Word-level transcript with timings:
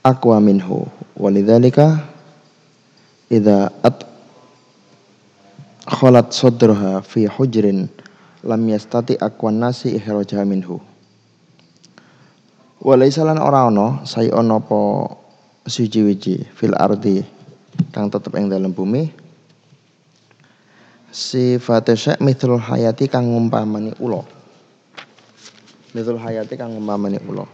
aqwa 0.00 0.40
minhu 0.40 0.88
walidzalika 1.16 2.00
idza 3.28 3.68
at 3.84 4.04
khalat 5.88 6.32
sadraha 6.32 7.04
fi 7.04 7.28
hujrin 7.28 7.88
lam 8.44 8.62
yastati 8.68 9.16
aqwan 9.20 9.60
nasi 9.60 9.96
ihrajaha 9.96 10.44
minhu 10.48 10.80
Walaysa 12.80 13.28
lan 13.28 13.36
ora 13.36 13.68
ana 13.68 14.08
sai 14.08 14.32
ana 14.32 14.56
apa 14.56 15.04
suci-wiji 15.68 16.48
fil 16.56 16.72
ardi 16.72 17.20
kang 17.92 18.08
tetep 18.08 18.32
ing 18.40 18.48
dalam 18.48 18.72
bumi. 18.72 19.12
Sifate 21.12 21.92
syek 21.92 22.16
mithlul 22.24 22.56
hayati 22.56 23.04
kang 23.04 23.28
ngumpamani 23.28 23.92
ula 24.00 24.24
mithlul 25.92 26.22
hayati 26.22 26.56
kang 26.56 26.72
ngumpamani 26.72 27.20
ula 27.28 27.44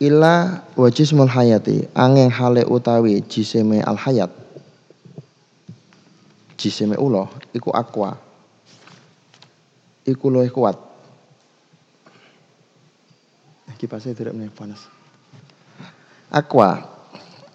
ila 0.00 0.64
wajismul 0.74 1.30
hayati 1.30 1.86
angin 1.94 2.30
hale 2.30 2.64
utawi 2.64 3.20
jiseme 3.26 3.82
al 3.82 3.96
hayat 3.96 4.44
jiseme 6.64 6.96
ula 6.96 7.28
iku 7.52 7.68
aqua. 7.76 8.16
Iku 10.08 10.32
luwih 10.32 10.48
kuat. 10.48 10.80
Kipasnya 13.76 14.16
tidak 14.16 14.32
meneh 14.32 14.48
panas. 14.48 14.88
Aqua. 16.32 16.80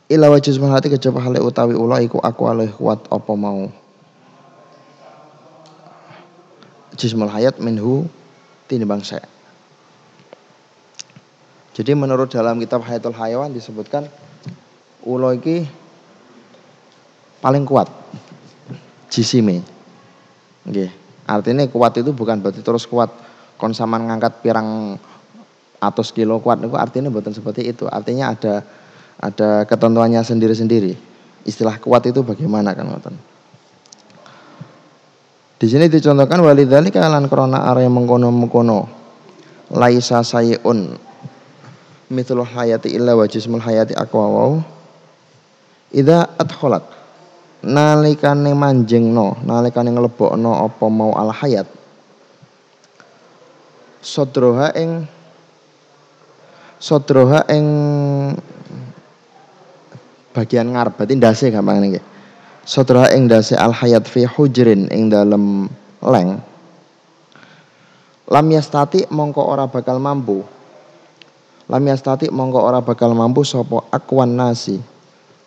Ila 0.09 0.29
hati 0.29 0.87
kejaba 0.93 1.25
hale 1.25 1.41
utawi 1.41 1.73
ula 1.73 2.05
iku 2.05 2.21
aqua 2.21 2.53
luwih 2.53 2.73
kuat 2.73 3.01
apa 3.09 3.33
mau? 3.33 3.73
Jismul 6.93 7.33
hayat 7.33 7.57
minhu 7.57 8.05
tinimbang 8.69 9.01
saya. 9.01 9.25
Jadi 11.79 11.95
menurut 11.95 12.27
dalam 12.27 12.59
kitab 12.59 12.83
Hayatul 12.83 13.15
Hayawan 13.15 13.55
disebutkan 13.55 14.03
ulo 15.07 15.31
iki 15.31 15.63
paling 17.39 17.63
kuat 17.63 17.87
jisime. 19.07 19.63
Nggih. 20.67 20.91
Artinya 21.23 21.63
kuat 21.71 21.95
itu 21.95 22.11
bukan 22.11 22.43
berarti 22.43 22.59
terus 22.59 22.83
kuat 22.83 23.07
konsaman 23.55 24.11
ngangkat 24.11 24.43
pirang 24.43 24.99
atau 25.79 26.03
kilo 26.11 26.43
kuat 26.43 26.59
itu 26.59 26.75
artinya 26.75 27.07
bukan 27.07 27.31
seperti 27.31 27.71
itu. 27.71 27.87
Artinya 27.87 28.35
ada 28.35 28.67
ada 29.15 29.63
ketentuannya 29.63 30.19
sendiri-sendiri. 30.19 30.99
Istilah 31.47 31.79
kuat 31.79 32.03
itu 32.11 32.27
bagaimana 32.27 32.75
kan 32.75 32.91
ngoten. 32.91 33.15
Di 35.55 35.67
sini 35.71 35.87
dicontohkan 35.87 36.43
walidzalika 36.43 37.07
lan 37.07 37.31
krona 37.31 37.71
area 37.71 37.87
mengkono-mengkono 37.87 38.99
laisa 39.71 40.27
sayun 40.27 41.07
mithlul 42.09 42.45
hayati 42.45 42.89
illa 42.91 43.13
wa 43.13 43.25
jismul 43.29 43.61
hayati 43.61 43.93
aqwa 43.93 44.25
wau. 44.25 44.53
Idza 45.93 46.25
adkhalat 46.37 46.85
nalikane 47.65 48.53
manjingno 48.53 49.41
nalikane 49.45 49.89
nglebokno 49.93 50.63
apa 50.63 50.85
mau 50.87 51.11
al 51.17 51.33
hayat 51.33 51.67
sodroha 53.99 54.71
ing 54.79 55.03
sodroha 56.77 57.45
ing 57.49 57.65
bagian 60.33 60.69
ngarep. 60.73 60.93
Berarti 60.97 61.13
ndase 61.17 61.45
gampang 61.53 61.81
niki. 61.81 62.01
Sodroha 62.69 63.09
ing 63.17 63.25
ndase 63.25 63.57
al 63.57 63.73
hayat 63.73 64.05
fi 64.05 64.29
hujrin 64.29 64.89
ing 64.93 65.09
dalem 65.09 65.65
leng. 66.05 66.37
Lam 68.29 68.45
yastati 68.53 69.09
mongko 69.09 69.41
ora 69.41 69.65
bakal 69.65 69.97
mampu 69.97 70.45
lam 71.69 71.83
yastati 71.85 72.33
mongko 72.33 72.59
ora 72.65 72.81
bakal 72.81 73.13
mampu 73.13 73.45
sapa 73.45 73.85
akwan 73.93 74.33
nasi 74.33 74.81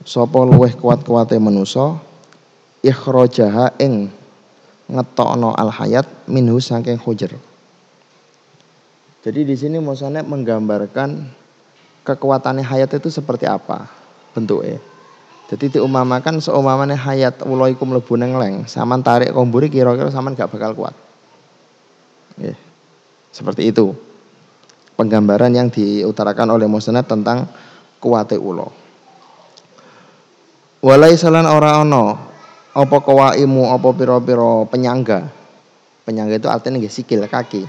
sapa 0.06 0.38
luweh 0.46 0.72
kuat-kuate 0.78 1.36
manusa 1.42 1.98
ikhrajaha 2.86 3.74
ing 3.82 4.08
ngetokno 4.86 5.52
al 5.58 5.70
hayat 5.74 6.06
minhu 6.30 6.62
saking 6.62 6.96
hujr 6.96 7.34
jadi 9.22 9.40
di 9.46 9.54
sini 9.54 9.78
Mosanet 9.78 10.26
menggambarkan 10.26 11.30
kekuatannya 12.02 12.66
hayat 12.66 12.90
itu 12.98 13.06
seperti 13.06 13.46
apa 13.46 13.86
bentuknya. 14.34 14.82
Jadi 15.46 15.78
diumamakan 15.78 16.42
seumamanya 16.42 16.98
hayat 16.98 17.46
uloikum 17.46 17.94
lebu 17.94 18.18
leng, 18.18 18.66
saman 18.66 18.98
tarik 19.04 19.30
komburi 19.30 19.70
kira-kira 19.70 20.10
saman 20.10 20.34
gak 20.34 20.50
bakal 20.50 20.74
kuat. 20.74 20.96
Seperti 23.30 23.70
itu. 23.70 23.94
Penggambaran 25.02 25.50
yang 25.50 25.66
diutarakan 25.66 26.54
oleh 26.54 26.70
Mosanet 26.70 27.10
tentang 27.10 27.50
kuate 27.98 28.38
ulo. 28.38 28.70
Walai 30.78 31.18
salan 31.18 31.50
ora 31.50 31.82
ono 31.82 32.14
apa 32.70 32.96
kawaimu 33.02 33.74
apa 33.74 33.90
piro-piro 33.90 34.70
penyangga. 34.70 35.26
Penyangga 36.06 36.38
itu 36.38 36.46
artinya 36.46 36.78
nggih 36.78 36.90
sikil 36.90 37.26
kaki 37.26 37.66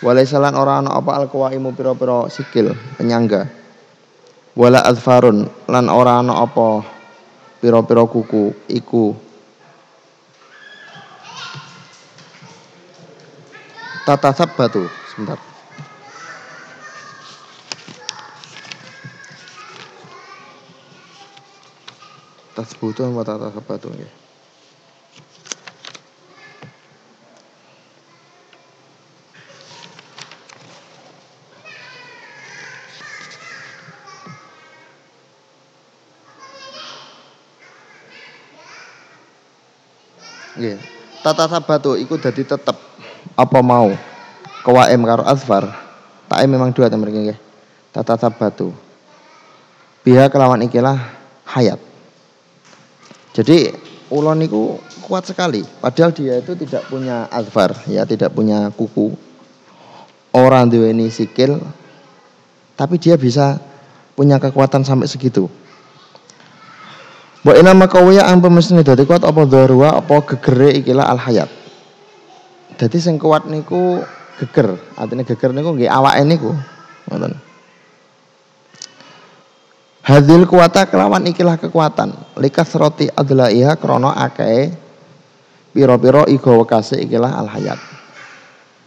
Walai 0.00 0.24
salan 0.24 0.56
ora 0.56 0.80
ana 0.80 0.96
apa 0.96 1.12
alqawaimu 1.12 1.76
pira-pira 1.76 2.24
sikil 2.32 2.72
penyangga. 2.96 3.44
Wala 4.56 4.80
adfarun 4.80 5.44
lan 5.68 5.92
ora 5.92 6.24
ana 6.24 6.40
apa 6.40 6.80
pira-pira 7.60 8.08
kuku 8.08 8.56
iku 8.72 9.12
tata 14.08 14.32
batu 14.56 14.88
sebentar. 15.12 15.49
Tasbutu 22.60 23.08
wa 23.08 23.24
tata 23.24 23.48
batu 23.64 23.88
nggih. 23.88 24.12
Nggih. 40.60 40.76
Tata 41.24 41.48
sabatu 41.48 41.96
iku 41.96 42.20
dadi 42.20 42.44
tetep 42.44 42.76
apa 43.40 43.58
mau 43.64 43.96
kawaim 44.68 45.00
karo 45.08 45.24
asfar. 45.24 45.64
Tae 46.28 46.44
memang 46.44 46.76
dua 46.76 46.92
temen 46.92 47.08
nggih. 47.08 47.40
Tata 47.88 48.20
sabatu. 48.20 48.76
Biha 50.04 50.28
kelawan 50.28 50.60
ikilah 50.68 51.00
hayat. 51.48 51.89
Jadi 53.30 53.70
ulon 54.10 54.42
niku 54.42 54.78
kuat 55.06 55.26
sekali. 55.26 55.62
Padahal 55.62 56.10
dia 56.10 56.38
itu 56.42 56.54
tidak 56.58 56.86
punya 56.90 57.30
asfar, 57.30 57.74
ya 57.86 58.02
tidak 58.06 58.34
punya 58.34 58.70
kuku. 58.74 59.14
Orang 60.30 60.70
duweni 60.70 61.10
sikil, 61.10 61.58
tapi 62.78 63.02
dia 63.02 63.18
bisa 63.18 63.58
punya 64.14 64.38
kekuatan 64.38 64.86
sampai 64.86 65.10
segitu. 65.10 65.50
Wa 67.42 67.58
ina 67.58 67.74
makawiya 67.74 68.30
ang 68.30 68.38
pemesine 68.38 68.86
dadi 68.86 69.02
kuat 69.08 69.26
apa 69.26 69.42
darwa 69.48 69.98
apa 69.98 70.22
gegere 70.22 70.78
ikilah 70.78 71.10
al 71.10 71.18
hayat. 71.18 71.50
Dadi 72.78 72.98
sing 73.02 73.18
kuat 73.18 73.50
niku 73.50 74.06
geger, 74.38 74.78
artinya 74.94 75.26
geger 75.26 75.50
niku 75.50 75.74
nggih 75.74 75.90
awake 75.90 76.22
niku. 76.22 76.54
Ngoten. 77.10 77.49
Hadil 80.10 80.42
kuwata 80.42 80.90
kelawan 80.90 81.22
ikilah 81.30 81.54
kekuatan 81.54 82.10
likas 82.42 82.74
roti 82.74 83.06
iha 83.14 83.78
krono 83.78 84.10
akeh 84.10 84.74
piro-piro 85.70 86.26
igo 86.26 86.58
wekase 86.58 86.98
ikilah 86.98 87.38
al 87.38 87.46
hayat. 87.46 87.78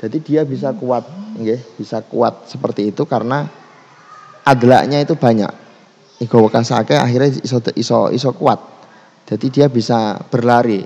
Jadi 0.04 0.20
dia 0.20 0.44
bisa 0.44 0.76
kuat, 0.76 1.08
nggih, 1.40 1.80
bisa 1.80 2.04
kuat 2.04 2.52
seperti 2.52 2.92
itu 2.92 3.08
karena 3.08 3.48
adlanya 4.44 5.00
itu 5.00 5.16
banyak. 5.16 5.48
Igo 6.20 6.44
wakasake 6.44 7.00
akhirnya 7.00 7.40
iso 7.40 7.64
iso 7.72 8.12
iso 8.12 8.36
kuat. 8.36 8.60
Jadi 9.24 9.48
dia 9.48 9.72
bisa 9.72 10.20
berlari 10.28 10.84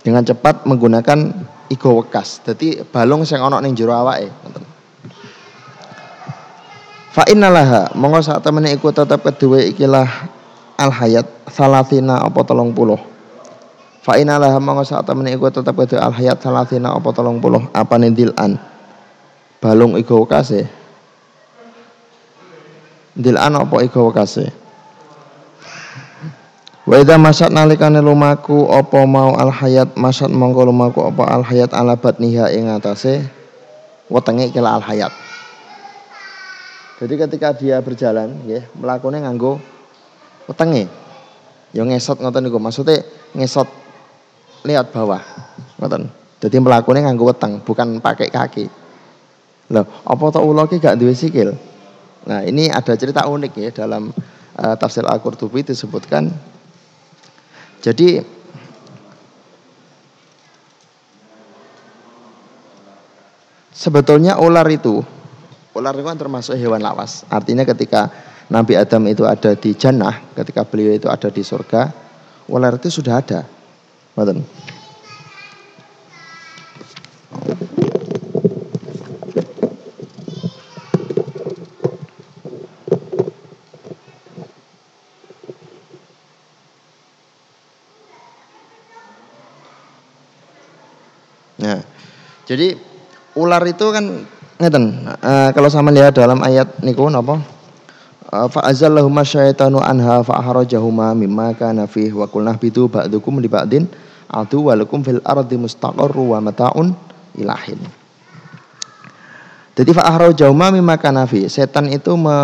dengan 0.00 0.24
cepat 0.24 0.64
menggunakan 0.64 1.28
igo 1.68 2.00
wekas. 2.00 2.40
Jadi 2.40 2.88
balung 2.88 3.28
sing 3.28 3.44
ana 3.44 3.60
ning 3.60 3.76
jero 3.76 3.92
awake. 3.92 4.32
Fa 7.10 7.26
innalaha 7.26 7.90
monggo 7.98 8.22
sak 8.22 8.38
temene 8.46 8.70
iku 8.70 8.94
tetep 8.94 9.18
kedue 9.26 9.74
ikilah 9.74 10.06
al 10.78 10.94
hayat 10.94 11.26
salatina 11.50 12.22
apa 12.22 12.38
tolong 12.46 12.70
puluh. 12.70 13.02
Fa 14.00 14.14
innalaha 14.14 14.62
monggo 14.62 14.86
sak 14.86 15.02
temene 15.10 15.34
iku 15.34 15.50
tetep 15.50 15.74
kedue 15.74 15.98
al 15.98 16.14
hayat 16.14 16.38
salatina 16.38 16.94
apa 16.94 17.10
tolong 17.10 17.42
puluh 17.42 17.66
apa 17.74 17.98
dilan. 17.98 18.62
Balung 19.58 19.98
igo 19.98 20.22
wekase 20.24 20.64
dilan 23.12 23.60
apa 23.60 23.76
iku 23.84 24.08
wekase 24.08 24.48
Wa 26.88 26.96
idza 26.96 27.20
masat 27.20 27.52
nalikane 27.52 28.00
lumaku 28.00 28.72
apa 28.72 29.04
mau 29.04 29.36
al 29.36 29.52
hayat 29.52 29.94
masat 30.00 30.32
mongko 30.32 30.64
lumaku 30.64 31.04
apa 31.06 31.28
al 31.28 31.44
hayat 31.44 31.76
ala 31.76 31.94
batniha 31.94 32.50
ing 32.56 32.72
atase 32.72 33.28
wetenge 34.08 34.48
kila 34.48 34.80
al 34.80 34.82
hayat 34.82 35.12
Jadi 37.00 37.14
ketika 37.16 37.56
dia 37.56 37.80
berjalan 37.80 38.44
nggih, 38.44 38.76
mlakune 38.76 39.24
nganggo 39.24 39.56
wetenge. 40.44 40.84
Ya 41.72 41.82
ngesot 41.88 42.20
ngoten 42.20 42.44
niku. 42.44 42.60
Maksudnya 42.60 43.00
ngesot 43.32 43.66
lihat 44.68 44.92
bawah. 44.92 45.24
Ngoten. 45.80 46.12
Jadi 46.44 46.56
mlakune 46.60 47.00
nganggo 47.00 47.32
weteng, 47.32 47.64
bukan 47.64 48.04
pakai 48.04 48.28
kaki. 48.28 48.68
Loh, 49.72 49.86
apa 50.04 50.24
to 50.28 50.44
ula 50.44 50.68
ki 50.68 50.76
gak 50.82 50.98
duwe 51.00 51.16
sikil? 51.16 51.56
Nah, 52.26 52.44
ini 52.44 52.68
ada 52.68 52.92
cerita 52.98 53.24
unik 53.24 53.52
ya 53.56 53.70
dalam 53.72 54.12
uh, 54.60 54.74
tafsir 54.76 55.06
Al-Qurtubi 55.06 55.64
disebutkan 55.64 56.28
jadi 57.80 58.20
sebetulnya 63.72 64.36
ular 64.36 64.68
itu 64.68 65.00
ular 65.74 65.94
itu 65.94 66.04
kan 66.06 66.18
termasuk 66.18 66.54
hewan 66.58 66.82
lawas. 66.82 67.22
Artinya 67.30 67.62
ketika 67.62 68.10
Nabi 68.50 68.74
Adam 68.74 69.06
itu 69.06 69.22
ada 69.26 69.54
di 69.54 69.70
jannah, 69.78 70.34
ketika 70.34 70.66
beliau 70.66 70.90
itu 70.90 71.06
ada 71.06 71.30
di 71.30 71.42
surga, 71.46 71.94
ular 72.50 72.74
itu 72.82 72.90
sudah 72.90 73.22
ada. 73.22 73.46
Betul. 74.18 74.42
Nah, 91.60 91.84
jadi 92.48 92.72
ular 93.36 93.62
itu 93.68 93.86
kan 93.92 94.26
ngeten. 94.60 95.08
Uh, 95.24 95.48
kalau 95.56 95.72
sama 95.72 95.88
lihat 95.88 96.14
dalam 96.14 96.38
ayat 96.44 96.68
niku 96.84 97.08
napa? 97.08 97.40
Uh, 98.28 98.46
fa 98.46 98.68
azallahuma 98.68 99.24
syaitanu 99.24 99.80
anha 99.80 100.20
fa 100.20 100.38
ahrajahuma 100.38 101.16
mimma 101.16 101.56
kana 101.56 101.88
fihi 101.88 102.12
wa 102.12 102.28
qulna 102.28 102.54
bitu 102.54 102.86
ba'dukum 102.86 103.40
li 103.40 103.48
ba'din 103.48 103.88
atu 104.30 104.70
walakum 104.70 105.02
fil 105.02 105.18
ardi 105.26 105.58
mustaqarru 105.58 106.36
wa 106.36 106.38
mataun 106.38 106.94
ilahin 107.34 107.82
jadi 109.80 109.96
fa 109.96 110.12
ahrajahuma 110.12 110.68
mimma 110.74 111.00
kana 111.00 111.24
fihi. 111.24 111.48
Setan 111.48 111.88
itu 111.88 112.12
me 112.12 112.36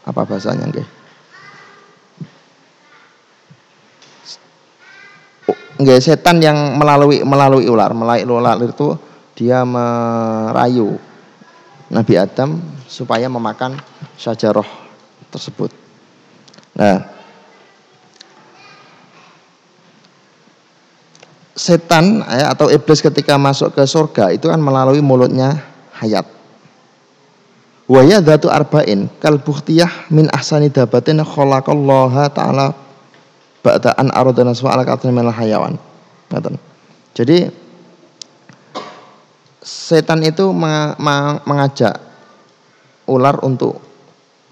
apa 0.00 0.20
bahasanya 0.24 0.64
nggih? 0.70 0.88
Enggak 5.76 6.00
setan 6.00 6.40
yang 6.40 6.56
melalui 6.80 7.20
melalui 7.20 7.68
ular, 7.68 7.92
melalui 7.92 8.24
ular 8.24 8.56
itu 8.64 8.96
dia 9.40 9.64
merayu 9.64 11.00
Nabi 11.88 12.20
Adam 12.20 12.60
supaya 12.84 13.24
memakan 13.32 13.80
syajarah 14.20 14.68
tersebut. 15.32 15.72
Nah, 16.76 17.08
setan 21.56 22.20
ya, 22.20 22.52
atau 22.52 22.68
iblis 22.68 23.00
ketika 23.00 23.40
masuk 23.40 23.72
ke 23.72 23.80
surga 23.88 24.28
itu 24.36 24.52
kan 24.52 24.60
melalui 24.60 25.00
mulutnya 25.00 25.56
hayat. 25.96 26.28
Wa 27.88 28.04
datu 28.20 28.52
arba'in 28.52 29.08
kal 29.18 29.40
bukhtiyah 29.40 30.12
min 30.12 30.28
ahsani 30.30 30.68
dabatin 30.68 31.24
khalaqallaha 31.24 32.28
ta'ala 32.30 32.76
ba'daan 33.64 34.12
aradana 34.12 34.52
su'ala 34.52 34.84
katanya 34.84 35.24
minal 35.24 35.34
hayawan. 35.34 35.74
Jadi 37.18 37.50
setan 39.60 40.24
itu 40.24 40.50
mengajak 41.44 42.00
ular 43.08 43.40
untuk 43.44 43.80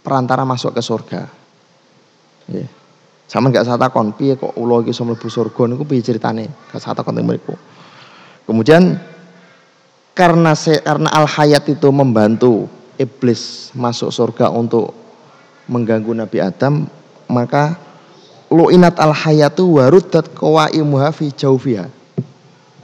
perantara 0.04 0.44
masuk 0.44 0.76
ke 0.76 0.82
surga. 0.84 1.22
Ya. 2.48 2.66
Sama 3.28 3.52
gak 3.52 3.68
saya 3.68 3.76
takon, 3.76 4.16
piye 4.16 4.40
kok 4.40 4.56
ulo 4.56 4.80
iki 4.80 4.96
iso 4.96 5.04
mlebu 5.04 5.28
surga 5.28 5.68
niku 5.68 5.84
piye 5.84 6.00
ceritane? 6.00 6.48
Gak 6.72 6.80
saya 6.80 6.96
takon 6.96 7.20
mriku. 7.20 7.52
Kemudian 8.48 8.96
karena 10.16 10.56
se, 10.56 10.80
karena 10.80 11.12
al 11.12 11.28
hayat 11.28 11.68
itu 11.68 11.92
membantu 11.92 12.64
iblis 12.96 13.68
masuk 13.76 14.08
surga 14.08 14.48
untuk 14.48 14.96
mengganggu 15.68 16.16
Nabi 16.16 16.40
Adam, 16.40 16.88
maka 17.28 17.76
lu'inat 18.48 18.96
al 18.96 19.12
hayatu 19.12 19.76
warudat 19.76 20.32
qawaimuha 20.32 21.12
fi 21.12 21.28
jaufiha. 21.28 21.97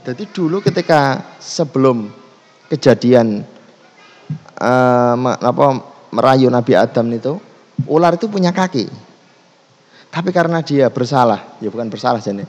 Jadi 0.05 0.29
dulu 0.29 0.61
ketika 0.61 1.33
sebelum 1.41 2.13
kejadian 2.69 3.41
uh, 4.61 5.15
apa 5.33 5.65
merayu 6.13 6.53
Nabi 6.53 6.77
Adam 6.77 7.09
itu, 7.09 7.41
ular 7.89 8.13
itu 8.13 8.29
punya 8.29 8.53
kaki. 8.53 8.85
Tapi 10.13 10.29
karena 10.29 10.61
dia 10.61 10.93
bersalah, 10.93 11.57
ya 11.57 11.73
bukan 11.73 11.89
bersalah 11.89 12.21
jadi 12.21 12.45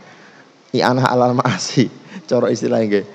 anak 0.85 1.08
alal 1.08 1.32
maasi, 1.32 1.88
coro 2.29 2.53
istilahnya 2.53 2.87
gitu. 2.93 3.08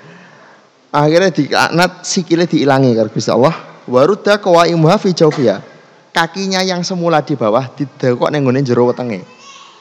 Akhirnya 0.92 1.30
di 1.32 1.44
anak 1.54 2.04
sikile 2.04 2.50
diilangi 2.50 2.98
karena 2.98 3.14
bisa 3.14 3.38
Allah. 3.38 3.56
Warudah 3.88 4.42
qawaimuha 4.42 4.98
fi 5.00 5.16
jaufiha. 5.16 5.64
Kakinya 6.12 6.60
yang 6.66 6.84
semula 6.84 7.24
di 7.24 7.40
bawah 7.40 7.72
didekok 7.72 8.28
neng 8.28 8.44
jero 8.66 8.90
wetenge. 8.90 9.24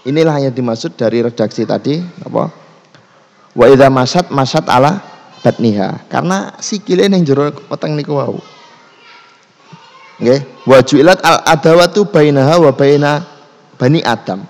Inilah 0.07 0.39
yang 0.39 0.55
dimaksud 0.55 0.95
dari 0.95 1.25
redaksi 1.25 1.67
tadi 1.67 1.99
apa? 2.23 2.60
Wa 3.55 3.67
idza 3.67 3.91
masat 3.91 4.31
masat 4.31 4.65
ala 4.71 5.03
batniha. 5.43 6.07
Karena 6.07 6.55
sikile 6.63 7.11
ning 7.11 7.27
jero 7.27 7.51
weteng 7.71 7.99
niku 7.99 8.19
wau. 8.19 8.39
Nggih, 10.21 10.69
wa 10.69 10.79
ju'ilat 10.85 11.25
al 11.25 11.41
adawatu 11.49 12.05
bainaha 12.05 12.61
wa 12.61 12.73
baina 12.77 13.25
bani 13.81 14.05
Adam. 14.05 14.45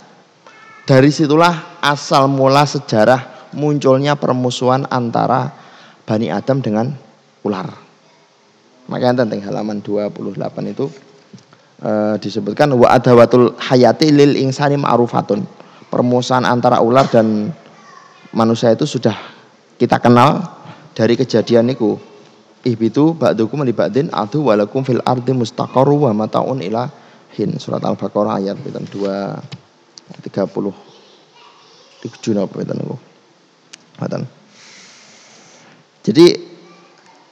Dari 0.82 1.14
situlah 1.14 1.78
asal 1.78 2.26
mula 2.26 2.66
sejarah 2.66 3.54
munculnya 3.54 4.18
permusuhan 4.18 4.86
antara 4.90 5.54
Bani 6.02 6.26
Adam 6.26 6.58
dengan 6.58 6.90
ular. 7.46 7.70
Makanya 8.90 9.22
tentang 9.22 9.46
halaman 9.46 9.78
28 9.78 10.74
itu 10.74 10.90
e, 11.78 11.90
disebutkan 12.18 12.74
wa 12.74 12.90
adawatul 12.90 13.54
hayati 13.54 14.10
lil 14.10 14.34
insani 14.34 14.74
ma'rufatun. 14.74 15.46
Permusuhan 15.86 16.42
antara 16.42 16.82
ular 16.82 17.06
dan 17.06 17.54
manusia 18.34 18.70
itu 18.70 18.86
sudah 18.86 19.14
kita 19.78 19.98
kenal 19.98 20.44
dari 20.94 21.16
kejadian 21.16 21.70
niku. 21.70 21.98
Ihbitu 22.60 23.16
ba'dukum 23.16 23.64
li 23.64 23.72
ba'din 23.72 24.12
adu 24.12 24.44
walakum 24.44 24.84
fil 24.84 25.00
ardi 25.00 25.32
mustaqarru 25.32 26.04
wa 26.04 26.12
mataun 26.12 26.60
ila 26.60 26.92
hin. 27.32 27.56
Surat 27.56 27.80
Al-Baqarah 27.80 28.36
ayat 28.36 28.60
2 28.60 28.84
30 30.20 30.28
tujuh 32.00 32.32
napa 32.36 32.60
niku. 32.60 32.96
Jadi 36.00 36.26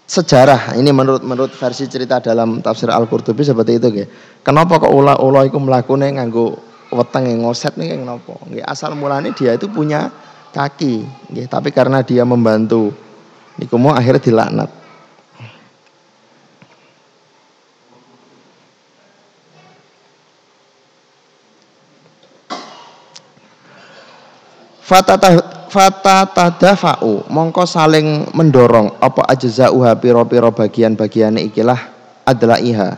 sejarah 0.09 0.77
ini 0.81 0.89
menurut 0.93 1.21
menurut 1.25 1.53
versi 1.53 1.85
cerita 1.89 2.21
dalam 2.21 2.65
tafsir 2.65 2.89
Al-Qurtubi 2.89 3.45
seperti 3.45 3.77
itu 3.77 3.89
nggih. 3.93 4.09
Kenapa 4.41 4.81
kok 4.81 4.93
ula-ula 4.93 5.45
iku 5.45 5.61
mlakune 5.61 6.09
nganggo 6.17 6.57
wetenge 6.89 7.37
ngoset 7.37 7.77
nih 7.77 8.01
kenapa? 8.01 8.33
Nggih 8.49 8.65
asal 8.65 8.97
mulanya 8.97 9.33
dia 9.37 9.53
itu 9.53 9.69
punya 9.69 10.09
kaki 10.59 11.07
nggih, 11.31 11.47
tapi 11.47 11.71
karena 11.71 12.03
dia 12.03 12.27
membantu 12.27 12.91
niku 13.55 13.79
mau 13.79 13.95
akhirnya 13.95 14.19
dilaknat. 14.19 14.71
Fata 25.69 26.25
tadafa'u 26.33 27.29
mongko 27.29 27.69
saling 27.69 28.33
mendorong 28.33 28.97
apa 29.05 29.21
ajza'uha 29.37 30.01
piro-piro 30.01 30.49
bagian-bagian 30.49 31.37
ikilah 31.37 31.77
adalah 32.25 32.57
iha 32.57 32.97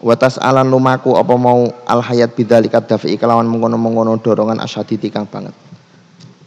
watas 0.00 0.40
alan 0.40 0.64
lumaku 0.64 1.12
apa 1.12 1.34
mau 1.36 1.68
al 1.84 2.00
hayat 2.00 2.32
bidzalika 2.32 2.80
dafi 2.80 3.20
kelawan 3.20 3.44
mengono-mengono 3.44 4.16
dorongan 4.16 4.64
asyadidi 4.64 5.12
kang 5.12 5.28
banget 5.28 5.67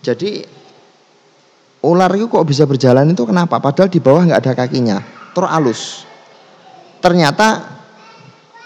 jadi 0.01 0.45
ular 1.81 2.11
itu 2.13 2.29
kok 2.29 2.45
bisa 2.45 2.65
berjalan 2.65 3.09
itu 3.09 3.23
kenapa 3.25 3.57
padahal 3.57 3.89
di 3.89 4.01
bawah 4.01 4.25
nggak 4.27 4.41
ada 4.41 4.53
kakinya 4.53 4.97
teralus 5.33 6.05
ternyata 7.01 7.79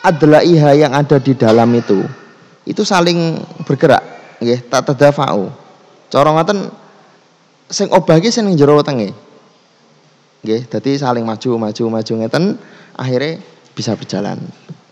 adalah 0.03 0.43
iha 0.43 0.75
yang 0.75 0.91
ada 0.91 1.19
di 1.19 1.35
dalam 1.35 1.71
itu 1.75 2.03
itu 2.67 2.81
saling 2.83 3.39
bergerak 3.63 4.03
ya 4.43 4.59
tak 4.59 4.91
tadafa'u 4.91 5.65
Cara 6.15 6.31
ngoten 6.31 6.69
sing 7.67 7.89
obah 7.89 8.21
ki 8.21 8.29
sing 8.29 8.47
jero 8.53 8.77
wetenge. 8.77 9.11
Nggih, 10.45 10.69
dadi 10.69 10.95
saling 10.95 11.25
maju 11.25 11.57
maju 11.57 11.83
maju 11.89 12.13
ngeten 12.21 12.55
akhirnya 12.93 13.41
bisa 13.73 13.97
berjalan. 13.97 14.37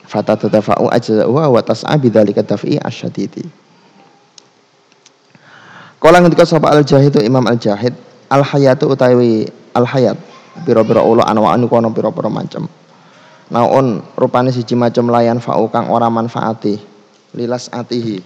Fata 0.04 0.36
tatafa'u 0.36 0.90
ajza'uha 0.90 1.46
wa 1.48 1.62
tas'a 1.62 1.96
bidzalika 1.96 2.44
taf'i 2.44 2.76
asyadidi. 2.76 3.46
Kala 6.04 6.20
ngendika 6.20 6.44
sapa 6.44 6.68
Al-Jahid 6.68 7.16
Imam 7.24 7.48
Al-Jahid, 7.48 7.96
al-hayatu 8.28 8.92
utawi 8.92 9.48
al-hayat. 9.72 10.20
Pira-pira 10.68 11.00
ula 11.00 11.24
anwa'an 11.24 11.64
kono 11.72 11.96
pira-pira 11.96 12.28
macam. 12.28 12.68
naon 13.54 14.02
rupane 14.18 14.50
siji 14.50 14.74
macam 14.74 15.14
layan 15.14 15.40
fa'u 15.40 15.72
kang 15.72 15.88
ora 15.88 16.12
manfaati. 16.12 16.76
Lilas 17.40 17.72
atihi 17.72 18.20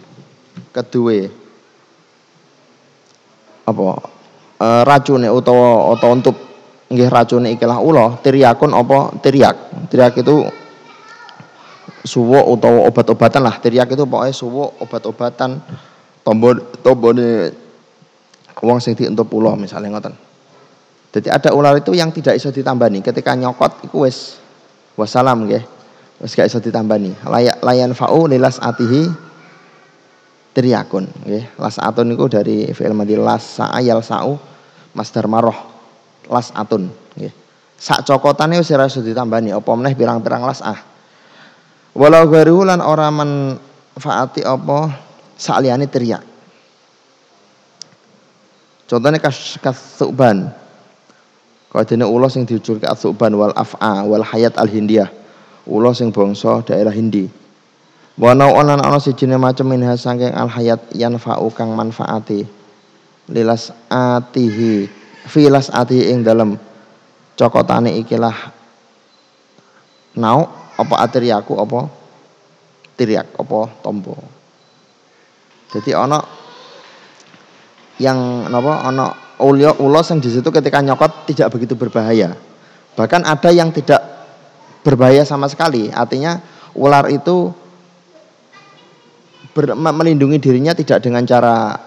kedue 0.74 1.30
apa? 3.68 3.88
E, 4.58 4.68
racune 4.88 5.28
utawa 5.30 5.94
utawa 5.94 6.12
untuk 6.18 6.36
nggih 6.88 7.12
racune 7.12 7.52
ikilah 7.54 7.78
ula 7.78 8.18
tiriakun 8.24 8.72
apa? 8.74 9.20
Tiriak 9.22 9.88
tiriak 9.92 10.16
itu 10.18 10.48
suwo 12.08 12.40
utawa 12.48 12.88
obat-obatan 12.88 13.42
lah. 13.44 13.56
Tiriak 13.60 13.92
itu 13.92 14.08
pokoknya 14.08 14.34
suwo 14.34 14.74
obat-obatan 14.80 15.60
tombo 16.24 16.56
tombone 16.84 17.52
uang 18.64 18.80
sing 18.82 18.98
dientup 18.98 19.30
ula 19.34 19.54
misalnya 19.54 19.94
ngoten 19.94 20.16
jadi 21.18 21.34
ada 21.34 21.50
ular 21.56 21.80
itu 21.80 21.96
yang 21.98 22.14
tidak 22.14 22.38
iso 22.38 22.54
ditambani 22.54 23.02
ketika 23.02 23.34
nyokot 23.34 23.90
iku 23.90 24.06
wis 24.06 24.38
Wassalam 24.98 25.46
nggih. 25.46 25.64
Wis 26.18 26.34
gak 26.34 26.50
iso 26.50 26.58
ditambani. 26.58 27.14
Layak 27.22 27.62
layan 27.62 27.94
fa'u 27.94 28.26
lilas 28.26 28.58
atihi 28.58 29.06
triyakun 30.58 31.06
nggih. 31.26 31.58
Las 31.62 31.78
atun 31.78 32.10
niku 32.10 32.26
dari 32.26 32.74
fi'il 32.74 32.98
madhi 32.98 33.14
las 33.14 33.62
sa'ayal 33.62 34.02
sa'u 34.02 34.34
masdar 34.98 35.30
maroh 35.30 35.56
las 36.28 36.50
atun 36.58 36.90
nggih. 37.14 37.34
Sak 37.78 38.10
cokotane 38.10 38.58
wis 38.58 38.74
ora 38.74 38.90
iso 38.90 39.06
ditambani 39.06 39.54
apa 39.54 39.72
meneh 39.78 39.94
pirang-pirang 39.94 40.42
las 40.42 40.66
ah. 40.66 40.82
Walau 41.94 42.26
gharuhu 42.30 42.66
lan 42.66 42.82
ora 42.82 43.14
manfaati 43.14 44.42
apa 44.42 44.98
saliyane 45.38 45.86
teriak. 45.86 46.37
Contohnya 48.88 49.20
kas 49.20 49.60
kasuban 49.60 50.48
Kadene 51.68 52.08
ulos 52.08 52.34
sing 52.34 52.48
dijulke 52.48 52.88
Atsuban 52.88 53.36
wal 53.36 53.52
Af'a 53.52 54.08
wal 54.08 54.24
Hayat 54.24 54.56
al 54.56 54.72
Hindiyah. 54.72 55.12
Ulos 55.68 56.00
sing 56.00 56.16
bangsa 56.16 56.64
daerah 56.64 56.96
Hindi. 56.96 57.28
Wa 58.18 58.34
nau'an 58.34 58.82
ana 58.82 58.98
sijine 58.98 59.38
macem 59.38 59.68
minha 59.70 59.94
saking 59.94 60.34
al 60.34 60.50
hayat 60.50 60.82
yanfa'u 60.96 61.54
kang 61.54 61.76
manfaati. 61.78 62.50
Lilas 63.30 63.70
atihi 63.92 64.90
filas 65.30 65.70
atihi 65.70 66.16
ing 66.16 66.26
dalem 66.26 66.56
cokotane 67.38 67.94
ikilah 68.02 68.34
nau 70.18 70.50
apa 70.80 70.96
atriaku 71.04 71.62
apa 71.62 71.92
tiriak 72.98 73.38
apa 73.38 73.70
tombo. 73.86 74.18
Jadi 75.76 75.94
ana 75.94 76.24
yang 77.98 78.50
napa 78.50 78.86
ana 78.86 79.14
ulio 79.42 79.78
ulos 79.82 80.10
yang 80.10 80.22
di 80.22 80.30
situ 80.30 80.50
ketika 80.50 80.82
nyokot 80.82 81.30
tidak 81.30 81.54
begitu 81.54 81.74
berbahaya. 81.78 82.34
Bahkan 82.98 83.26
ada 83.26 83.50
yang 83.54 83.70
tidak 83.70 84.02
berbahaya 84.82 85.22
sama 85.26 85.46
sekali. 85.46 85.94
Artinya 85.94 86.42
ular 86.78 87.10
itu 87.14 87.54
ber, 89.54 89.74
melindungi 89.78 90.38
dirinya 90.42 90.74
tidak 90.74 91.06
dengan 91.06 91.26
cara 91.26 91.78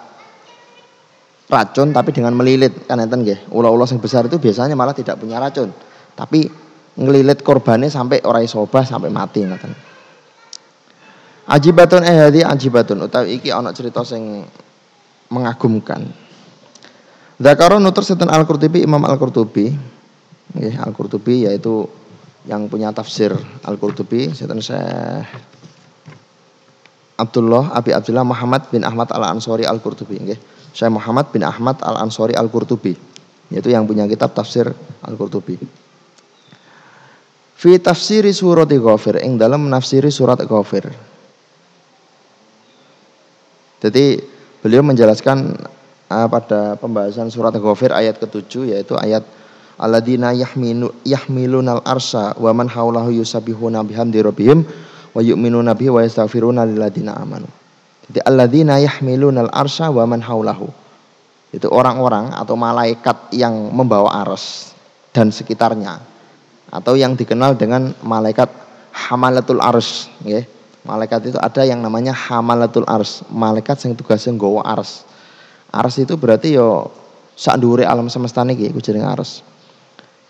racun 1.50 1.90
tapi 1.90 2.14
dengan 2.14 2.34
melilit 2.38 2.86
kan 2.86 3.02
enten 3.02 3.26
nggih. 3.26 3.50
Ular-ular 3.50 3.90
yang 3.90 3.98
besar 3.98 4.26
itu 4.30 4.38
biasanya 4.38 4.78
malah 4.78 4.94
tidak 4.94 5.18
punya 5.18 5.42
racun. 5.42 5.74
Tapi 6.14 6.46
ngelilit 6.98 7.42
korbannya 7.42 7.90
sampai 7.90 8.22
orang 8.22 8.46
isobah 8.46 8.86
sampai 8.86 9.10
mati 9.10 9.42
ngoten. 9.42 9.72
Ajibatun 11.50 12.06
eh 12.06 12.14
hadi 12.30 12.40
ajibatun 12.46 13.10
utawi 13.10 13.42
iki 13.42 13.50
ana 13.50 13.74
cerita 13.74 14.06
sing 14.06 14.46
mengagumkan. 15.30 16.10
Zakaro 17.40 17.80
nutur 17.80 18.04
setan 18.04 18.28
Al-Qurtubi 18.28 18.84
Imam 18.84 19.00
Al-Qurtubi 19.06 19.72
ya, 20.60 20.84
Al-Qurtubi 20.84 21.48
yaitu 21.48 21.88
yang 22.44 22.68
punya 22.68 22.92
tafsir 22.92 23.32
Al-Qurtubi 23.64 24.36
setan 24.36 24.60
saya 24.60 25.24
Abdullah 27.16 27.72
Abi 27.72 27.96
Abdullah 27.96 28.28
Muhammad 28.28 28.68
bin 28.68 28.84
Ahmad 28.84 29.08
Al-Ansori 29.08 29.64
Al-Qurtubi 29.64 30.20
nggih. 30.20 30.40
Saya 30.76 30.92
Muhammad 30.92 31.32
bin 31.32 31.40
Ahmad 31.46 31.80
Al-Ansori 31.80 32.36
Al-Qurtubi 32.36 32.92
yaitu 33.48 33.72
yang 33.72 33.88
punya 33.88 34.04
kitab 34.04 34.36
tafsir 34.36 34.68
Al-Qurtubi. 35.00 35.56
Fi 37.60 37.76
tafsiri 37.76 38.32
surat 38.32 38.68
Ghafir 38.68 39.20
ing 39.20 39.36
dalam 39.36 39.68
menafsiri 39.68 40.08
surat 40.08 40.40
Ghafir. 40.40 40.88
Jadi 43.80 44.29
beliau 44.60 44.84
menjelaskan 44.84 45.56
uh, 46.10 46.26
pada 46.28 46.76
pembahasan 46.76 47.32
surat 47.32 47.52
Ghafir 47.56 47.92
ayat 47.92 48.20
ke-7 48.20 48.76
yaitu 48.76 48.94
ayat 48.96 49.24
alladzina 49.80 50.36
yahminu 50.36 50.92
yahmilunal 51.06 51.80
arsa 51.88 52.36
wa 52.36 52.52
man 52.52 52.68
haulahu 52.68 53.08
yusabbihuna 53.14 53.80
bihamdi 53.80 54.20
rabbihim 54.20 54.68
wa 55.16 55.20
yu'minuna 55.24 55.72
bihi 55.72 55.90
wa 55.90 56.04
yastaghfiruna 56.04 56.68
lilladzina 56.68 57.16
amanu. 57.16 57.48
Jadi 58.10 58.20
alladzina 58.26 58.76
yahmilunal 58.82 59.48
arsa 59.50 59.88
wa 59.88 60.04
man 60.04 60.20
haulahu. 60.20 60.68
Itu 61.50 61.66
orang-orang 61.66 62.30
atau 62.30 62.54
malaikat 62.54 63.34
yang 63.34 63.74
membawa 63.74 64.22
aras 64.22 64.70
dan 65.10 65.34
sekitarnya 65.34 65.98
atau 66.70 66.94
yang 66.94 67.18
dikenal 67.18 67.58
dengan 67.58 67.90
malaikat 68.06 68.46
hamalatul 68.94 69.58
ars 69.58 70.06
ya. 70.22 70.46
Malaikat 70.80 71.28
itu 71.28 71.38
ada 71.40 71.62
yang 71.68 71.84
namanya 71.84 72.16
hamalatul 72.16 72.88
ars, 72.88 73.20
malaikat 73.28 73.76
yang 73.84 73.92
tugasnya 73.92 74.32
nggawa 74.32 74.64
ars. 74.64 75.04
Ars 75.68 76.00
itu 76.00 76.16
berarti 76.16 76.56
yo 76.56 76.88
sak 77.36 77.60
dhuwure 77.60 77.84
alam 77.84 78.08
semesta 78.08 78.40
niki 78.40 78.72
iku 78.72 78.80
jenenge 78.80 79.08
ars. 79.08 79.30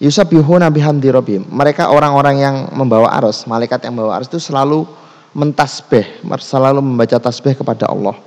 Yusabbihuna 0.03 0.73
bihamdi 0.73 1.07
rabbihim. 1.13 1.45
Mereka 1.55 1.93
orang-orang 1.93 2.37
yang 2.43 2.57
membawa 2.75 3.15
ars, 3.15 3.47
malaikat 3.47 3.87
yang 3.87 3.95
membawa 3.95 4.19
ars 4.19 4.27
itu 4.27 4.43
selalu 4.43 4.89
mentasbih, 5.37 6.27
selalu 6.43 6.83
membaca 6.83 7.23
tasbih 7.23 7.55
kepada 7.55 7.87
Allah 7.87 8.19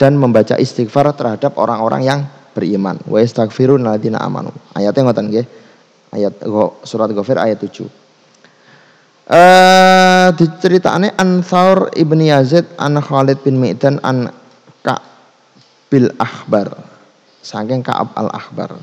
dan 0.00 0.16
membaca 0.16 0.56
istighfar 0.56 1.12
terhadap 1.12 1.58
orang-orang 1.60 2.02
yang 2.06 2.20
beriman. 2.56 2.96
Wa 3.04 3.20
yastaghfirun 3.20 3.84
ladina 3.84 4.22
amanu. 4.24 4.54
Ayatnya 4.72 5.10
ngoten 5.10 5.26
nggih. 5.28 5.46
Ayat 6.08 6.40
surat 6.88 7.12
Ghafir 7.12 7.36
ayat 7.36 7.60
7. 7.60 8.07
Eh 9.28 10.28
diceritane 10.40 11.12
An 11.20 11.44
Thawr 11.44 11.92
ibni 11.92 12.32
Yazid 12.32 12.64
an 12.80 12.96
Khalid 12.96 13.44
bin 13.44 13.60
Mi'dan 13.60 14.00
an 14.00 14.32
bil 15.92 16.08
akhbar. 16.16 16.72
Saking 17.44 17.84
Ka'ab 17.84 18.12
al 18.16 18.28
akhbar. 18.32 18.76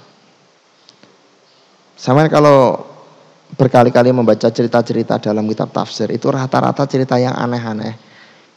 Sama 1.98 2.30
kalau 2.30 2.82
berkali-kali 3.58 4.10
membaca 4.14 4.50
cerita-cerita 4.50 5.22
dalam 5.22 5.46
kitab 5.50 5.70
tafsir 5.70 6.10
itu 6.10 6.30
rata-rata 6.30 6.86
cerita 6.90 7.18
yang 7.18 7.34
aneh-aneh. 7.34 7.94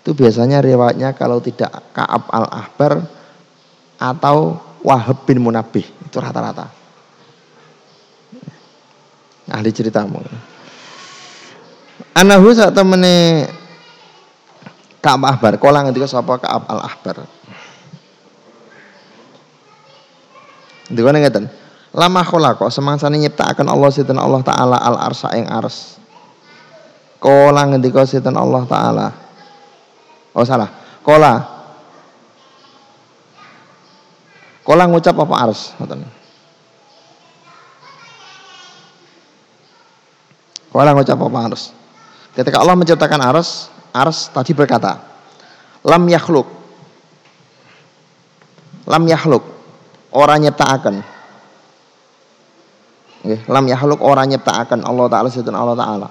Itu 0.01 0.17
biasanya 0.17 0.65
riwayatnya 0.65 1.13
kalau 1.17 1.41
tidak 1.41 1.73
Ka'ab 1.93 2.29
al 2.33 2.47
akhbar 2.53 2.93
atau 4.01 4.61
Wahab 4.85 5.25
bin 5.25 5.41
Munabih. 5.41 5.85
Itu 6.05 6.21
rata-rata. 6.21 6.69
Ahli 9.49 9.73
ceritamu 9.73 10.21
Anahu 12.19 12.51
saat 12.51 12.75
temene 12.75 13.47
Ka'ab 14.99 15.23
Ahbar, 15.23 15.55
kolang 15.63 15.87
ngendika 15.87 16.11
sapa 16.11 16.35
Ka'ab 16.43 16.67
al 16.67 16.83
Ahbar. 16.83 17.23
Dikone 20.91 21.23
ngeten. 21.23 21.47
Lama 21.95 22.27
khalaqa 22.27 22.67
semangsane 22.75 23.23
nyiptakaken 23.23 23.71
Allah 23.71 23.89
sinten 23.95 24.19
Allah 24.19 24.43
taala 24.43 24.83
al 24.83 24.99
arsa 24.99 25.31
ing 25.39 25.47
ars. 25.47 26.03
Kala 27.23 27.71
ngendika 27.71 28.03
sinten 28.03 28.35
Allah 28.35 28.67
taala. 28.67 29.07
Oh 30.35 30.43
salah. 30.43 30.75
Kala. 31.07 31.47
Kala 34.67 34.85
ngucap 34.91 35.15
apa 35.15 35.35
ars 35.39 35.71
ngoten. 35.79 36.03
Kala 40.75 40.91
ngucap 40.99 41.19
apa 41.23 41.39
ars. 41.47 41.78
Ketika 42.37 42.61
Allah 42.61 42.77
menciptakan 42.77 43.21
ars, 43.23 43.71
ars 43.95 44.29
tadi 44.33 44.53
berkata, 44.57 45.01
lam 45.85 46.05
yakhluk. 46.09 46.47
Lam 48.89 49.05
yakhluk 49.05 49.45
orang 50.13 50.49
nyiptakaken. 50.49 51.05
Nggih, 53.19 53.41
lam 53.51 53.65
yahluk 53.67 54.01
ora 54.01 54.23
nyiptakaken 54.25 54.87
Allah 54.87 55.07
taala 55.11 55.29
sinten 55.29 55.53
Allah 55.53 55.75
taala. 55.75 56.09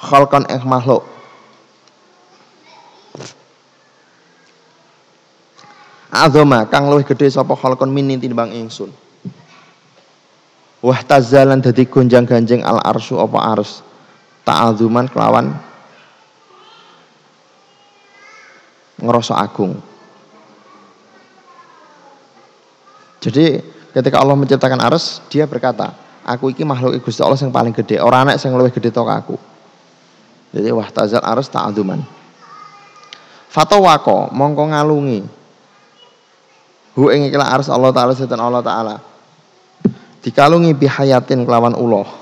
Khalqan 0.00 0.44
ing 0.48 0.62
makhluk. 0.68 1.04
Azama 6.10 6.66
kang 6.66 6.90
luwih 6.90 7.06
gedhe 7.06 7.30
sapa 7.30 7.54
khalqan 7.56 7.88
mini 7.88 8.18
timbang 8.20 8.52
ingsun. 8.52 8.92
Wah 10.80 11.00
tazalan 11.04 11.60
dadi 11.60 11.84
gonjang-ganjing 11.84 12.64
al 12.64 12.80
arsu 12.82 13.16
apa 13.20 13.38
ars. 13.56 13.84
Ta'azuman 14.50 15.06
kelawan 15.06 15.54
ngerasa 18.98 19.38
agung. 19.38 19.78
Jadi 23.22 23.62
ketika 23.94 24.18
Allah 24.18 24.34
menciptakan 24.34 24.82
ars, 24.82 25.22
dia 25.30 25.46
berkata, 25.46 25.94
aku 26.26 26.50
iki 26.50 26.66
makhluk 26.66 26.98
Gusti 26.98 27.22
Allah 27.22 27.38
yang 27.38 27.54
paling 27.54 27.70
gede, 27.70 28.02
ora 28.02 28.26
ana 28.26 28.34
sing 28.34 28.50
luwih 28.50 28.74
gede 28.74 28.90
tok 28.90 29.06
aku. 29.06 29.38
Jadi 30.50 30.66
wah 30.74 30.90
tazal 30.90 31.22
arus 31.22 31.46
ta'aduman. 31.46 32.02
Fatawako 33.54 34.34
mongko 34.34 34.74
ngalungi. 34.74 35.20
Hu 36.98 37.06
ing 37.14 37.30
arus 37.30 37.70
Allah 37.70 37.94
taala 37.94 38.18
setan 38.18 38.42
Allah 38.42 38.66
taala. 38.66 38.98
Dikalungi 40.26 40.74
bihayatin 40.74 41.46
kelawan 41.46 41.78
uloh. 41.78 42.19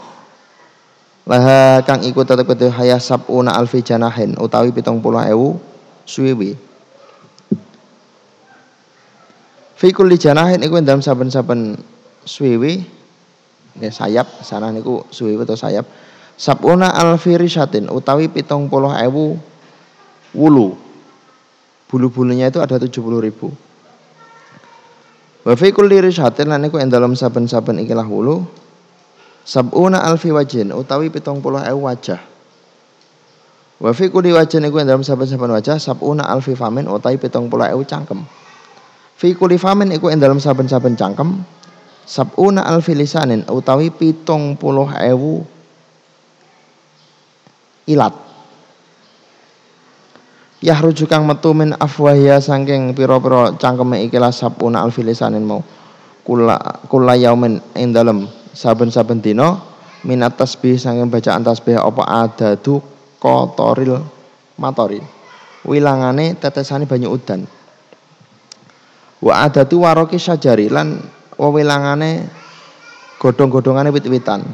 Laha 1.29 1.85
kang 1.85 2.01
iku 2.09 2.25
tetep 2.25 2.49
kudu 2.49 2.73
haya 2.73 2.97
sabuna 2.97 3.53
alfi 3.53 3.85
janahin 3.85 4.33
utawi 4.41 4.73
ewu 4.73 5.61
suwiwi. 6.09 6.57
Fi 9.77 9.89
kulli 9.93 10.17
janahin 10.17 10.65
iku 10.65 10.81
dalam 10.81 11.05
saben-saben 11.05 11.77
suwiwi 12.25 12.81
ya 13.77 13.93
sayap 13.93 14.41
sana 14.41 14.73
niku 14.73 15.05
suwiwi 15.13 15.45
atau 15.45 15.53
sayap. 15.53 15.85
Sabuna 16.41 16.97
alfi 16.97 17.37
risyatin 17.37 17.93
utawi 17.93 18.33
pitong 18.33 18.73
puluh 18.73 18.97
ewu 18.97 19.37
wulu. 20.33 20.81
Bulu-bulunya 21.93 22.49
itu 22.49 22.65
ada 22.65 22.81
tujuh 22.81 23.05
puluh 23.05 23.21
ribu. 23.21 23.53
Wa 25.45 25.53
fi 25.61 25.77
kulli 25.77 26.01
risyatin 26.01 26.49
lan 26.49 26.65
niku 26.65 26.81
dalam 26.89 27.13
saben-saben 27.13 27.85
ikilah 27.85 28.09
wulu 28.09 28.49
sabuna 29.49 30.05
alfi 30.05 30.29
wajin 30.29 30.77
utawi 30.77 31.09
pitong 31.09 31.41
puluh 31.41 31.65
ewu 31.65 31.89
wajah. 31.89 32.21
Wa 33.81 33.97
fi 33.97 34.13
kulli 34.13 34.37
wajin 34.37 34.61
niku 34.61 34.85
dalam 34.85 35.01
saben-saben 35.01 35.49
wajah 35.49 35.81
sabuna 35.81 36.29
alfi 36.29 36.53
famin 36.53 36.85
utawi 36.85 37.17
pitong 37.17 37.49
puluh 37.49 37.65
ewu 37.65 37.81
cangkem. 37.89 38.29
Fi 39.17 39.33
kulli 39.33 39.57
famin 39.57 39.89
iku 39.97 40.13
dalam 40.13 40.37
saben-saben 40.37 41.01
cangkem 41.01 41.41
sabuna 42.05 42.69
alfi 42.69 42.93
lisanin 42.93 43.49
utawi 43.49 43.89
pitung 43.89 44.61
puluh 44.61 44.93
ewu 45.01 45.41
ilat. 47.89 48.13
Yahruju 50.59 51.09
kang 51.09 51.25
metu 51.25 51.55
min 51.55 51.73
afwahya 51.79 52.43
saking 52.43 52.93
pira-pira 52.93 53.57
cangkeme 53.57 54.05
ikilah 54.11 54.35
sabuna 54.35 54.85
alfi 54.85 55.07
lisanin 55.07 55.47
mau 55.47 55.65
kula 56.27 56.85
kula 56.91 57.17
yaumin 57.17 57.63
ing 57.79 57.97
saben-saben 58.59 59.23
dina 59.23 59.63
minat 60.03 60.35
tasbih 60.35 60.75
saking 60.75 61.07
bacaan 61.07 61.47
tasbih 61.47 61.79
apa 61.79 62.27
adadu 62.27 62.83
kotoril 63.23 64.03
matori 64.59 64.99
wilangane 65.63 66.35
tetesane 66.35 66.91
banyu 66.91 67.15
udan 67.15 67.47
Wa 69.19 69.51
adatu 69.51 69.83
waroki 69.83 70.15
syajari 70.15 70.71
lan 70.71 71.03
wewilangane 71.35 72.31
godhong-godhongane 73.19 73.91
wit-witan. 73.91 74.47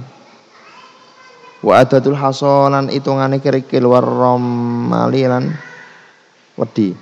Wa 1.64 1.84
adatul 1.84 2.16
hasolan 2.16 2.88
itungane 2.92 3.40
kerikil 3.40 3.88
waromali 3.88 5.24
lan 5.28 5.52
wedi. 6.56 6.96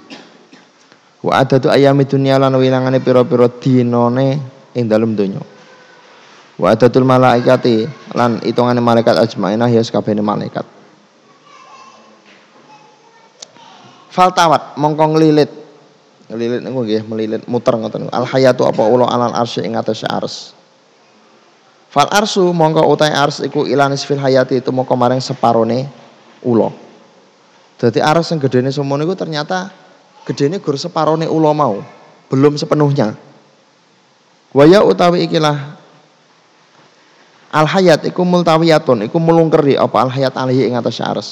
Wa 1.23 1.47
adatu 1.47 1.71
ayami 1.71 2.03
dunya 2.03 2.39
lan 2.39 2.59
wilangane 2.59 2.99
pira-pira 2.99 3.47
dinane 3.47 4.43
ing 4.75 4.91
dalem 4.91 5.15
donya. 5.15 5.43
Wa 6.63 6.79
adatul 6.79 7.03
malaikati 7.03 7.91
lan 8.15 8.39
itungane 8.47 8.79
malaikat 8.79 9.19
ajmainah 9.19 9.67
ya 9.67 9.83
sakabehane 9.83 10.23
malaikat. 10.23 10.63
Faltawat 14.15 14.79
mongko 14.79 15.19
nglilit 15.19 15.63
Ngelilit 16.33 16.65
niku 16.65 16.81
nggih 16.81 17.03
melilit 17.05 17.43
muter 17.45 17.77
ngoten. 17.77 18.09
Al 18.09 18.25
hayatu 18.25 18.65
apa 18.65 18.81
ulo 18.89 19.05
alal 19.05 19.37
arsy 19.37 19.69
ing 19.69 19.77
atase 19.77 20.09
ars. 20.09 20.57
Fal 21.93 22.09
arsu 22.09 22.57
mongko 22.57 22.89
utai 22.89 23.13
ars 23.13 23.45
iku 23.45 23.69
ilanis 23.69 24.09
fil 24.09 24.17
hayati 24.17 24.65
itu 24.65 24.73
mongko 24.73 24.97
maring 24.97 25.21
separone 25.21 25.93
ulo. 26.41 26.73
Jadi 27.77 28.01
ars 28.01 28.33
yang 28.33 28.41
gedene 28.41 28.73
semono 28.73 29.05
niku 29.05 29.13
ternyata 29.13 29.69
gedene 30.25 30.57
gur 30.57 30.81
separone 30.81 31.29
ulo 31.29 31.53
mau, 31.53 31.85
belum 32.33 32.57
sepenuhnya. 32.57 33.13
Waya 34.57 34.81
utawi 34.81 35.29
ikilah 35.29 35.82
al 37.53 37.67
hayat 37.69 38.09
iku 38.09 38.25
multawiyatun 38.25 39.07
iku 39.07 39.21
mulungkeri 39.21 39.77
apa 39.77 39.97
al 40.01 40.11
hayat 40.11 40.33
alihi 40.35 40.73
ing 40.73 40.75
atase 40.81 41.05
ars 41.05 41.29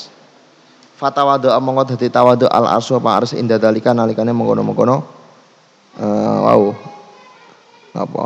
fatawadu 1.01 1.49
mongko 1.65 1.97
dadi 1.97 2.13
tawadu 2.13 2.45
al 2.53 2.69
arsu 2.77 3.01
apa 3.01 3.25
ars 3.25 3.33
inda 3.33 3.57
dalika 3.57 3.97
nalikane 3.97 4.37
mengkono-mengkono 4.37 4.97
uh, 5.97 6.39
wow 6.45 6.63
apa 7.97 8.25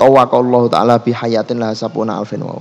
tawakallahu 0.00 0.72
taala 0.72 0.96
bi 0.96 1.12
hayatin 1.12 1.60
la 1.60 1.76
sapuna 1.76 2.16
alfin 2.16 2.40
wow 2.40 2.58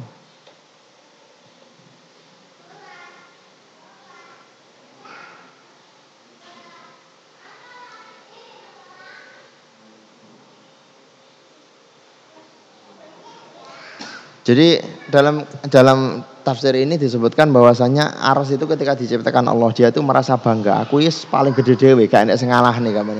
Jadi 14.49 14.81
dalam 15.13 15.45
dalam 15.69 16.25
tafsir 16.41 16.73
ini 16.73 16.97
disebutkan 16.97 17.53
bahwasanya 17.53 18.17
Ars 18.17 18.49
itu 18.49 18.65
ketika 18.65 18.97
diciptakan 18.97 19.45
Allah 19.45 19.69
dia 19.77 19.93
itu 19.93 20.01
merasa 20.01 20.41
bangga. 20.41 20.81
Aku 20.89 20.97
is 20.97 21.21
paling 21.29 21.53
gede 21.53 21.77
dewe, 21.77 22.09
gak 22.09 22.25
enak 22.25 22.41
sengalah 22.41 22.73
nih 22.81 22.97
kamu. 22.97 23.13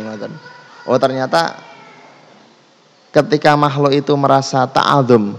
Oh 0.90 0.98
ternyata 0.98 1.54
ketika 3.14 3.54
makhluk 3.54 3.94
itu 3.94 4.10
merasa 4.18 4.66
ta'adum 4.66 5.38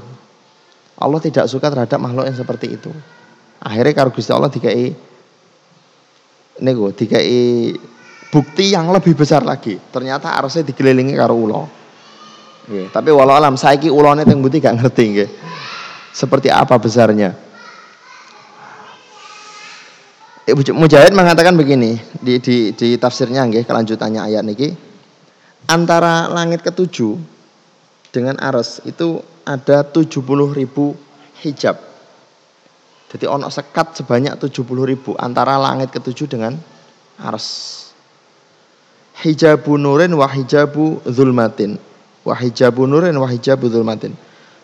Allah 0.94 1.18
tidak 1.18 1.50
suka 1.50 1.66
terhadap 1.66 1.98
makhluk 1.98 2.30
yang 2.30 2.38
seperti 2.38 2.78
itu. 2.78 2.94
Akhirnya 3.58 3.90
karo 3.90 4.14
Gusti 4.14 4.30
Allah 4.30 4.46
dikai 4.46 4.94
nego 6.62 6.94
dikai 6.94 7.74
bukti 8.30 8.78
yang 8.78 8.94
lebih 8.94 9.18
besar 9.18 9.42
lagi. 9.42 9.74
Ternyata 9.90 10.38
Arsnya 10.38 10.62
dikelilingi 10.70 11.18
karo 11.18 11.34
ulo. 11.34 11.62
tapi 12.70 13.10
walau 13.10 13.34
alam 13.34 13.58
saiki 13.58 13.90
ulone 13.90 14.22
teng 14.22 14.38
gak 14.46 14.78
ngerti 14.78 15.04
nggih 15.10 15.30
seperti 16.10 16.50
apa 16.50 16.76
besarnya. 16.76 17.34
Mujahid 20.50 21.14
mengatakan 21.14 21.54
begini 21.54 21.94
di, 22.18 22.42
di, 22.42 22.74
di 22.74 22.98
tafsirnya 22.98 23.46
nggih 23.46 23.62
kelanjutannya 23.62 24.18
ayat 24.18 24.42
niki 24.42 24.74
antara 25.70 26.26
langit 26.26 26.66
ketujuh 26.66 27.14
dengan 28.10 28.34
aras 28.42 28.82
itu 28.82 29.22
ada 29.46 29.86
70 29.86 30.10
ribu 30.50 30.98
hijab. 31.46 31.78
Jadi 33.10 33.26
ono 33.26 33.50
sekat 33.50 34.02
sebanyak 34.02 34.38
70 34.38 34.66
ribu 34.86 35.14
antara 35.18 35.58
langit 35.58 35.90
ketujuh 35.90 36.30
dengan 36.30 36.54
aras. 37.18 37.78
Hijabu 39.20 39.74
nurin 39.76 40.14
wa 40.14 40.30
hijabu 40.30 41.02
zulmatin. 41.04 41.76
Wa 42.22 42.38
hijabu 42.38 42.86
nurin 42.86 43.18
wa 43.18 43.26
zulmatin. 43.66 44.14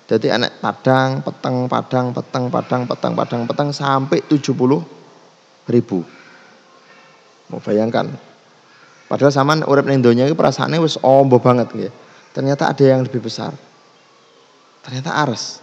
Jadi 0.07 0.31
anak 0.31 0.63
padang, 0.63 1.19
peteng, 1.27 1.67
padang, 1.67 2.15
peteng, 2.15 2.45
padang, 2.47 2.83
peteng, 2.87 3.13
padang, 3.19 3.43
peteng 3.51 3.69
sampai 3.75 4.23
70 4.23 4.55
ribu. 5.67 5.99
Mau 7.51 7.59
bayangkan. 7.59 8.07
Padahal 9.07 9.35
zaman 9.35 9.67
urip 9.67 9.87
ning 9.87 10.03
donya 10.03 10.27
iki 10.27 10.35
perasaane 10.35 10.79
wis 10.79 10.99
ombo 11.03 11.39
banget 11.43 11.71
nggih. 11.75 11.93
Ternyata 12.35 12.71
ada 12.71 12.85
yang 12.87 13.03
lebih 13.07 13.23
besar. 13.23 13.55
Ternyata 14.83 15.11
ares. 15.15 15.59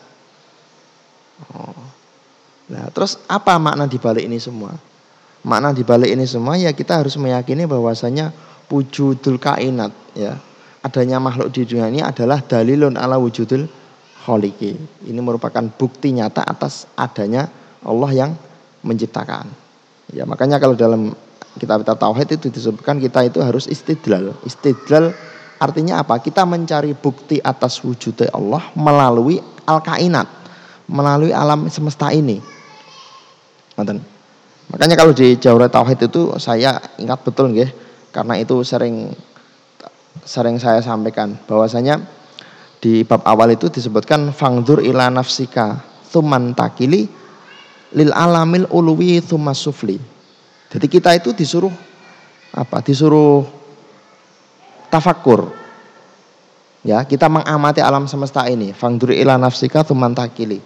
Oh. 1.52 1.76
Nah, 2.72 2.88
terus 2.92 3.20
apa 3.28 3.60
makna 3.60 3.88
dibalik 3.88 4.24
ini 4.24 4.40
semua? 4.40 4.76
Makna 5.44 5.76
dibalik 5.76 6.08
ini 6.08 6.24
semua 6.24 6.56
ya 6.56 6.72
kita 6.72 7.04
harus 7.04 7.20
meyakini 7.20 7.68
bahwasanya 7.68 8.32
wujudul 8.72 9.40
kainat 9.40 9.92
ya. 10.16 10.40
Adanya 10.84 11.20
makhluk 11.20 11.52
di 11.52 11.64
dunia 11.64 11.88
ini 11.88 12.00
adalah 12.04 12.44
dalilun 12.44 13.00
ala 13.00 13.16
wujudul 13.16 13.83
kholiki. 14.24 14.80
Ini 15.04 15.20
merupakan 15.20 15.62
bukti 15.76 16.16
nyata 16.16 16.48
atas 16.48 16.88
adanya 16.96 17.52
Allah 17.84 18.12
yang 18.16 18.32
menciptakan. 18.88 19.52
Ya, 20.16 20.24
makanya 20.24 20.60
kalau 20.64 20.76
dalam 20.80 21.12
kitab-kitab 21.60 22.00
tauhid 22.00 22.40
itu 22.40 22.48
disebutkan 22.48 23.04
kita 23.04 23.28
itu 23.28 23.44
harus 23.44 23.68
istidlal. 23.68 24.32
Istidlal 24.48 25.12
artinya 25.60 26.00
apa? 26.00 26.24
Kita 26.24 26.48
mencari 26.48 26.96
bukti 26.96 27.44
atas 27.44 27.84
wujudnya 27.84 28.32
Allah 28.32 28.64
melalui 28.80 29.44
al-kainat, 29.68 30.28
melalui 30.88 31.36
alam 31.36 31.68
semesta 31.68 32.12
ini. 32.16 32.40
Makanya 34.70 34.96
kalau 34.96 35.12
di 35.12 35.36
Jauhra 35.36 35.68
Tauhid 35.68 36.08
itu 36.08 36.38
saya 36.40 36.80
ingat 37.02 37.26
betul 37.26 37.52
nggih, 37.52 37.70
karena 38.14 38.38
itu 38.40 38.62
sering 38.62 39.12
sering 40.24 40.62
saya 40.62 40.80
sampaikan 40.80 41.36
bahwasanya 41.50 42.00
di 42.84 43.08
bab 43.08 43.24
awal 43.24 43.56
itu 43.56 43.72
disebutkan 43.72 44.36
fangdur 44.36 44.84
ila 44.84 45.08
nafsika 45.08 45.80
thuman 46.12 46.52
takili 46.52 47.08
lil 47.96 48.12
alamil 48.12 48.68
uluwi 48.68 49.24
thumma 49.24 49.56
sufli. 49.56 49.96
Jadi 50.68 50.92
kita 50.92 51.16
itu 51.16 51.32
disuruh 51.32 51.72
apa? 52.52 52.84
Disuruh 52.84 53.48
tafakur. 54.92 55.56
Ya, 56.84 57.08
kita 57.08 57.32
mengamati 57.32 57.80
alam 57.80 58.04
semesta 58.12 58.44
ini. 58.52 58.76
Fangduri 58.76 59.24
ila 59.24 59.40
nafsika 59.40 59.88
tumantakili. 59.88 60.60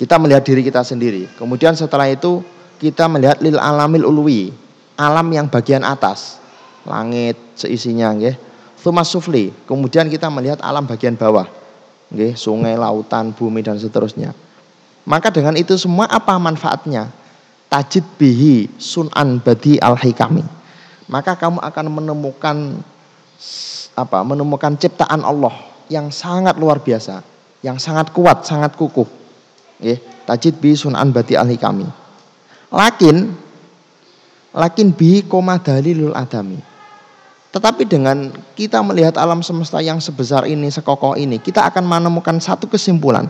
Kita 0.00 0.16
melihat 0.16 0.40
diri 0.40 0.64
kita 0.64 0.80
sendiri. 0.80 1.28
Kemudian 1.36 1.76
setelah 1.76 2.08
itu 2.08 2.40
kita 2.80 3.04
melihat 3.12 3.44
lil 3.44 3.60
alamil 3.60 4.08
ulwi, 4.08 4.56
alam 4.96 5.28
yang 5.28 5.52
bagian 5.52 5.84
atas, 5.84 6.40
langit 6.88 7.36
seisinya 7.52 8.16
nggih. 8.16 8.51
Sufli. 8.82 9.54
Kemudian 9.64 10.10
kita 10.10 10.26
melihat 10.26 10.58
alam 10.60 10.82
bagian 10.84 11.14
bawah. 11.14 11.46
Nggih, 12.10 12.34
sungai, 12.34 12.74
lautan, 12.74 13.32
bumi 13.32 13.62
dan 13.62 13.78
seterusnya. 13.78 14.34
Maka 15.06 15.30
dengan 15.30 15.54
itu 15.54 15.78
semua 15.78 16.10
apa 16.10 16.36
manfaatnya? 16.36 17.08
Tajid 17.72 18.04
bihi 18.20 18.68
sun'an 18.76 19.40
badi 19.40 19.80
al-hikami. 19.80 20.44
Maka 21.08 21.38
kamu 21.38 21.62
akan 21.62 21.86
menemukan 21.88 22.56
apa 23.92 24.24
menemukan 24.24 24.72
ciptaan 24.76 25.20
Allah 25.20 25.52
yang 25.92 26.08
sangat 26.08 26.56
luar 26.56 26.80
biasa, 26.80 27.20
yang 27.60 27.76
sangat 27.76 28.12
kuat, 28.16 28.48
sangat 28.48 28.72
kukuh. 28.76 29.08
Ya, 29.82 29.98
tajid 30.24 30.62
bi 30.62 30.72
sunan 30.72 31.10
bati 31.10 31.34
ahli 31.34 31.58
kami. 31.58 31.84
Lakin 32.72 33.34
lakin 34.54 34.88
bi 34.94 35.26
koma 35.26 35.58
dalilul 35.60 36.14
adami. 36.16 36.71
Tetapi 37.52 37.84
dengan 37.84 38.32
kita 38.56 38.80
melihat 38.80 39.20
alam 39.20 39.44
semesta 39.44 39.76
yang 39.84 40.00
sebesar 40.00 40.48
ini, 40.48 40.72
sekokoh 40.72 41.20
ini, 41.20 41.36
kita 41.36 41.68
akan 41.68 41.84
menemukan 41.84 42.40
satu 42.40 42.64
kesimpulan 42.64 43.28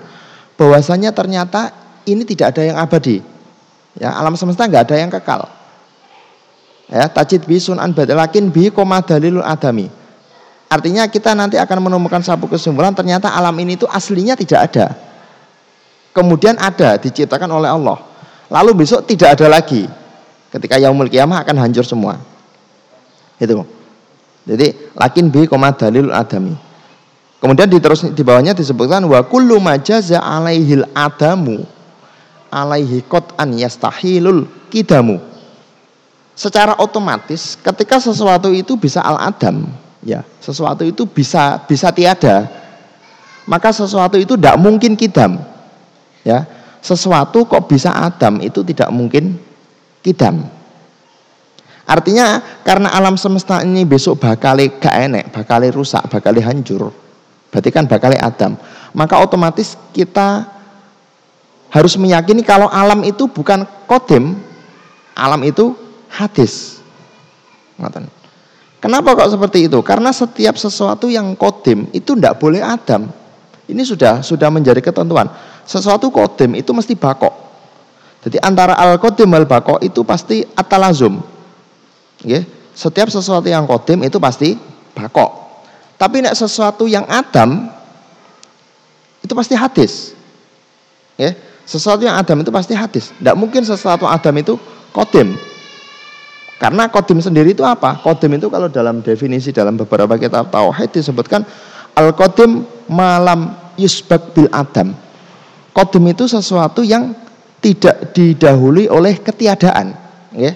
bahwasanya 0.55 1.11
ternyata 1.11 1.75
ini 2.07 2.23
tidak 2.23 2.55
ada 2.55 2.63
yang 2.63 2.79
abadi. 2.79 3.19
Ya, 3.99 4.15
alam 4.15 4.39
semesta 4.39 4.63
nggak 4.71 4.89
ada 4.89 4.97
yang 4.97 5.11
kekal. 5.11 5.51
Ya, 6.87 7.11
tajid 7.11 7.51
bi 7.51 7.59
sunan 7.59 7.91
bati 7.91 8.15
lakin 8.15 8.53
bi 8.53 8.71
koma 8.71 9.01
dalilul 9.01 9.43
adami 9.43 9.89
Artinya 10.73 11.05
kita 11.05 11.37
nanti 11.37 11.61
akan 11.61 11.85
menemukan 11.85 12.25
satu 12.25 12.49
kesimpulan 12.49 12.97
ternyata 12.97 13.29
alam 13.29 13.53
ini 13.61 13.77
itu 13.77 13.85
aslinya 13.85 14.33
tidak 14.33 14.73
ada. 14.73 14.97
Kemudian 16.17 16.57
ada 16.57 16.97
diciptakan 16.97 17.49
oleh 17.53 17.69
Allah. 17.69 18.01
Lalu 18.49 18.85
besok 18.85 19.05
tidak 19.05 19.37
ada 19.37 19.53
lagi. 19.53 19.85
Ketika 20.49 20.81
yaumul 20.81 21.13
kiamah 21.13 21.45
akan 21.45 21.61
hancur 21.61 21.85
semua. 21.85 22.17
Itu. 23.37 23.82
Jadi 24.43 24.95
lakin 24.99 25.31
bi 25.31 25.47
koma 25.47 25.71
dalil 25.71 26.11
adami. 26.11 26.55
Kemudian 27.39 27.67
di 27.67 27.79
terus 27.83 28.07
di 28.07 28.23
bawahnya 28.23 28.55
disebutkan 28.55 29.03
wa 29.07 29.19
kullu 29.27 29.59
majaza 29.59 30.23
alaihil 30.23 30.87
adamu 30.95 31.67
alaihi 32.51 33.03
qat'an 33.07 33.55
yastahilul 33.59 34.47
kidamu. 34.71 35.19
Secara 36.33 36.79
otomatis 36.79 37.59
ketika 37.59 37.99
sesuatu 37.99 38.51
itu 38.55 38.79
bisa 38.79 39.03
al 39.03 39.19
adam, 39.21 39.69
ya 40.03 40.27
sesuatu 40.43 40.83
itu 40.83 41.07
bisa 41.07 41.63
bisa 41.65 41.95
tiada 41.95 42.51
maka 43.47 43.71
sesuatu 43.71 44.19
itu 44.19 44.35
tidak 44.35 44.59
mungkin 44.59 44.99
kidam 44.99 45.39
ya 46.27 46.47
sesuatu 46.83 47.47
kok 47.47 47.71
bisa 47.71 47.95
adam 47.95 48.43
itu 48.43 48.67
tidak 48.67 48.91
mungkin 48.91 49.39
kidam 50.03 50.47
artinya 51.93 52.41
karena 52.65 52.89
alam 52.89 53.21
semesta 53.21 53.61
ini 53.61 53.85
besok 53.85 54.25
bakal 54.25 54.57
gak 54.81 54.97
enek 54.97 55.29
bakal 55.29 55.61
rusak 55.69 56.01
bakal 56.09 56.33
hancur 56.41 56.89
berarti 57.53 57.69
kan 57.69 57.85
bakal 57.85 58.17
adam 58.17 58.57
maka 58.97 59.21
otomatis 59.21 59.77
kita 59.93 60.49
harus 61.69 62.01
meyakini 62.01 62.41
kalau 62.41 62.73
alam 62.73 63.05
itu 63.05 63.29
bukan 63.29 63.69
kodim 63.85 64.41
alam 65.13 65.45
itu 65.45 65.77
hadis 66.09 66.81
Kenapa 68.83 69.15
kok 69.15 69.31
seperti 69.31 69.71
itu? 69.71 69.79
Karena 69.87 70.11
setiap 70.11 70.59
sesuatu 70.59 71.07
yang 71.07 71.39
kodim 71.39 71.87
itu 71.95 72.19
tidak 72.19 72.43
boleh 72.43 72.59
adam. 72.59 73.07
Ini 73.71 73.83
sudah 73.87 74.27
sudah 74.27 74.51
menjadi 74.51 74.83
ketentuan. 74.83 75.31
Sesuatu 75.63 76.11
kodim 76.11 76.59
itu 76.59 76.75
mesti 76.75 76.99
bakok. 76.99 77.31
Jadi 78.27 78.43
antara 78.43 78.75
al 78.75 78.99
kodim 78.99 79.31
al 79.39 79.47
bakok 79.47 79.79
itu 79.87 80.03
pasti 80.03 80.43
atalazum. 80.59 81.23
Setiap 82.73 83.09
sesuatu 83.13 83.47
yang 83.47 83.69
kodim 83.69 84.01
itu 84.07 84.17
pasti 84.17 84.57
bakok. 84.97 85.31
Tapi 86.01 86.25
nek 86.25 86.35
sesuatu 86.35 86.89
yang 86.91 87.07
adam 87.07 87.71
itu 89.23 89.33
pasti 89.37 89.55
hadis. 89.55 89.93
Okay? 91.15 91.37
Sesuatu 91.63 92.03
yang 92.03 92.19
adam 92.19 92.43
itu 92.43 92.51
pasti 92.51 92.75
hadis. 92.75 93.15
Tidak 93.15 93.37
mungkin 93.39 93.63
sesuatu 93.63 94.09
adam 94.09 94.35
itu 94.41 94.59
kodim. 94.91 95.39
Karena 96.59 96.87
kodim 96.91 97.19
sendiri 97.19 97.55
itu 97.55 97.67
apa? 97.67 97.99
Kodim 98.03 98.39
itu 98.39 98.47
kalau 98.47 98.71
dalam 98.71 99.03
definisi 99.03 99.51
dalam 99.51 99.75
beberapa 99.79 100.15
kitab 100.15 100.51
tauhid 100.51 100.95
disebutkan 100.95 101.43
al 101.99 102.15
kodim 102.15 102.67
malam 102.87 103.55
yusbak 103.79 104.35
bil 104.35 104.51
adam. 104.51 104.95
Kodim 105.75 106.05
itu 106.11 106.29
sesuatu 106.29 106.85
yang 106.87 107.15
tidak 107.63 108.11
didahului 108.13 108.91
oleh 108.91 109.23
ketiadaan, 109.23 109.95
ya. 110.35 110.53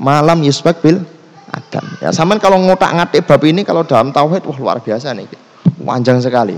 Malam 0.00 0.40
yusbak 0.40 0.80
bil 0.80 1.04
adam. 1.52 1.84
Ya, 2.00 2.08
sama 2.10 2.40
kalau 2.40 2.56
ngotak 2.56 2.88
ngatik 2.96 3.28
bab 3.28 3.42
ini 3.44 3.60
kalau 3.68 3.84
dalam 3.84 4.08
tauhid 4.08 4.48
wah 4.48 4.58
luar 4.58 4.76
biasa 4.80 5.12
nih. 5.12 5.28
Panjang 5.84 6.24
sekali. 6.24 6.56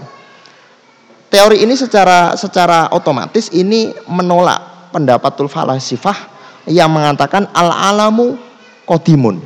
Teori 1.33 1.65
ini 1.65 1.75
secara 1.75 2.39
secara 2.39 2.93
otomatis 2.95 3.51
ini 3.51 3.91
menolak 4.07 4.93
pendapatul 4.95 5.49
falasifah 5.51 6.15
yang 6.71 6.93
mengatakan 6.93 7.51
al 7.51 7.73
alamu 7.73 8.39
kodimun. 8.87 9.41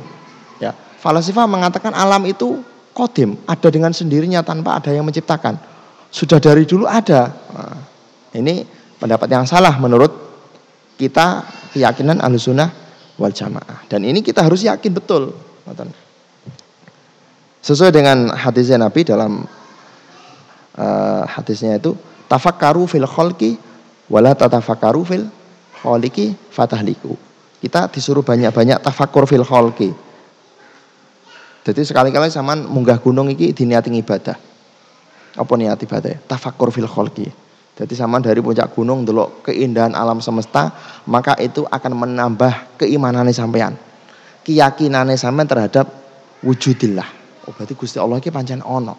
Ya, 0.61 0.75
falasifah 1.01 1.47
mengatakan 1.49 1.95
alam 1.95 2.27
itu 2.27 2.61
kodim, 2.91 3.39
ada 3.47 3.69
dengan 3.71 3.95
sendirinya 3.95 4.43
tanpa 4.43 4.77
ada 4.77 4.91
yang 4.91 5.07
menciptakan. 5.07 5.57
Sudah 6.11 6.37
dari 6.37 6.65
dulu 6.65 6.85
ada. 6.89 7.29
Nah, 7.55 7.77
ini 8.35 8.65
pendapat 8.97 9.29
yang 9.31 9.45
salah 9.45 9.77
menurut 9.77 10.11
kita 10.97 11.45
keyakinan 11.71 12.19
alusunah 12.19 12.86
wal 13.17 13.33
jamaah. 13.33 13.85
Dan 13.89 14.05
ini 14.05 14.21
kita 14.21 14.45
harus 14.45 14.63
yakin 14.63 14.93
betul. 14.93 15.33
Sesuai 17.59 17.91
dengan 17.91 18.31
hadisnya 18.31 18.79
Nabi 18.79 19.03
dalam 19.03 19.43
uh, 20.77 21.23
hadisnya 21.27 21.75
itu 21.75 21.97
tafakkaru 22.31 22.87
fil 22.87 23.03
kholki 23.03 23.59
wala 24.07 24.31
tatafakkaru 24.31 25.01
fil 25.03 25.25
kholiki 25.83 26.31
fatahliku. 26.53 27.17
Kita 27.57 27.89
disuruh 27.89 28.21
banyak-banyak 28.21 28.79
tafakur 28.85 29.25
fil 29.25 29.43
kholki. 29.43 29.89
Jadi 31.67 31.81
sekali-kali 31.83 32.31
sama 32.31 32.55
munggah 32.55 33.01
gunung 33.01 33.27
iki 33.27 33.51
diniati 33.51 33.91
ibadah. 33.91 34.37
Apa 35.35 35.53
niat 35.59 35.81
ibadah? 35.83 36.23
Tafakur 36.23 36.71
fil 36.71 36.87
kholki. 36.87 37.27
Jadi 37.77 37.93
sama 37.93 38.17
dari 38.17 38.41
puncak 38.41 38.73
gunung 38.73 39.05
dulu 39.05 39.45
keindahan 39.45 39.93
alam 39.93 40.17
semesta, 40.17 40.73
maka 41.05 41.37
itu 41.37 41.61
akan 41.61 41.93
menambah 41.93 42.81
keimanannya 42.81 43.29
sampean. 43.29 43.77
Keyakinannya 44.41 45.13
sampean 45.13 45.45
terhadap 45.45 45.85
wujudillah. 46.41 47.05
Oh 47.45 47.53
berarti 47.53 47.77
Gusti 47.77 48.01
Allah 48.01 48.17
iki 48.17 48.33
pancen 48.33 48.65
ono. 48.65 48.97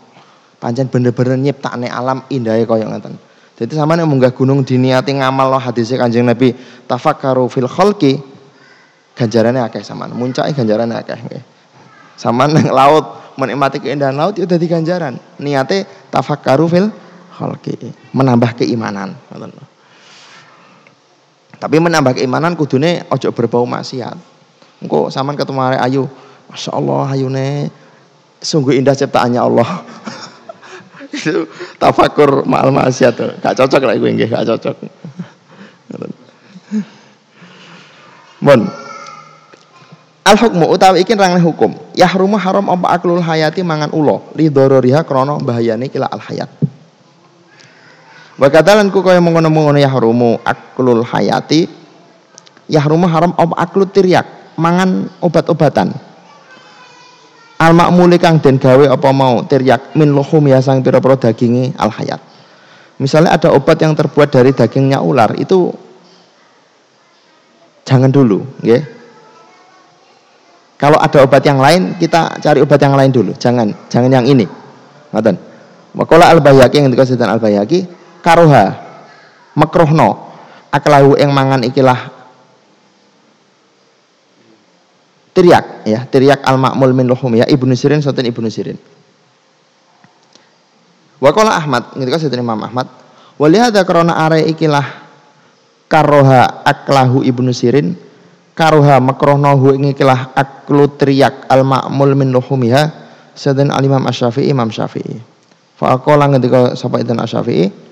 Pancen 0.62 0.86
bener-bener 0.86 1.34
nyiptakne 1.34 1.90
alam 1.90 2.22
indahnya 2.30 2.64
kaya 2.70 2.86
ngoten. 2.86 3.18
Jadi 3.58 3.74
sama 3.74 3.98
yang 3.98 4.06
munggah 4.06 4.30
gunung 4.30 4.62
diniati 4.62 5.18
ngamal 5.18 5.50
loh 5.50 5.58
hadisnya 5.58 5.98
kanjeng 5.98 6.22
Nabi 6.22 6.54
tafakkaru 6.86 7.50
fil 7.50 7.66
kholki 7.66 8.22
ganjarannya 9.18 9.66
akeh 9.66 9.82
saman 9.82 10.14
muncake 10.14 10.54
ganjarannya 10.54 10.94
akeh 11.02 11.18
nggih 11.18 11.42
saman 12.14 12.50
nang 12.54 12.70
laut 12.70 13.34
menikmati 13.34 13.82
keindahan 13.82 14.14
laut 14.14 14.38
ya 14.38 14.46
dadi 14.46 14.70
ganjaran 14.70 15.18
niate 15.42 15.90
tafakkaru 16.14 16.70
fil 16.70 16.86
khalqi 17.38 17.78
menambah 18.10 18.58
keimanan 18.58 19.14
tapi 21.58 21.82
menambah 21.82 22.14
keimanan 22.14 22.54
kudune 22.54 23.02
ojo 23.10 23.34
berbau 23.34 23.66
maksiat. 23.66 24.14
Engko 24.78 25.10
saman 25.10 25.34
ketemu 25.34 25.58
arek 25.58 25.82
ayu 25.90 26.06
Masya 26.48 26.70
Allah 26.70 27.06
ayune 27.10 27.66
sungguh 28.38 28.78
indah 28.78 28.94
ciptaannya 28.94 29.42
Allah. 29.42 29.82
Itu 31.18 31.50
tafakur 31.82 32.46
ma'al 32.46 32.70
maksiat. 32.70 33.42
Gak 33.42 33.54
cocok 33.58 33.82
lah 33.90 33.98
gue 33.98 34.06
nggih 34.06 34.30
gak 34.30 34.46
cocok. 34.54 34.76
Mon, 38.38 38.70
Al 40.22 40.38
hukmu 40.38 40.70
utawi 40.70 41.02
iki 41.02 41.18
rang 41.18 41.42
hukum. 41.42 41.74
Yahrumu 41.98 42.38
haram 42.38 42.70
apa 42.70 43.00
aklul 43.00 43.18
hayati 43.18 43.66
mangan 43.66 43.90
ulo 43.90 44.30
li 44.38 44.46
dororiha 44.46 45.02
krana 45.02 45.42
bahayane 45.42 45.90
kila 45.90 46.06
al 46.06 46.22
hayat. 46.22 46.46
Wa 48.38 48.46
kadalan 48.46 48.94
ku 48.94 49.02
kaya 49.02 49.18
mengono-mengono 49.18 49.82
yahrumu 49.82 50.38
aklul 50.46 51.02
hayati 51.02 51.66
yahrumu 52.70 53.10
haram 53.10 53.34
apa 53.34 53.54
aklu 53.58 53.82
tiryak 53.90 54.54
mangan 54.54 55.10
obat-obatan. 55.18 55.90
Al 57.58 57.74
makmuli 57.74 58.22
kang 58.22 58.38
den 58.38 58.62
gawe 58.62 58.94
apa 58.94 59.08
mau 59.10 59.42
tiryak 59.42 59.98
min 59.98 60.14
luhum 60.14 60.46
ya 60.46 60.62
sang 60.62 60.86
pira-pira 60.86 61.18
dagingi 61.18 61.74
al 61.74 61.90
hayat. 61.90 62.22
Misalnya 63.02 63.34
ada 63.34 63.50
obat 63.50 63.82
yang 63.82 63.98
terbuat 63.98 64.30
dari 64.30 64.54
dagingnya 64.54 65.02
ular 65.02 65.34
itu 65.34 65.74
jangan 67.82 68.10
dulu, 68.10 68.46
nggih. 68.62 68.82
Kalau 70.78 70.94
ada 70.94 71.26
obat 71.26 71.42
yang 71.42 71.58
lain, 71.58 71.98
kita 71.98 72.38
cari 72.38 72.62
obat 72.62 72.78
yang 72.78 72.94
lain 72.94 73.10
dulu. 73.10 73.34
Jangan, 73.34 73.90
jangan 73.90 74.10
yang 74.14 74.26
ini. 74.30 74.46
Ngoten. 75.10 75.34
Wakola 75.98 76.30
al 76.30 76.38
bayaki 76.38 76.78
yang 76.78 76.90
dikasihkan 76.94 77.26
al 77.26 77.42
bayaki 77.42 77.97
karoha 78.22 78.78
makrohno 79.58 80.28
aklahu 80.70 81.18
yang 81.18 81.32
mangan 81.32 81.64
ikilah 81.64 82.12
teriak 85.32 85.86
ya 85.86 86.02
teriak 86.06 86.42
al 86.42 86.58
makmul 86.58 86.90
min 86.94 87.06
luhum 87.06 87.38
ya 87.38 87.46
ibnu 87.46 87.72
sirin 87.78 88.02
soten 88.02 88.26
ibnu 88.26 88.50
sirin. 88.50 88.78
Wakola 91.18 91.58
Ahmad 91.58 91.98
ketika 91.98 92.18
saya 92.22 92.38
Imam 92.38 92.62
Ahmad? 92.62 92.86
Walihada 93.38 93.82
karena 93.82 94.14
are 94.18 94.38
ikilah 94.46 94.86
karoha 95.90 96.62
aklahu 96.62 97.26
ibnu 97.26 97.50
sirin 97.50 97.98
karoha 98.54 98.98
makrohnohu 99.02 99.78
ikilah 99.94 100.34
aklu 100.34 100.90
teriak 100.94 101.46
al 101.50 101.62
makmul 101.66 102.14
min 102.18 102.34
luhumiha 102.34 102.90
sedang 103.38 103.70
al 103.70 103.82
imam 103.82 104.02
asyafi'i 104.10 104.50
imam 104.50 104.70
syafi'i. 104.70 105.22
Faqala 105.78 106.26
ketika 106.34 106.74
sapa 106.74 106.98
itu 106.98 107.14
asyafi'i 107.14 107.87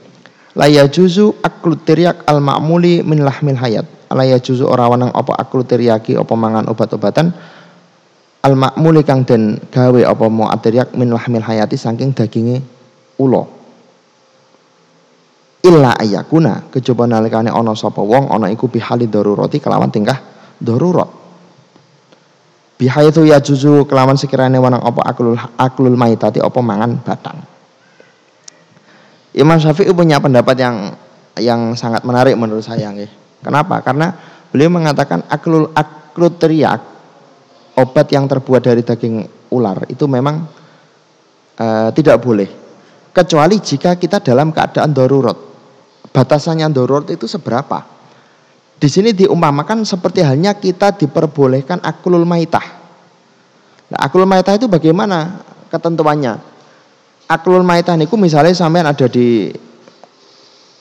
la 0.57 0.66
yajuzu 0.73 1.45
aklu 1.45 1.77
teriak 1.85 2.25
al 2.25 2.40
makmuli 2.40 3.05
min 3.05 3.21
lahmil 3.21 3.61
hayat. 3.61 3.85
Ala 4.09 4.25
juzu 4.40 4.64
ora 4.64 4.88
wanang 4.88 5.12
apa 5.12 5.37
aklu 5.37 5.62
teriaki 5.62 6.16
apa 6.16 6.33
mangan 6.33 6.66
obat-obatan. 6.73 7.29
Al 8.40 8.55
makmuli 8.57 9.05
kang 9.05 9.29
den 9.29 9.61
gawe 9.69 10.01
apa 10.07 10.25
mau 10.33 10.49
ateriak 10.49 10.97
min 10.97 11.12
lahmil 11.12 11.45
hayati 11.45 11.77
saking 11.77 12.16
daginge 12.16 12.64
ula. 13.21 13.45
Illa 15.66 15.99
ayakuna 15.99 16.71
kejaba 16.71 17.11
nalikane 17.11 17.51
ana 17.51 17.75
sapa 17.75 18.01
wong 18.01 18.31
ana 18.31 18.49
iku 18.49 18.71
bihali 18.71 19.11
darurati 19.11 19.59
kelawan 19.59 19.90
tingkah 19.92 20.16
darurat. 20.62 21.11
Bihaitu 22.77 23.27
ya 23.27 23.42
juzu 23.42 23.88
kelawan 23.88 24.14
sekiranya 24.21 24.62
wanang 24.62 24.85
apa 24.85 25.01
aklul 25.05 25.35
aklul 25.57 25.97
maitati 25.97 26.38
apa 26.45 26.61
mangan 26.61 27.01
batang 27.03 27.56
Imam 29.37 29.61
Syafi'i 29.61 29.92
punya 29.92 30.16
pendapat 30.16 30.57
yang 30.57 30.77
yang 31.37 31.77
sangat 31.77 32.01
menarik 32.09 32.33
menurut 32.40 32.64
saya 32.64 32.88
nggih. 32.88 33.12
Kenapa? 33.44 33.85
Karena 33.85 34.16
beliau 34.49 34.72
mengatakan 34.72 35.20
aklul 35.29 35.68
teriak 36.40 36.81
obat 37.77 38.09
yang 38.09 38.25
terbuat 38.25 38.64
dari 38.64 38.81
daging 38.81 39.29
ular 39.53 39.85
itu 39.92 40.09
memang 40.09 40.49
uh, 41.61 41.88
tidak 41.92 42.16
boleh 42.25 42.49
kecuali 43.12 43.61
jika 43.61 44.01
kita 44.01 44.25
dalam 44.25 44.57
keadaan 44.57 44.96
darurat. 44.96 45.37
Batasannya 46.09 46.72
darurat 46.72 47.05
itu 47.12 47.29
seberapa? 47.29 47.85
Di 48.77 48.88
sini 48.88 49.12
diumpamakan 49.12 49.85
seperti 49.85 50.25
halnya 50.25 50.57
kita 50.57 50.96
diperbolehkan 50.96 51.85
aklul 51.85 52.25
maitah. 52.25 52.64
Nah, 53.92 53.99
aklul 54.01 54.25
maitah 54.25 54.57
itu 54.57 54.68
bagaimana 54.68 55.44
ketentuannya? 55.68 56.56
Aklul 57.26 57.66
maitah 57.66 57.98
niku 57.98 58.14
misalnya 58.14 58.54
sampean 58.54 58.86
ada 58.86 59.10
di 59.10 59.50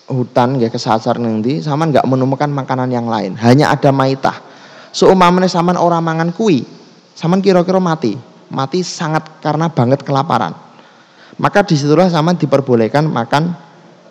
hutan 0.06 0.62
ya 0.62 0.70
kesasar 0.70 1.18
nanti 1.18 1.66
sama 1.66 1.90
nggak 1.90 2.06
menemukan 2.06 2.50
makanan 2.54 2.94
yang 2.94 3.10
lain. 3.10 3.34
Hanya 3.42 3.74
ada 3.74 3.90
maitah. 3.90 4.38
Seumpamanya 4.94 5.50
sama 5.50 5.74
orang 5.76 6.06
mangan 6.06 6.30
kui 6.30 6.62
sama 7.18 7.42
kira-kira 7.42 7.82
mati. 7.82 8.14
Mati 8.54 8.86
sangat 8.86 9.42
karena 9.42 9.74
banget 9.74 10.06
kelaparan. 10.06 10.54
Maka 11.42 11.66
di 11.66 11.74
situlah 11.76 12.08
sama 12.14 12.38
diperbolehkan 12.38 13.10
makan 13.10 13.58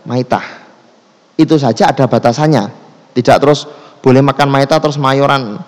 maitah. 0.03 0.43
Itu 1.39 1.55
saja 1.55 1.95
ada 1.95 2.11
batasannya. 2.11 2.67
Tidak 3.15 3.37
terus 3.39 3.65
boleh 4.03 4.21
makan 4.27 4.51
maitah 4.51 4.83
terus 4.83 4.99
mayoran 4.99 5.63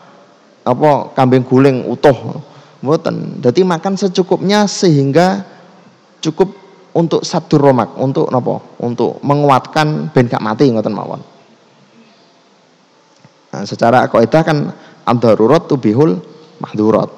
apa 0.67 1.15
kambing 1.15 1.47
guling 1.47 1.87
utuh. 1.87 2.43
Mboten. 2.83 3.41
Jadi 3.41 3.63
makan 3.65 3.95
secukupnya 3.97 4.67
sehingga 4.69 5.56
cukup 6.33 6.49
untuk 6.97 7.21
satu 7.23 7.61
romak, 7.61 7.93
untuk 8.01 8.33
nopo, 8.33 8.81
untuk 8.81 9.21
menguatkan 9.21 10.09
ben 10.11 10.27
gak 10.33 10.41
mati 10.41 10.73
ngoten 10.73 10.97
mawon. 10.97 11.21
Nah, 13.53 13.63
secara 13.69 14.09
kaidah 14.09 14.43
kan 14.43 14.59
ad-darurat 15.05 15.69
tubihul 15.69 16.17
mahdurat. 16.61 17.09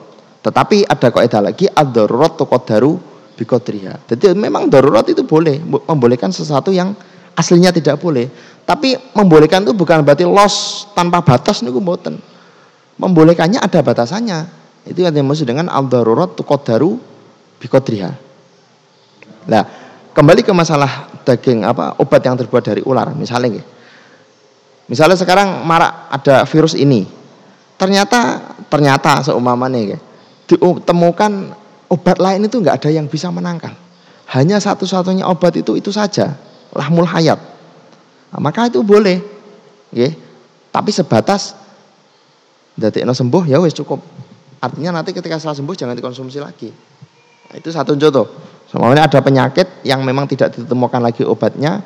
Tetapi 0.42 0.86
ada 0.86 1.08
kaidah 1.14 1.40
lagi 1.50 1.66
ad-darurat 1.70 2.34
tuqaddaru 2.34 2.98
biqadriha. 3.38 4.10
Jadi 4.10 4.34
memang 4.34 4.66
darurat 4.66 5.06
itu 5.06 5.22
boleh 5.22 5.62
membolehkan 5.62 6.34
sesuatu 6.34 6.74
yang 6.74 6.94
aslinya 7.38 7.70
tidak 7.70 8.02
boleh. 8.02 8.26
Tapi 8.66 8.98
membolehkan 9.14 9.62
itu 9.62 9.72
bukan 9.72 10.02
berarti 10.02 10.26
los 10.26 10.86
tanpa 10.92 11.22
batas 11.22 11.62
niku 11.62 11.78
mboten. 11.78 12.18
Membolehkannya 12.98 13.62
ada 13.62 13.78
batasannya. 13.78 14.38
Itu 14.90 15.06
yang 15.06 15.14
dimaksud 15.14 15.46
dengan 15.46 15.70
ad-darurat 15.70 16.34
tuqaddaru 16.34 16.98
biqadriha. 17.62 18.27
Nah, 19.46 19.62
kembali 20.16 20.42
ke 20.42 20.50
masalah 20.50 21.06
daging 21.22 21.62
apa 21.62 22.00
obat 22.02 22.24
yang 22.24 22.34
terbuat 22.34 22.64
dari 22.64 22.82
ular 22.82 23.12
misalnya 23.14 23.62
Misalnya 24.88 25.20
sekarang 25.20 25.68
marak 25.68 26.08
ada 26.08 26.48
virus 26.48 26.72
ini. 26.72 27.04
Ternyata 27.76 28.40
ternyata 28.72 29.20
seumpamanya 29.20 29.94
ya, 29.94 29.98
ditemukan 30.48 31.32
obat 31.92 32.16
lain 32.18 32.48
itu 32.48 32.56
nggak 32.58 32.82
ada 32.82 32.90
yang 32.90 33.06
bisa 33.06 33.28
menangkal. 33.28 33.76
Hanya 34.32 34.56
satu-satunya 34.58 35.28
obat 35.28 35.60
itu 35.60 35.76
itu 35.76 35.92
saja, 35.92 36.34
lahmul 36.72 37.04
hayat. 37.04 37.36
Nah, 38.32 38.40
maka 38.40 38.72
itu 38.72 38.80
boleh. 38.80 39.20
Ya. 39.92 40.12
Tapi 40.72 40.92
sebatas 40.92 41.56
no 42.76 43.12
sembuh 43.12 43.44
ya 43.44 43.60
wes 43.60 43.76
cukup. 43.76 44.00
Artinya 44.58 45.00
nanti 45.00 45.14
ketika 45.14 45.38
setelah 45.38 45.56
sembuh 45.56 45.76
jangan 45.76 45.94
dikonsumsi 45.94 46.38
lagi. 46.40 46.72
Nah, 47.52 47.54
itu 47.60 47.68
satu 47.70 47.94
contoh. 47.94 48.26
Semuanya 48.68 49.08
ada 49.08 49.24
penyakit 49.24 49.80
yang 49.80 50.04
memang 50.04 50.28
tidak 50.28 50.52
ditemukan 50.52 51.00
lagi 51.00 51.24
obatnya, 51.24 51.80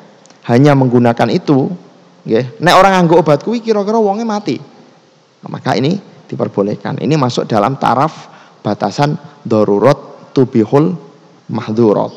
hanya 0.51 0.75
menggunakan 0.75 1.31
itu, 1.31 1.71
nggih. 2.27 2.59
Nek 2.59 2.75
orang 2.75 2.91
nganggo 2.99 3.23
obat 3.23 3.39
kuwi 3.39 3.63
kira-kira 3.63 3.95
wonge 3.95 4.27
mati. 4.27 4.59
Maka 5.47 5.79
ini 5.79 5.95
diperbolehkan. 6.27 6.99
Ini 6.99 7.15
masuk 7.15 7.47
dalam 7.47 7.79
taraf 7.79 8.27
batasan 8.59 9.15
darurat 9.47 9.95
tubihul 10.35 10.91
mahdurat. 11.47 12.11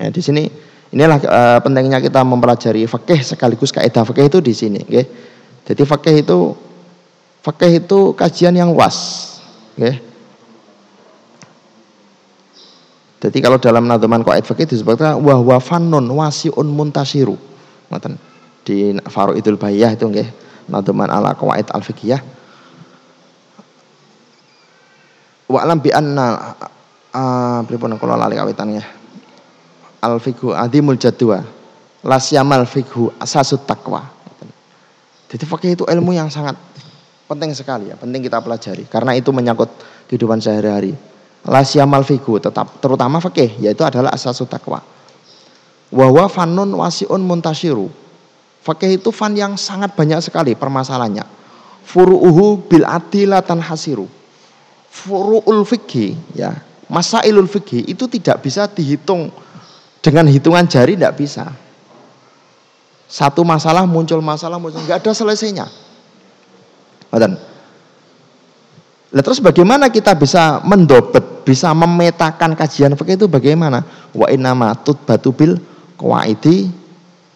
Ya, 0.00 0.08
di 0.08 0.20
sini 0.24 0.48
inilah 0.88 1.20
uh, 1.20 1.58
pentingnya 1.60 2.00
kita 2.00 2.24
mempelajari 2.24 2.88
fikih 2.88 3.20
sekaligus 3.20 3.70
kaidah 3.76 4.08
fikih 4.08 4.24
itu 4.32 4.38
di 4.40 4.52
sini, 4.56 4.80
nggih. 4.88 5.06
Jadi 5.68 5.82
fikih 5.84 6.16
itu 6.24 6.38
fikih 7.44 7.84
itu 7.84 8.16
kajian 8.16 8.56
yang 8.56 8.72
luas, 8.72 8.96
nggih 9.76 10.13
Jadi 13.24 13.40
kalau 13.40 13.56
dalam 13.56 13.88
nadoman 13.88 14.20
qaid 14.20 14.44
fikih 14.44 14.68
disebutkan 14.68 15.16
wa 15.16 15.40
huwa 15.40 15.56
fannun 15.56 16.04
wasiun 16.12 16.68
muntasiru. 16.68 17.40
Ngoten. 17.88 18.20
Di 18.64 18.92
Faroidul 19.08 19.56
Bayah 19.56 19.96
itu 19.96 20.04
nggih, 20.04 20.28
nadoman 20.68 21.08
ala 21.08 21.32
qawaid 21.32 21.72
al 21.72 21.80
fikih. 21.80 22.20
Wa 25.48 25.64
alam 25.64 25.80
bi 25.80 25.88
anna 25.88 26.52
pripun 27.64 27.96
kula 27.96 28.20
lali 28.20 28.36
kawitan 28.36 28.76
ya. 28.76 28.84
Al 30.04 30.20
fikhu 30.20 30.52
adimul 30.52 31.00
jadwa. 31.00 31.40
Lasyamal 32.04 32.68
fikhu 32.68 33.08
asasut 33.16 33.64
taqwa. 33.64 34.04
Jadi 35.32 35.44
fikih 35.48 35.70
itu 35.80 35.84
ilmu 35.88 36.12
yang 36.12 36.28
sangat 36.28 36.60
penting 37.24 37.56
sekali 37.56 37.88
ya, 37.88 37.96
penting 37.96 38.20
kita 38.20 38.44
pelajari 38.44 38.84
karena 38.84 39.16
itu 39.16 39.32
menyangkut 39.32 39.72
kehidupan 40.12 40.44
sehari-hari 40.44 40.92
lasyamal 41.44 42.04
tetap 42.04 42.80
terutama 42.80 43.20
fikih 43.20 43.60
yaitu 43.60 43.84
adalah 43.84 44.12
asasut 44.12 44.48
takwa. 44.48 44.80
Wahwa 45.94 46.26
fanun 46.26 46.72
wasiun 46.74 47.22
muntashiru. 47.22 47.92
Fikih 48.64 48.96
itu 48.96 49.12
fan 49.12 49.36
yang 49.36 49.54
sangat 49.60 49.92
banyak 49.92 50.24
sekali 50.24 50.56
permasalahannya. 50.56 51.22
Furu'uhu 51.84 52.64
bil 52.64 52.88
adilatan 52.88 53.60
hasiru. 53.60 54.08
Furu'ul 54.88 55.68
fikih 55.68 56.16
ya, 56.32 56.56
masailul 56.88 57.50
fikih 57.50 57.84
itu 57.84 58.08
tidak 58.08 58.40
bisa 58.40 58.64
dihitung 58.64 59.28
dengan 60.00 60.24
hitungan 60.24 60.64
jari 60.64 60.96
tidak 60.96 61.14
bisa. 61.20 61.44
Satu 63.04 63.44
masalah 63.44 63.84
muncul 63.84 64.24
masalah 64.24 64.56
muncul 64.56 64.80
nggak 64.80 65.04
ada 65.04 65.12
selesainya. 65.12 65.68
Dan 67.14 67.38
Nah, 69.14 69.22
terus 69.22 69.38
bagaimana 69.38 69.86
kita 69.94 70.10
bisa 70.18 70.58
mendobet, 70.66 71.46
bisa 71.46 71.70
memetakan 71.70 72.58
kajian 72.58 72.98
fikih 72.98 73.14
itu 73.14 73.26
bagaimana? 73.30 73.86
Wa 74.10 74.26
innama 74.26 74.74
tutbatu 74.74 75.30
bil 75.30 75.62
qawaidi 75.94 76.66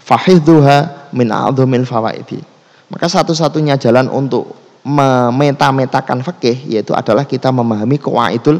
fahidhuha 0.02 1.08
min 1.14 1.30
a'dhamil 1.30 1.86
fawaidi. 1.86 2.42
Maka 2.90 3.06
satu-satunya 3.06 3.78
jalan 3.78 4.10
untuk 4.10 4.58
memeta-metakan 4.82 6.26
fikih 6.26 6.66
yaitu 6.66 6.98
adalah 6.98 7.22
kita 7.22 7.54
memahami 7.54 7.94
qawaidul 8.02 8.58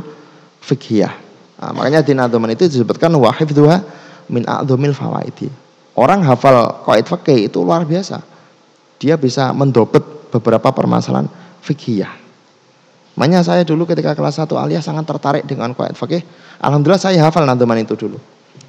fikhiyah. 0.62 1.10
Nah, 1.58 1.74
makanya 1.74 2.06
di 2.06 2.14
nadoman 2.14 2.54
itu 2.54 2.70
disebutkan 2.70 3.10
wahifdhuha 3.18 3.82
min 4.30 4.46
a'dhamil 4.46 4.94
fawaidi. 4.94 5.50
Orang 5.98 6.22
hafal 6.22 6.86
qaid 6.86 7.10
fikih 7.10 7.50
itu 7.50 7.58
luar 7.66 7.82
biasa. 7.82 8.22
Dia 9.02 9.18
bisa 9.18 9.50
mendobet 9.50 10.30
beberapa 10.30 10.70
permasalahan 10.70 11.26
fikih 11.66 12.27
Makanya 13.18 13.42
saya 13.42 13.66
dulu 13.66 13.82
ketika 13.82 14.14
kelas 14.14 14.38
1 14.38 14.46
aliyah 14.54 14.78
sangat 14.78 15.02
tertarik 15.02 15.42
dengan 15.42 15.74
kuat 15.74 15.98
fakih. 15.98 16.22
Alhamdulillah 16.62 17.02
saya 17.02 17.18
hafal 17.26 17.42
nadoman 17.42 17.82
itu 17.82 17.98
dulu. 17.98 18.14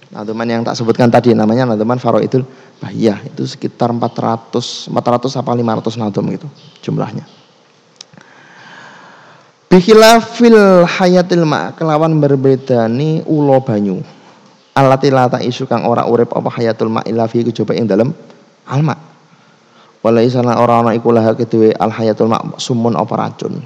Nadoman 0.10 0.50
yang 0.50 0.66
tak 0.66 0.74
sebutkan 0.74 1.06
tadi 1.06 1.38
namanya 1.38 1.70
nadoman 1.70 2.02
Faroidul 2.02 2.42
Bahiyah. 2.82 3.30
Itu 3.30 3.46
sekitar 3.46 3.94
400 3.94 4.90
400 4.90 5.38
apa 5.38 5.52
500 5.54 6.02
nadom 6.02 6.26
gitu 6.34 6.48
jumlahnya. 6.82 7.30
Bihilafil 9.70 10.90
hayatil 10.98 11.46
ma 11.46 11.70
kelawan 11.78 12.18
berbeda 12.18 12.90
ni 12.90 13.22
ulo 13.30 13.62
banyu. 13.62 14.02
Alati 14.74 15.14
lata 15.14 15.38
isu 15.46 15.70
kang 15.70 15.86
ora 15.86 16.10
urip 16.10 16.34
apa 16.34 16.50
hayatul 16.58 16.90
ma 16.90 17.06
illa 17.06 17.30
fi 17.30 17.46
kejaba 17.46 17.78
ing 17.78 17.86
dalem 17.86 18.10
alma. 18.66 18.98
Wala 20.02 20.26
isana 20.26 20.58
ora 20.58 20.82
ana 20.82 20.98
iku 20.98 21.14
laha 21.14 21.38
al 21.78 21.92
hayatul 21.94 22.34
ma 22.34 22.42
sumun 22.58 22.98
apa 22.98 23.14
racun. 23.14 23.62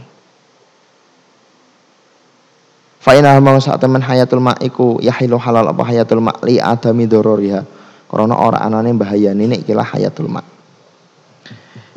Fa 3.04 3.12
inna 3.20 3.36
mau 3.44 3.60
sak 3.60 3.84
temen 3.84 4.00
hayatul 4.00 4.40
ma 4.40 4.56
iku 4.64 4.96
yahilu 5.04 5.36
halal 5.36 5.68
apa 5.68 5.84
hayatul 5.84 6.24
ma 6.24 6.32
li 6.40 6.56
adami 6.56 7.04
dororiha. 7.04 7.60
Karena 8.08 8.40
ora 8.40 8.64
anane 8.64 8.96
bahayane 8.96 9.44
nek 9.44 9.68
ikilah 9.68 9.84
hayatul 9.84 10.32
ma. 10.32 10.40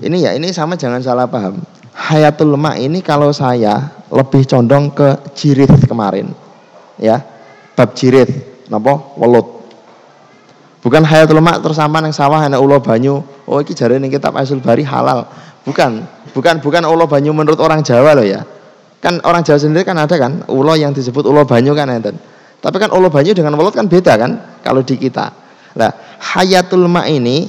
Ini 0.02 0.16
ya, 0.18 0.30
ini 0.34 0.50
sama 0.50 0.74
jangan 0.74 0.98
salah 0.98 1.30
paham. 1.30 1.62
Hayatul 1.94 2.58
ma 2.58 2.74
ini 2.74 3.06
kalau 3.06 3.30
saya 3.30 4.02
lebih 4.10 4.50
condong 4.50 4.90
ke 4.90 5.14
jirit 5.38 5.70
kemarin. 5.86 6.34
Ya. 6.98 7.22
Bab 7.78 7.94
jirit, 7.94 8.66
napa? 8.66 8.98
Welut. 9.14 9.62
Bukan 10.82 11.06
hayatul 11.06 11.38
mak 11.38 11.62
terus 11.62 11.78
sampean 11.78 12.10
yang 12.10 12.16
sawah 12.18 12.42
enak 12.42 12.58
ulo 12.58 12.82
banyu. 12.82 13.22
Oh 13.46 13.62
iki 13.62 13.78
jare 13.78 14.02
ning 14.02 14.10
kitab 14.10 14.34
Aisyul 14.34 14.58
Bari 14.58 14.82
halal. 14.82 15.22
Bukan, 15.62 16.02
bukan 16.34 16.58
bukan 16.58 16.82
ulo 16.82 17.06
banyu 17.06 17.30
menurut 17.30 17.62
orang 17.62 17.86
Jawa 17.86 18.18
loh 18.18 18.26
ya. 18.26 18.42
Kan 19.00 19.20
orang 19.22 19.44
Jawa 19.44 19.60
sendiri 19.60 19.84
kan 19.84 19.96
ada 20.00 20.16
kan 20.16 20.44
ulo 20.48 20.72
yang 20.74 20.96
disebut 20.96 21.24
ulo 21.28 21.44
banyu 21.44 21.76
kan 21.76 21.92
enten. 21.92 22.16
Tapi 22.60 22.76
kan 22.80 22.90
ulo 22.90 23.12
banyu 23.12 23.36
dengan 23.36 23.54
welut 23.54 23.76
kan 23.76 23.86
beda 23.86 24.16
kan 24.16 24.60
kalau 24.64 24.80
di 24.82 24.96
kita. 24.96 25.30
Nah, 25.76 25.92
hayatul 26.34 26.88
ma 26.88 27.04
ini 27.04 27.46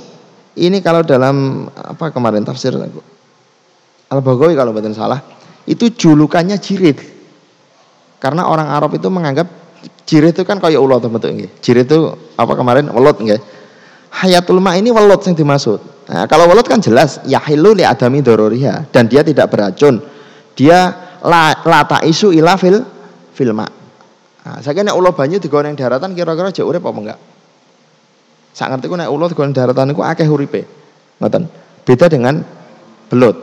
ini 0.59 0.77
kalau 0.83 1.01
dalam 1.07 1.65
apa 1.71 2.11
kemarin 2.11 2.43
tafsir 2.43 2.75
Al-Baghawi 4.07 4.55
kalau 4.55 4.71
betul 4.71 4.95
salah 4.95 5.19
itu 5.67 5.91
julukannya 5.91 6.59
jirit. 6.59 6.99
Karena 8.17 8.49
orang 8.49 8.71
Arab 8.71 8.95
itu 8.97 9.07
menganggap 9.11 9.45
jirit 10.07 10.33
itu 10.35 10.43
kan 10.47 10.57
kayak 10.57 10.79
ulo 10.79 10.99
bentuknya. 10.99 11.47
Jirit 11.63 11.87
itu 11.87 12.15
apa 12.35 12.53
kemarin 12.55 12.91
welut 12.91 13.19
nggih. 13.19 13.39
Hayatul 14.11 14.63
ma 14.63 14.75
ini 14.75 14.89
welut 14.89 15.23
yang 15.27 15.35
dimaksud. 15.35 15.79
Nah, 16.07 16.23
kalau 16.25 16.47
welut 16.47 16.65
kan 16.65 16.79
jelas 16.79 17.19
yahilu 17.27 17.75
li 17.75 17.83
adami 17.83 18.23
dororiha 18.23 18.87
dan 18.91 19.11
dia 19.11 19.21
tidak 19.27 19.51
beracun. 19.51 19.99
Dia 20.57 21.06
la, 21.25 21.53
lata 21.65 22.03
isu 22.05 22.35
ila 22.35 22.53
fil 22.59 22.81
filma. 23.33 23.65
Nah, 24.47 24.63
saya 24.63 24.71
kira 24.71 24.95
ulo 24.95 25.11
banyu 25.11 25.43
digoreng 25.43 25.75
daratan 25.75 26.15
kira-kira 26.15 26.55
jauh 26.55 26.71
urip 26.71 26.83
apa 26.85 26.99
enggak? 27.03 27.19
Saya 28.55 28.73
ngerti 28.73 28.87
nek 28.89 29.09
ulo 29.11 29.25
digoreng 29.27 29.51
daratan 29.51 29.91
itu 29.91 30.01
akeh 30.01 30.27
uripe. 30.27 30.61
Ngoten. 31.19 31.43
Beda 31.83 32.07
dengan 32.07 32.39
belut. 33.11 33.35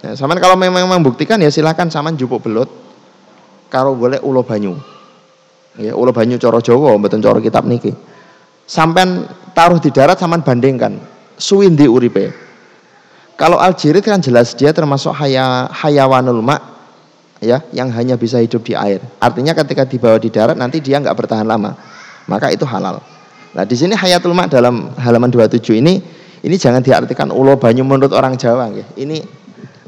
Ya, 0.00 0.16
saman 0.16 0.40
kalau 0.40 0.56
memang 0.56 0.88
membuktikan 0.88 1.36
ya 1.42 1.52
silakan 1.52 1.92
saman 1.92 2.16
jupuk 2.16 2.40
belut 2.40 2.70
karo 3.68 3.94
boleh 3.94 4.18
ulo 4.22 4.42
banyu. 4.42 4.74
Ya, 5.78 5.94
ulo 5.94 6.10
banyu 6.10 6.40
coro 6.40 6.58
Jawa 6.58 6.98
mboten 6.98 7.22
coro 7.22 7.38
kitab 7.38 7.66
niki. 7.66 7.94
Sampai 8.66 9.26
taruh 9.54 9.82
di 9.82 9.90
darat 9.90 10.18
saman 10.18 10.42
bandingkan 10.42 10.98
suwindi 11.38 11.86
uripe. 11.88 12.30
Kalau 13.40 13.56
aljirit 13.56 14.04
kan 14.04 14.20
jelas 14.20 14.52
dia 14.52 14.68
termasuk 14.68 15.16
haya, 15.16 15.64
hayawanul 15.72 16.44
mak 16.44 16.60
ya 17.40 17.64
yang 17.72 17.88
hanya 17.90 18.14
bisa 18.20 18.38
hidup 18.38 18.62
di 18.62 18.76
air. 18.76 19.00
Artinya 19.18 19.56
ketika 19.56 19.88
dibawa 19.88 20.20
di 20.20 20.28
darat 20.28 20.54
nanti 20.54 20.78
dia 20.78 21.00
nggak 21.00 21.16
bertahan 21.16 21.48
lama. 21.48 21.74
Maka 22.28 22.52
itu 22.52 22.62
halal. 22.68 23.02
Nah, 23.50 23.64
di 23.66 23.74
sini 23.74 23.98
hayatul 23.98 24.36
mak 24.36 24.54
dalam 24.54 24.94
halaman 24.94 25.26
27 25.26 25.82
ini 25.82 25.98
ini 26.46 26.56
jangan 26.56 26.78
diartikan 26.78 27.34
ulo 27.34 27.58
banyu 27.58 27.82
menurut 27.82 28.14
orang 28.14 28.38
Jawa 28.38 28.70
ya. 28.70 28.86
Ini 28.94 29.18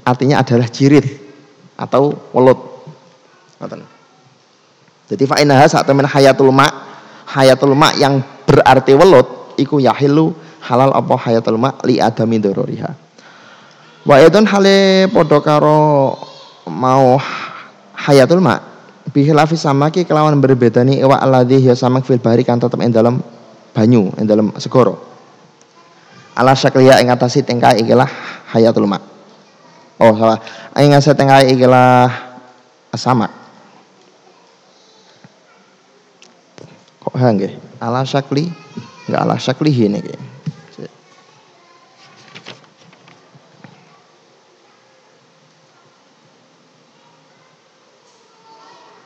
artinya 0.03 0.43
adalah 0.43 0.67
jirit 0.67 1.07
atau 1.79 2.17
welut. 2.35 2.59
Jadi 5.07 5.23
fa'inaha 5.29 5.65
saat 5.71 5.87
temen 5.87 6.09
hayatul 6.09 6.51
ma 6.51 6.67
hayatul 7.31 7.79
ma 7.79 7.95
yang 7.95 8.19
berarti 8.43 8.97
welut 8.99 9.55
iku 9.61 9.79
yahilu 9.79 10.35
halal 10.67 10.91
apa 10.91 11.15
hayatul 11.29 11.61
ma 11.61 11.79
li 11.87 12.03
adami 12.03 12.43
dororiha. 12.43 12.91
Wa 14.03 14.19
idun 14.19 14.51
hale 14.51 15.07
padha 15.15 15.38
mau 16.70 17.18
hayatul 17.96 18.42
ma 18.42 18.59
bihilafi 19.11 19.59
samaki 19.59 20.07
kelawan 20.07 20.38
berbedani 20.38 21.03
iwa 21.03 21.18
alladhi 21.18 21.59
ya 21.59 21.75
samak 21.75 22.07
fil 22.07 22.22
bahri 22.22 22.46
kan 22.46 22.59
tetep 22.59 22.79
ing 22.79 22.94
dalam 22.94 23.18
banyu 23.75 24.12
ing 24.20 24.27
dalam 24.29 24.55
segoro. 24.61 24.98
Ala 26.33 26.57
syakliya 26.57 27.03
ing 27.03 27.12
atasi 27.12 27.44
tingkai 27.44 27.83
ikilah 27.85 28.09
hayatul 28.55 28.88
ma. 28.88 29.01
Oh 30.01 30.14
salah. 30.16 30.40
Aing 30.72 30.96
ngase 30.96 31.12
tengah 31.12 31.44
ikilah 31.44 32.09
sama. 32.96 33.29
Kok 37.03 37.14
ha? 37.18 37.29
Ala 37.83 38.01
syakli? 38.07 38.48
Enggak 39.11 39.20
ala 39.27 39.37
syakli 39.37 39.70
ini 39.75 40.01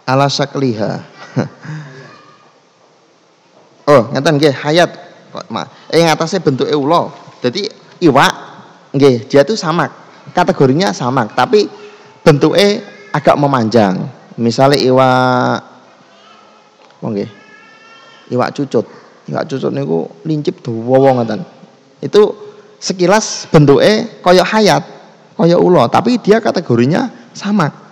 Ala 0.06 0.30
syakliha. 0.30 1.02
oh, 3.90 4.02
ngeten 4.14 4.38
nggih, 4.38 4.54
hayat. 4.54 4.90
Eh 5.90 6.06
ngatasé 6.06 6.40
bentuke 6.40 6.72
ula. 6.72 7.10
Dadi 7.42 7.66
iwak 8.00 8.32
nggih, 8.94 9.26
dia 9.26 9.42
tuh 9.42 9.58
samak 9.58 9.90
kategorinya 10.32 10.94
sama, 10.94 11.26
tapi 11.28 11.68
bentuknya 12.22 12.80
agak 13.12 13.36
memanjang. 13.36 14.08
Misalnya 14.38 14.78
iwak 14.80 15.58
oke, 17.02 17.26
Iwak 18.26 18.58
cucut. 18.58 18.86
Iwak 19.30 19.46
cucut 19.46 19.70
niku 19.70 20.06
lincip 20.26 20.62
dawa 20.62 21.22
ngoten. 21.22 21.40
Itu 22.02 22.34
sekilas 22.78 23.46
bentuknya 23.50 24.10
kaya 24.22 24.42
hayat, 24.42 24.82
kaya 25.38 25.56
ulo, 25.58 25.86
tapi 25.86 26.18
dia 26.18 26.42
kategorinya 26.42 27.30
sama. 27.32 27.86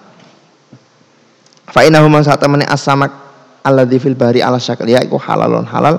Fa 1.70 1.80
innahu 1.84 2.12
man 2.12 2.20
satamani 2.24 2.68
as-samak 2.68 3.12
alladzi 3.64 3.96
fil 3.96 4.16
bahri 4.16 4.44
ala 4.44 4.60
syakl 4.60 4.84
ya 4.84 5.00
iku 5.00 5.16
halalun 5.16 5.64
halal 5.64 5.96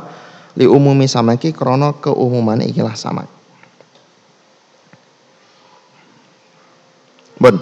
li 0.53 0.69
umumi 0.69 1.09
samaki 1.09 1.51
krana 1.51 1.97
keumumane 1.97 2.69
ikilah 2.69 2.93
samak. 2.93 3.27
Bon. 7.41 7.57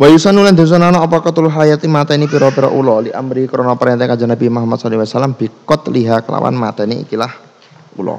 Wa 0.00 0.08
yusanu 0.08 0.40
lan 0.40 0.56
dosanana 0.56 1.04
apa 1.04 1.20
katul 1.20 1.52
hayati 1.52 1.84
mata 1.84 2.16
ini 2.16 2.24
pira-pira 2.24 2.72
ula 2.72 3.04
li 3.04 3.12
amri 3.12 3.44
krana 3.44 3.76
perintah 3.76 4.08
kanjeng 4.08 4.32
Nabi 4.32 4.48
Muhammad 4.48 4.80
sallallahu 4.80 5.04
alaihi 5.04 5.12
wasallam 5.12 5.34
bikot 5.36 5.82
liha 5.92 6.24
kelawan 6.24 6.56
ini 6.56 7.04
ikilah 7.04 7.28
ula. 8.00 8.16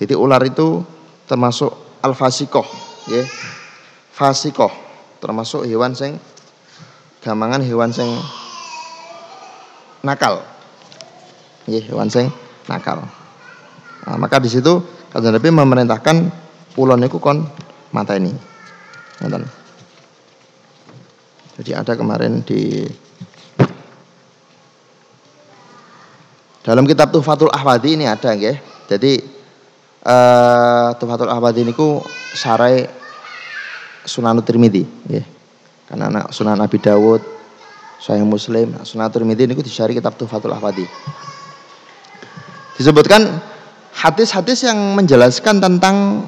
Jadi 0.00 0.16
ular 0.16 0.40
itu 0.40 0.80
termasuk 1.28 2.00
al-fasikoh, 2.00 2.64
ya. 3.12 3.20
Fasikoh 4.16 4.72
termasuk 5.20 5.68
hewan 5.68 5.92
sing 5.92 6.16
gamangan 7.20 7.60
hewan 7.60 7.92
sing 7.92 8.08
nakal. 10.00 10.40
Ya, 11.68 11.80
hewan 11.84 12.08
sing 12.08 12.32
nakal. 12.66 13.04
Nah, 14.08 14.16
maka 14.16 14.40
di 14.40 14.48
situ 14.48 14.80
kanjeng 15.12 15.36
Nabi 15.36 15.48
memerintahkan 15.52 16.16
ulon 16.80 17.00
niku 17.00 17.20
kon 17.20 17.44
mata 17.92 18.16
ini. 18.16 18.32
Ngoten. 19.20 19.44
Jadi 21.60 21.70
ada 21.76 21.92
kemarin 21.92 22.40
di 22.40 22.88
dalam 26.64 26.88
kitab 26.88 27.12
Tufatul 27.12 27.52
Ahwadi 27.52 28.00
ini 28.00 28.08
ada 28.08 28.32
ya. 28.32 28.56
Jadi 28.88 29.20
uh, 30.08 30.96
Tufatul 30.96 31.28
Ahwadi 31.28 31.68
ini 31.68 31.76
ku 31.76 32.00
sarai 32.32 32.88
Sunan 34.08 34.40
Tirmidzi 34.40 34.88
ya. 35.12 35.20
Karena 35.90 36.06
anak 36.06 36.30
Sunan 36.30 36.54
Nabi 36.54 36.78
Dawud, 36.78 37.18
Sahih 37.98 38.22
Muslim, 38.22 38.78
Sunan 38.86 39.10
Tirmidzi 39.10 39.42
ini 39.50 39.58
ku 39.58 39.66
disari 39.66 39.98
kitab 39.98 40.14
Tufatul 40.14 40.54
Ahwadi. 40.54 40.86
Disebutkan 42.78 43.26
hadis-hadis 43.90 44.62
yang 44.70 44.78
menjelaskan 44.94 45.58
tentang 45.58 46.24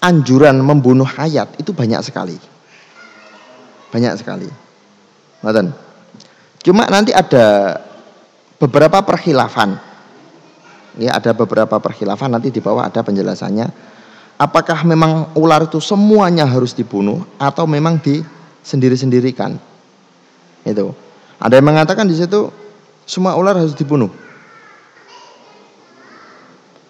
anjuran 0.00 0.56
membunuh 0.64 1.04
hayat 1.04 1.52
itu 1.60 1.76
banyak 1.76 2.00
sekali. 2.00 2.40
Banyak 3.92 4.16
sekali. 4.16 4.48
Ngoten. 5.44 5.76
Cuma 6.64 6.88
nanti 6.88 7.12
ada 7.12 7.78
beberapa 8.56 8.98
perkhilafan. 9.04 9.78
Ya, 10.96 11.20
ada 11.20 11.36
beberapa 11.36 11.76
perkhilafan 11.76 12.32
nanti 12.32 12.48
di 12.48 12.64
bawah 12.64 12.88
ada 12.88 13.04
penjelasannya. 13.04 13.68
Apakah 14.36 14.84
memang 14.84 15.32
ular 15.32 15.64
itu 15.64 15.80
semuanya 15.80 16.44
harus 16.44 16.76
dibunuh 16.76 17.24
atau 17.40 17.64
memang 17.64 17.96
di 17.96 18.20
sendiri-sendiri 18.60 19.32
kan. 19.32 19.56
Itu. 20.66 20.92
Ada 21.40 21.56
yang 21.56 21.72
mengatakan 21.72 22.04
di 22.04 22.12
situ 22.12 22.52
semua 23.08 23.32
ular 23.38 23.56
harus 23.56 23.72
dibunuh. 23.72 24.12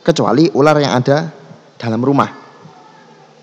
Kecuali 0.03 0.51
ular 0.57 0.75
yang 0.83 0.99
ada 0.99 1.31
dalam 1.79 2.03
rumah. 2.03 2.35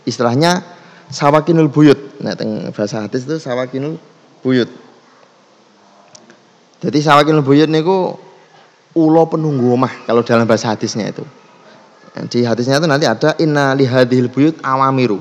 Istilahnya 0.03 0.59
sawakinul 1.07 1.71
buyut. 1.71 2.19
Nah, 2.19 2.35
bahasa 2.75 3.07
hadis 3.07 3.23
itu 3.23 3.39
sawakinul 3.39 3.95
buyut. 4.43 4.67
Jadi 6.83 6.99
sawakinul 6.99 7.45
buyut 7.45 7.71
niku 7.71 8.19
ulo 8.99 9.23
penunggu 9.31 9.63
rumah 9.63 10.03
kalau 10.03 10.25
dalam 10.25 10.43
bahasa 10.43 10.75
hadisnya 10.75 11.07
itu. 11.07 11.23
Di 12.13 12.45
hadisnya 12.45 12.77
itu 12.77 12.85
nanti 12.85 13.09
ada 13.09 13.33
inna 13.41 13.73
lihadil 13.73 14.29
buyut 14.29 14.61
awamiru. 14.61 15.17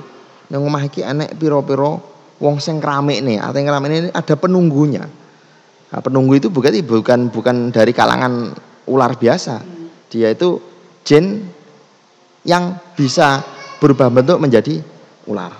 Yang 0.52 0.60
rumah 0.60 0.82
iki 0.84 1.00
enek 1.00 1.40
piro-piro 1.40 2.04
wong 2.36 2.60
sing 2.60 2.84
keramik 2.84 3.24
nih. 3.24 3.40
Artinya 3.40 3.72
keramik 3.72 3.88
ini 3.88 4.10
ada 4.12 4.34
penunggunya. 4.36 5.04
Nah, 5.92 6.00
penunggu 6.04 6.36
itu 6.36 6.52
bukan 6.52 6.72
bukan 6.84 7.20
bukan 7.32 7.56
dari 7.72 7.96
kalangan 7.96 8.52
ular 8.84 9.16
biasa. 9.16 9.64
Dia 10.12 10.36
itu 10.36 10.60
jin 11.00 11.48
yang 12.44 12.76
bisa 12.92 13.40
berubah 13.80 14.12
bentuk 14.12 14.36
menjadi 14.36 14.84
ular. 15.24 15.56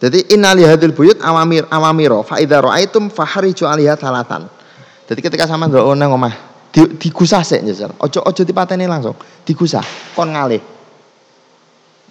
Jadi 0.00 0.32
innali 0.32 0.64
hadil 0.64 0.96
buyut 0.96 1.20
awamir 1.20 1.68
awamiro 1.68 2.24
fa 2.24 2.40
idza 2.40 2.62
raaitum 2.62 3.10
fahariju 3.12 3.68
alaiha 3.68 3.98
talatan. 3.98 4.59
Jadi 5.10 5.20
ketika 5.26 5.50
sama 5.50 5.66
ndelok 5.66 5.98
nang 5.98 6.14
omah 6.14 6.34
di, 6.70 6.86
digusah 7.02 7.42
sik 7.42 7.66
njajal. 7.66 7.90
Ojo 7.98 8.22
ojo 8.22 8.42
dipateni 8.46 8.86
langsung, 8.86 9.18
digusah 9.42 9.82
kon 10.14 10.30
ngalih. 10.30 10.62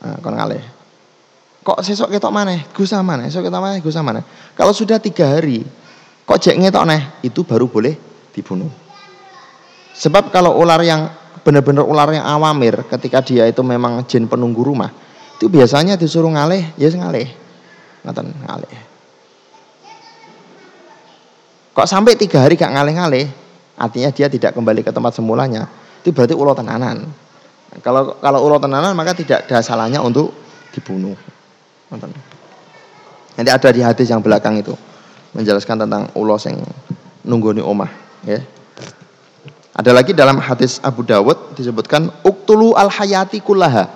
Nah, 0.04 0.20
kon 0.20 0.36
ngalih 0.36 0.80
kok 1.70 1.86
sesok 1.86 2.10
ketok 2.10 2.34
mana? 2.34 2.58
Gusah 2.74 3.06
mana? 3.06 3.30
Sesok 3.30 3.45
ketok 3.45 3.62
mana? 3.62 3.76
Gusah 3.78 4.02
mana? 4.02 4.22
Kalau 4.58 4.74
sudah 4.74 4.97
tiga 4.97 5.38
hari, 5.38 5.62
kok 6.26 6.41
jek 6.41 6.58
ngetok 6.58 6.84
neh, 6.89 7.02
itu 7.22 7.45
baru 7.45 7.70
boleh 7.70 7.93
dibunuh. 8.34 8.74
Sebab 9.93 10.34
kalau 10.34 10.58
ular 10.58 10.82
yang 10.82 11.14
benar-benar 11.45 11.86
ular 11.86 12.10
yang 12.10 12.26
awamir, 12.26 12.88
ketika 12.89 13.22
dia 13.22 13.45
itu 13.45 13.62
memang 13.62 14.02
jin 14.10 14.26
penunggu 14.26 14.66
rumah, 14.66 14.89
itu 15.38 15.45
biasanya 15.45 15.93
disuruh 15.93 16.34
ngalih, 16.34 16.74
ya 16.80 16.89
ngalih. 16.89 17.30
Ngaten 18.02 18.28
ngalih. 18.47 18.89
Kok 21.80 21.88
sampai 21.88 22.20
tiga 22.20 22.44
hari 22.44 22.60
gak 22.60 22.76
ngalih-ngalih, 22.76 23.24
artinya 23.80 24.12
dia 24.12 24.28
tidak 24.28 24.52
kembali 24.52 24.84
ke 24.84 24.92
tempat 24.92 25.16
semulanya. 25.16 25.72
Itu 26.04 26.12
berarti 26.12 26.36
ulo 26.36 26.52
tenanan. 26.52 27.08
Kalau 27.80 28.20
kalau 28.20 28.44
ulo 28.44 28.60
tenanan 28.60 28.92
maka 29.00 29.16
tidak 29.16 29.48
ada 29.48 29.64
salahnya 29.64 30.04
untuk 30.04 30.36
dibunuh. 30.76 31.16
Nanti 33.40 33.48
ada 33.48 33.70
di 33.72 33.80
hadis 33.80 34.12
yang 34.12 34.20
belakang 34.20 34.60
itu 34.60 34.76
menjelaskan 35.32 35.88
tentang 35.88 36.12
ulos 36.20 36.52
yang 36.52 36.60
nunggoni 37.24 37.64
omah. 37.64 37.88
Ya. 38.28 38.44
Ada 39.72 39.96
lagi 39.96 40.12
dalam 40.12 40.36
hadis 40.44 40.84
Abu 40.84 41.08
Dawud 41.08 41.56
disebutkan 41.56 42.12
uktulu 42.28 42.76
al 42.76 42.92
hayati 42.92 43.40
kullaha. 43.40 43.88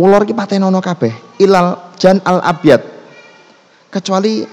Ulor 0.00 0.24
ki 0.24 0.32
patenono 0.32 0.80
kabeh 0.80 1.12
ilal 1.44 1.92
jan 2.00 2.24
al 2.24 2.40
abyad. 2.40 2.80
Kecuali 3.92 4.48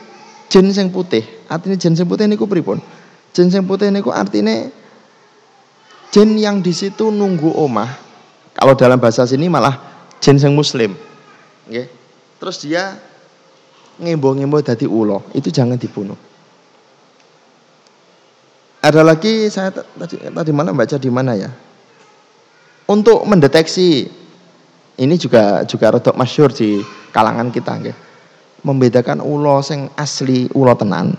jin 0.51 0.75
sing 0.75 0.91
putih. 0.91 1.36
Artinya 1.47 1.79
jin 1.79 1.95
sing 1.95 2.07
putih 2.07 2.27
niku 2.27 2.45
pripun? 2.45 2.83
Jin 3.31 3.47
sing 3.47 3.63
putih 3.63 3.91
niku 3.91 4.11
artinya 4.11 4.67
jin 6.11 6.29
yang 6.39 6.59
di 6.59 6.71
situ 6.75 7.11
nunggu 7.11 7.55
omah. 7.55 7.91
Kalau 8.57 8.73
dalam 8.73 8.99
bahasa 8.99 9.23
sini 9.23 9.47
malah 9.47 9.79
jin 10.19 10.39
sing 10.39 10.51
muslim. 10.55 10.95
Nggih. 11.67 11.87
Terus 12.37 12.57
dia 12.61 12.97
ngembo-ngembo 13.97 14.61
dadi 14.61 14.85
ulo, 14.85 15.25
itu 15.33 15.49
jangan 15.49 15.77
dibunuh. 15.77 16.17
Ada 18.77 19.01
lagi 19.01 19.49
saya 19.49 19.73
tadi 19.73 20.21
tadi 20.21 20.51
mana 20.53 20.71
baca 20.71 20.95
di 20.95 21.09
mana 21.09 21.33
ya? 21.33 21.49
Untuk 22.87 23.25
mendeteksi 23.27 24.07
ini 24.97 25.15
juga 25.19 25.65
juga 25.67 25.97
rodok 25.97 26.15
masyur 26.15 26.53
di 26.53 26.79
kalangan 27.11 27.51
kita 27.51 27.71
nggih. 27.83 27.97
Membedakan 28.63 29.21
ulo 29.21 29.59
sing 29.61 29.91
asli 29.97 30.47
ulo 30.55 30.73
tenan 30.77 31.13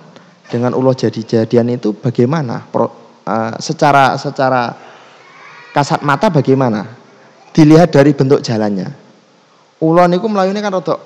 dengan 0.48 0.72
ulo 0.72 0.96
jadi-jadian 0.96 1.68
itu 1.76 1.92
bagaimana? 1.94 2.64
Pro, 2.64 2.88
uh, 2.88 3.54
secara 3.60 4.16
secara 4.16 4.72
kasat 5.72 6.00
mata 6.02 6.32
bagaimana? 6.32 6.84
Dilihat 7.52 7.92
dari 7.92 8.16
bentuk 8.16 8.40
jalannya. 8.40 8.88
Ulo 9.78 10.02
niku 10.08 10.26
melayune 10.26 10.58
kan 10.58 10.74
rada 10.74 10.96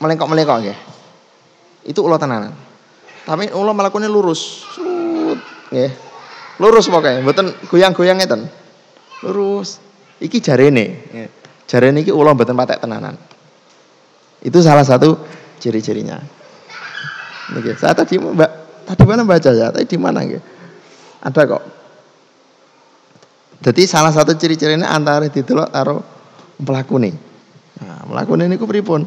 melengkok-melengkok 0.00 0.56
nggih. 0.64 0.78
Itu 1.90 2.06
ulo 2.06 2.16
tenanan. 2.16 2.54
Tapi 3.24 3.52
ulo 3.52 3.72
melakukannya 3.74 4.10
lurus. 4.10 4.64
Sut, 4.72 5.38
nggih. 5.74 5.92
Lurus 6.62 6.86
pokoknya, 6.86 7.18
mboten 7.26 7.50
goyang-goyang 7.66 8.22
ngeten. 8.22 8.46
Lurus. 9.26 9.82
Iki 10.22 10.38
jarene. 10.38 11.02
Jarene 11.66 12.06
iki 12.06 12.14
ulo 12.14 12.30
mboten 12.30 12.54
patek 12.54 12.78
tenanan. 12.78 13.18
Itu 14.44 14.60
salah 14.60 14.84
satu 14.84 15.18
ciri-cirinya. 15.58 16.43
Nggih, 17.52 17.76
saya 17.76 17.92
tadi 17.92 18.16
Mbak 18.16 18.50
tadi 18.88 19.02
mana 19.04 19.22
baca 19.28 19.50
ya? 19.52 19.68
Tadi 19.68 19.84
di 19.84 19.98
mana 20.00 20.24
nggih? 20.24 20.42
Ada 21.24 21.40
kok. 21.44 21.62
Jadi 23.64 23.82
salah 23.88 24.12
satu 24.12 24.36
ciri-cirinya 24.36 24.92
antara 24.92 25.28
ditolak 25.28 25.72
taruh 25.72 26.00
pelaku 26.60 27.00
nih. 27.00 27.14
Nah, 27.84 28.04
melakukan 28.08 28.44
ini 28.44 28.56
ku 28.60 28.68
pripun? 28.68 29.04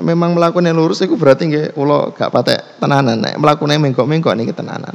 Memang 0.00 0.38
melakukan 0.38 0.66
yang 0.70 0.78
lurus 0.78 1.02
itu 1.02 1.18
berarti 1.18 1.50
nggih 1.50 1.66
kula 1.74 2.14
gak 2.14 2.30
patek 2.30 2.78
tenanan. 2.78 3.18
Nek 3.18 3.38
melakukan 3.38 3.78
mengkok-mengkok 3.78 4.34
niki 4.38 4.54
tenanan. 4.54 4.94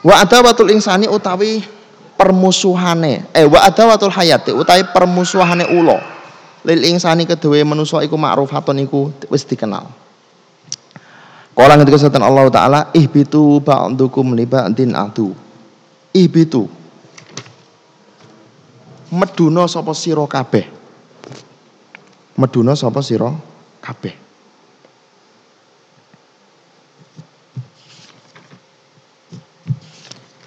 Wa 0.00 0.24
adawatul 0.24 0.72
insani 0.72 1.04
utawi 1.04 1.60
permusuhane 2.20 3.32
eh 3.32 3.48
wa 3.48 3.64
adawatul 3.64 4.12
hayati 4.12 4.52
utawi 4.52 4.84
permusuhane 4.92 5.64
ulo 5.72 5.96
lil 6.68 6.84
insani 6.84 7.24
kedue 7.24 7.64
manusa 7.64 8.04
iku 8.04 8.20
ma'rufatun 8.20 8.84
iku 8.84 9.08
wis 9.32 9.48
dikenal 9.48 9.88
Kala 11.60 11.76
ngendika 11.76 12.00
setan 12.00 12.24
Allah 12.24 12.48
taala 12.48 12.80
ihbitu 12.96 13.60
ba'dukum 13.60 14.32
li 14.32 14.48
ba'din 14.48 14.96
adu. 14.96 15.36
Ihbitu. 16.16 16.64
Meduna 19.12 19.68
sapa 19.68 19.92
sira 19.92 20.24
kabeh. 20.24 20.64
Meduna 22.40 22.72
sapa 22.72 23.04
sira 23.04 23.28
kabeh. 23.84 24.14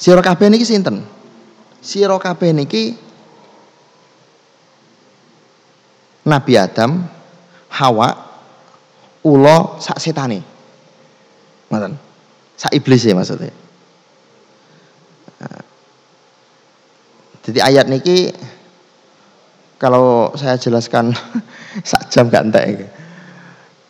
Sira 0.02 0.26
kabeh 0.26 0.50
niki 0.50 0.66
sinten? 0.66 1.06
Sira 1.84 2.16
kabeh 2.16 2.56
niki 2.56 2.96
Nabi 6.24 6.56
Adam, 6.56 7.04
Hawa, 7.76 8.10
Ulo 9.28 9.80
sak 9.80 10.00
setane. 10.00 10.40
Ngoten. 11.68 11.96
Sak 12.56 12.72
iblis 12.76 13.04
ya 13.04 13.16
maksudnya. 13.16 13.52
Nah. 15.44 15.64
Jadi 17.44 17.60
ayat 17.60 17.92
niki 17.92 18.32
kalau 19.80 20.32
saya 20.40 20.56
jelaskan 20.56 21.12
sak 21.90 22.08
jam 22.08 22.32
gak 22.32 22.48
entek. 22.48 22.88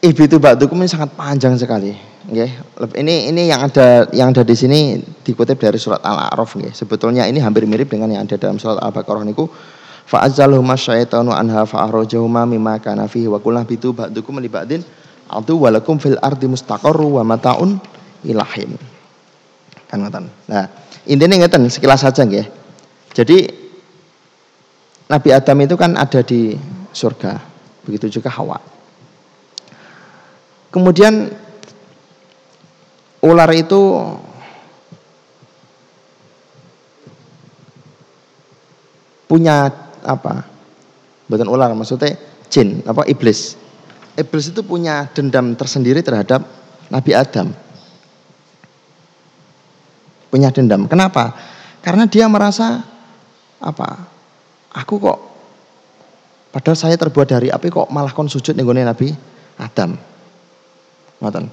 Ibu 0.03 0.19
itu 0.27 0.35
ba'dukum 0.35 0.83
ini 0.83 0.91
sangat 0.91 1.15
panjang 1.15 1.55
sekali. 1.55 1.95
Okay. 2.27 2.51
Ini 2.99 3.31
ini 3.31 3.47
yang 3.47 3.63
ada 3.63 4.03
yang 4.11 4.35
ada 4.35 4.43
di 4.43 4.51
sini 4.51 4.99
dikutip 4.99 5.55
dari 5.55 5.79
surat 5.79 6.03
Al-A'raf 6.03 6.59
nggih. 6.59 6.75
Sebetulnya 6.75 7.23
ini 7.23 7.39
hampir 7.39 7.63
mirip 7.63 7.87
dengan 7.87 8.11
yang 8.11 8.27
ada 8.27 8.35
dalam 8.35 8.59
surat 8.59 8.83
Al-Baqarah 8.83 9.23
niku 9.23 9.47
fa'azzalhuma 10.11 10.75
syaitanu 10.75 11.31
anha 11.31 11.63
fa'arajahuma 11.63 12.43
mimma 12.43 12.83
kana 12.83 13.07
fihi 13.07 13.31
wa 13.31 13.39
qulna 13.39 13.63
bitu 13.63 13.95
ba'dukum 13.95 14.43
li 14.43 14.51
ba'din 14.51 14.83
Atu 15.31 15.55
walakum 15.55 15.95
fil 15.97 16.19
ardi 16.19 16.51
mustaqarru 16.51 17.17
wa 17.19 17.23
mataun 17.23 17.79
ilahin. 18.27 18.75
Kan 19.87 20.03
ngoten. 20.03 20.27
Nah, 20.51 20.67
intinya 21.07 21.39
ngeten 21.39 21.71
sekilas 21.71 22.03
saja 22.03 22.27
nggih. 22.27 22.43
Jadi 23.15 23.37
Nabi 25.07 25.29
Adam 25.31 25.57
itu 25.63 25.75
kan 25.79 25.95
ada 25.95 26.19
di 26.21 26.59
surga, 26.91 27.39
begitu 27.87 28.19
juga 28.19 28.29
Hawa. 28.35 28.72
Kemudian 30.74 31.30
ular 33.21 33.49
itu 33.53 33.82
punya 39.30 39.69
apa? 40.01 40.49
Bukan 41.30 41.45
ular 41.45 41.69
maksudnya 41.78 42.17
jin, 42.49 42.82
apa 42.89 43.05
iblis 43.05 43.61
iblis 44.17 44.53
itu 44.53 44.61
punya 44.61 45.09
dendam 45.09 45.57
tersendiri 45.57 46.05
terhadap 46.05 46.45
Nabi 46.89 47.11
Adam. 47.17 47.49
Punya 50.30 50.49
dendam. 50.49 50.89
Kenapa? 50.89 51.34
Karena 51.82 52.09
dia 52.09 52.26
merasa 52.26 52.82
apa? 53.61 54.09
Aku 54.74 54.97
kok 54.97 55.19
padahal 56.49 56.78
saya 56.78 56.97
terbuat 56.97 57.30
dari 57.30 57.49
api 57.53 57.69
kok 57.69 57.89
malah 57.93 58.13
kon 58.13 58.30
sujud 58.30 58.57
nih 58.57 58.65
Nabi 58.65 59.13
Adam. 59.61 60.12
Ngoten. 61.24 61.47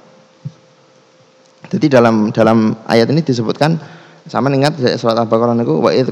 Jadi 1.70 1.86
dalam 1.86 2.34
dalam 2.34 2.74
ayat 2.90 3.06
ini 3.14 3.22
disebutkan 3.22 3.78
sama 4.26 4.50
ingat 4.50 4.74
surat 4.98 5.14
Al-Baqarah 5.14 5.54
niku 5.54 5.78
wa 5.78 5.94
id 5.94 6.10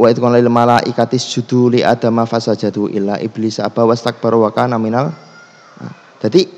wa 0.00 0.06
id 0.08 0.16
qala 0.20 0.36
lil 0.36 0.52
malaikati 0.52 1.16
sujudu 1.16 1.72
li 1.72 1.80
adama 1.80 2.28
fasajadu 2.28 2.92
illa 2.92 3.16
iblis 3.20 3.60
aba 3.60 3.88
wastakbara 3.88 4.36
wa 4.36 4.48
kana 4.52 4.80
minal 4.80 5.12
nah, 5.76 5.92
jadi 6.24 6.48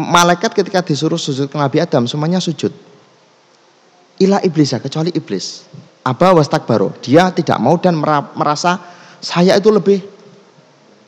malaikat 0.00 0.56
ketika 0.56 0.80
disuruh 0.80 1.20
sujud 1.20 1.52
ke 1.52 1.56
Nabi 1.60 1.80
Adam 1.84 2.08
semuanya 2.08 2.40
sujud. 2.40 2.72
Illa 4.20 4.40
iblis 4.44 4.72
kecuali 4.76 5.12
iblis. 5.12 5.64
Aba 6.04 6.32
wastakbaro 6.32 6.96
dia 7.04 7.28
tidak 7.32 7.60
mau 7.60 7.76
dan 7.76 8.00
merasa 8.36 8.80
saya 9.20 9.56
itu 9.56 9.68
lebih 9.68 10.00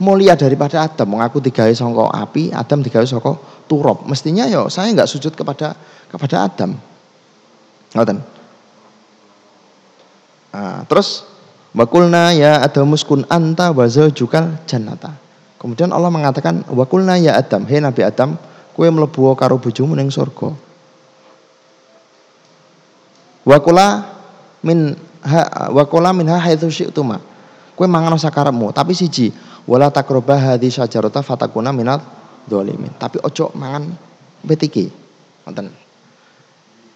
mulia 0.03 0.35
daripada 0.35 0.83
Adam 0.83 1.15
mengaku 1.15 1.39
tiga 1.39 1.71
songko 1.71 2.11
api 2.11 2.51
Adam 2.51 2.83
tiga 2.83 3.07
songko 3.07 3.39
turab. 3.71 4.03
Mestinya 4.11 4.51
ya 4.51 4.67
saya 4.67 4.91
nggak 4.91 5.07
sujud 5.07 5.31
kepada 5.39 5.79
kepada 6.11 6.51
Adam. 6.51 6.75
Ngoten. 7.95 8.19
Nah, 10.53 10.83
terus 10.91 11.23
wakulna 11.71 12.35
ya 12.35 12.59
Adam 12.67 12.91
muskun 12.91 13.23
anta 13.31 13.71
wa 13.71 13.87
jukal 13.87 14.59
jannata. 14.67 15.15
Kemudian 15.63 15.95
Allah 15.95 16.11
mengatakan 16.11 16.67
wakulna 16.75 17.15
ya 17.23 17.39
Adam, 17.39 17.63
hei 17.71 17.79
Nabi 17.79 18.03
Adam, 18.03 18.35
kue 18.75 18.91
melebu 18.91 19.31
karo 19.39 19.63
bojomu 19.63 19.95
ning 19.95 20.11
surga. 20.11 20.51
Wakula 23.47 24.11
min 24.67 24.99
ha, 25.23 25.71
wakula 25.71 26.11
min 26.11 26.27
ha 26.27 26.43
haitsu. 26.43 26.67
Kue 27.73 27.89
mangan 27.89 28.21
sakarepmu, 28.21 28.71
tapi 28.77 28.93
siji 28.93 29.33
wala 29.65 29.89
takroba 29.89 30.37
hadhi 30.37 30.69
syajarata 30.69 31.25
fatakuna 31.25 31.73
minat 31.73 32.05
dolimin. 32.45 32.93
Tapi 33.01 33.19
ojo 33.25 33.51
mangan 33.57 33.89
betiki. 34.45 34.93
Nonton. 35.49 35.73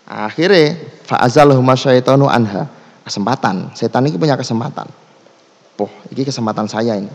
Akhirnya 0.07 0.79
fa'azalahuma 1.09 1.75
syaitanu 1.75 2.31
anha. 2.31 2.71
Kesempatan. 3.07 3.71
Setan 3.79 4.03
ini 4.11 4.19
punya 4.19 4.35
kesempatan. 4.35 4.91
Poh, 5.79 5.91
ini 6.11 6.27
kesempatan 6.27 6.67
saya 6.67 6.99
ini. 6.99 7.11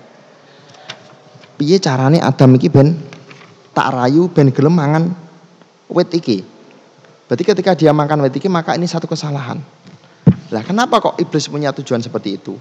Piye 1.60 1.78
carane 1.84 2.24
Adam 2.24 2.56
iki 2.56 2.72
ben 2.72 2.96
tak 3.76 3.92
rayu 3.92 4.32
ben 4.32 4.50
gelem 4.56 4.72
mangan 4.72 5.12
wit 5.92 6.10
iki. 6.16 6.48
Berarti 7.28 7.44
ketika 7.44 7.72
dia 7.76 7.92
makan 7.92 8.24
wit 8.24 8.34
iki 8.40 8.48
maka 8.48 8.74
ini 8.74 8.88
satu 8.88 9.06
kesalahan. 9.06 9.60
Lah 10.52 10.64
kenapa 10.64 11.00
kok 11.00 11.20
iblis 11.20 11.48
punya 11.52 11.76
tujuan 11.76 12.00
seperti 12.00 12.40
itu? 12.40 12.56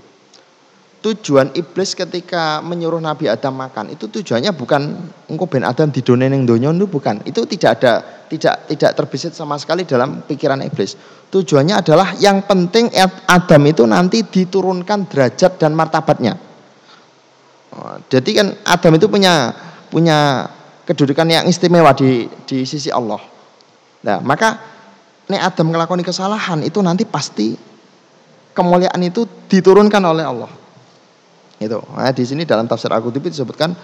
Tujuan 1.01 1.57
iblis 1.57 1.97
ketika 1.97 2.61
menyuruh 2.61 3.01
Nabi 3.01 3.25
Adam 3.25 3.57
makan 3.57 3.89
itu 3.89 4.13
tujuannya 4.13 4.53
bukan 4.53 5.01
engkau 5.33 5.49
ben 5.49 5.65
Adam 5.65 5.89
didone 5.89 6.29
ning 6.29 6.45
donya 6.45 6.69
itu 6.77 6.85
bukan. 6.85 7.25
Itu 7.25 7.49
tidak 7.49 7.81
ada 7.81 7.93
tidak 8.29 8.69
tidak 8.69 8.91
terbesit 8.95 9.33
sama 9.33 9.57
sekali 9.57 9.89
dalam 9.89 10.21
pikiran 10.29 10.61
iblis. 10.61 11.01
Tujuannya 11.33 11.81
adalah 11.81 12.13
yang 12.21 12.45
penting 12.45 12.93
Adam 13.27 13.63
itu 13.65 13.83
nanti 13.89 14.29
diturunkan 14.29 15.09
derajat 15.09 15.57
dan 15.57 15.73
martabatnya. 15.73 16.37
Oh, 17.71 17.97
jadi 18.13 18.31
kan 18.37 18.47
Adam 18.69 18.93
itu 19.01 19.07
punya 19.09 19.57
punya 19.89 20.51
kedudukan 20.85 21.27
yang 21.33 21.45
istimewa 21.49 21.97
di 21.97 22.29
di 22.45 22.69
sisi 22.69 22.93
Allah. 22.93 23.23
Nah, 24.05 24.21
maka 24.21 24.59
nek 25.33 25.43
Adam 25.49 25.73
melakukan 25.73 26.05
kesalahan 26.05 26.61
itu 26.61 26.83
nanti 26.85 27.09
pasti 27.09 27.57
kemuliaan 28.53 29.01
itu 29.01 29.25
diturunkan 29.49 30.03
oleh 30.05 30.27
Allah. 30.29 30.60
Itu. 31.61 31.77
Nah, 31.93 32.09
di 32.09 32.25
sini 32.25 32.49
dalam 32.49 32.65
tafsir 32.65 32.89
Al-Qurtubi 32.89 33.29
disebutkan 33.29 33.77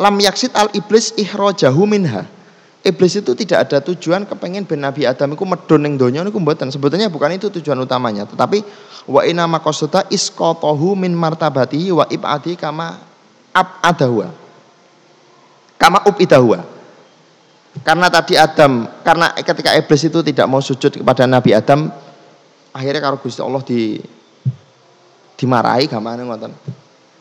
lam 0.00 0.16
yaksid 0.16 0.56
al 0.56 0.72
iblis 0.72 1.12
ihrojahu 1.12 1.84
minha. 1.84 2.24
Iblis 2.84 3.16
itu 3.16 3.32
tidak 3.32 3.68
ada 3.68 3.80
tujuan 3.80 4.28
kepengen 4.28 4.68
ben 4.68 4.84
Nabi 4.84 5.08
Adam 5.08 5.32
itu 5.32 5.44
medun 5.48 5.80
ning 5.80 5.96
donya 5.96 6.20
niku 6.20 6.36
mboten. 6.36 6.68
Sebetulnya 6.68 7.08
bukan 7.08 7.32
itu 7.36 7.48
tujuan 7.48 7.80
utamanya, 7.80 8.28
tetapi 8.28 8.60
wa 9.08 9.24
inna 9.24 9.48
maqasuda 9.48 10.08
isqatahu 10.12 10.92
min 10.92 11.16
martabatihi 11.16 11.96
wa 11.96 12.04
ibadi 12.12 12.56
kama 12.60 13.00
ab 13.56 13.80
adahwa. 13.80 14.32
Kama 15.80 16.04
ubidahwa. 16.04 16.64
Karena 17.84 18.06
tadi 18.12 18.36
Adam, 18.36 18.86
karena 19.00 19.32
ketika 19.32 19.72
iblis 19.74 20.04
itu 20.04 20.20
tidak 20.20 20.46
mau 20.46 20.60
sujud 20.60 20.92
kepada 20.92 21.24
Nabi 21.24 21.56
Adam, 21.56 21.88
akhirnya 22.70 23.00
kalau 23.00 23.16
Gusti 23.18 23.40
Allah 23.40 23.64
di 23.64 23.98
dimarahi 25.38 25.90
gamane 25.90 26.22
ngoten. 26.26 26.52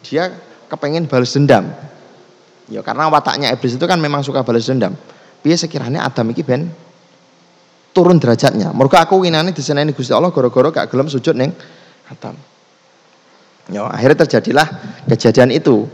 Dia 0.06 0.30
kepengen 0.70 1.10
balas 1.10 1.34
dendam. 1.34 1.70
Ya 2.72 2.80
karena 2.82 3.12
wataknya 3.12 3.52
iblis 3.52 3.76
itu 3.76 3.86
kan 3.86 4.00
memang 4.00 4.24
suka 4.24 4.42
balas 4.42 4.66
dendam. 4.66 4.96
Piye 5.44 5.60
sekiranya 5.60 6.08
Adam 6.08 6.32
iki 6.32 6.42
ben 6.42 6.72
turun 7.94 8.18
derajatnya. 8.18 8.74
Mergo 8.74 8.98
aku 8.98 9.22
winane 9.22 9.54
diseneni 9.54 9.94
Gusti 9.94 10.16
Allah 10.16 10.34
gara-gara 10.34 10.84
gak 10.84 10.88
gelem 10.90 11.08
sujud 11.08 11.36
ning 11.38 11.54
Adam. 12.10 12.36
Ya 13.72 13.88
akhirnya 13.88 14.28
terjadilah 14.28 14.68
kejadian 15.08 15.54
itu. 15.54 15.88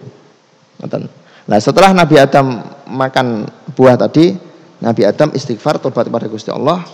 Ngoten. 0.80 1.12
Nah, 1.50 1.58
setelah 1.58 1.98
Nabi 1.98 2.16
Adam 2.22 2.62
makan 2.86 3.50
buah 3.74 3.98
tadi, 3.98 4.38
Nabi 4.86 5.02
Adam 5.02 5.34
istighfar 5.34 5.82
tobat 5.82 6.06
kepada 6.06 6.30
Gusti 6.30 6.54
Allah, 6.54 6.86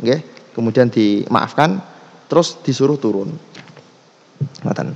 nggih, 0.00 0.52
kemudian 0.56 0.88
dimaafkan, 0.88 1.76
terus 2.24 2.56
disuruh 2.64 2.96
turun. 2.96 3.36
Ngoten. 4.64 4.88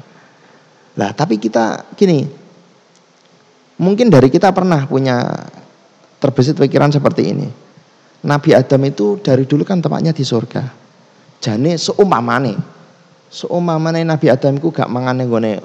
Lah, 0.99 1.11
tapi 1.16 1.40
kita 1.40 1.95
gini. 1.97 2.26
Mungkin 3.82 4.12
dari 4.12 4.28
kita 4.30 4.55
pernah 4.55 4.86
punya 4.86 5.26
terbesit 6.22 6.55
pikiran 6.55 6.93
seperti 6.93 7.34
ini. 7.34 7.49
Nabi 8.22 8.55
Adam 8.55 8.78
itu 8.86 9.18
dari 9.18 9.43
dulu 9.43 9.66
kan 9.66 9.82
tempatnya 9.82 10.14
di 10.14 10.22
surga. 10.22 10.62
Jane 11.43 11.74
seumpamane. 11.74 12.55
Seumpamane 13.26 14.07
Nabi 14.07 14.30
Adam 14.30 14.55
itu 14.55 14.70
gak 14.70 14.86
mangan 14.86 15.18
nggone 15.18 15.59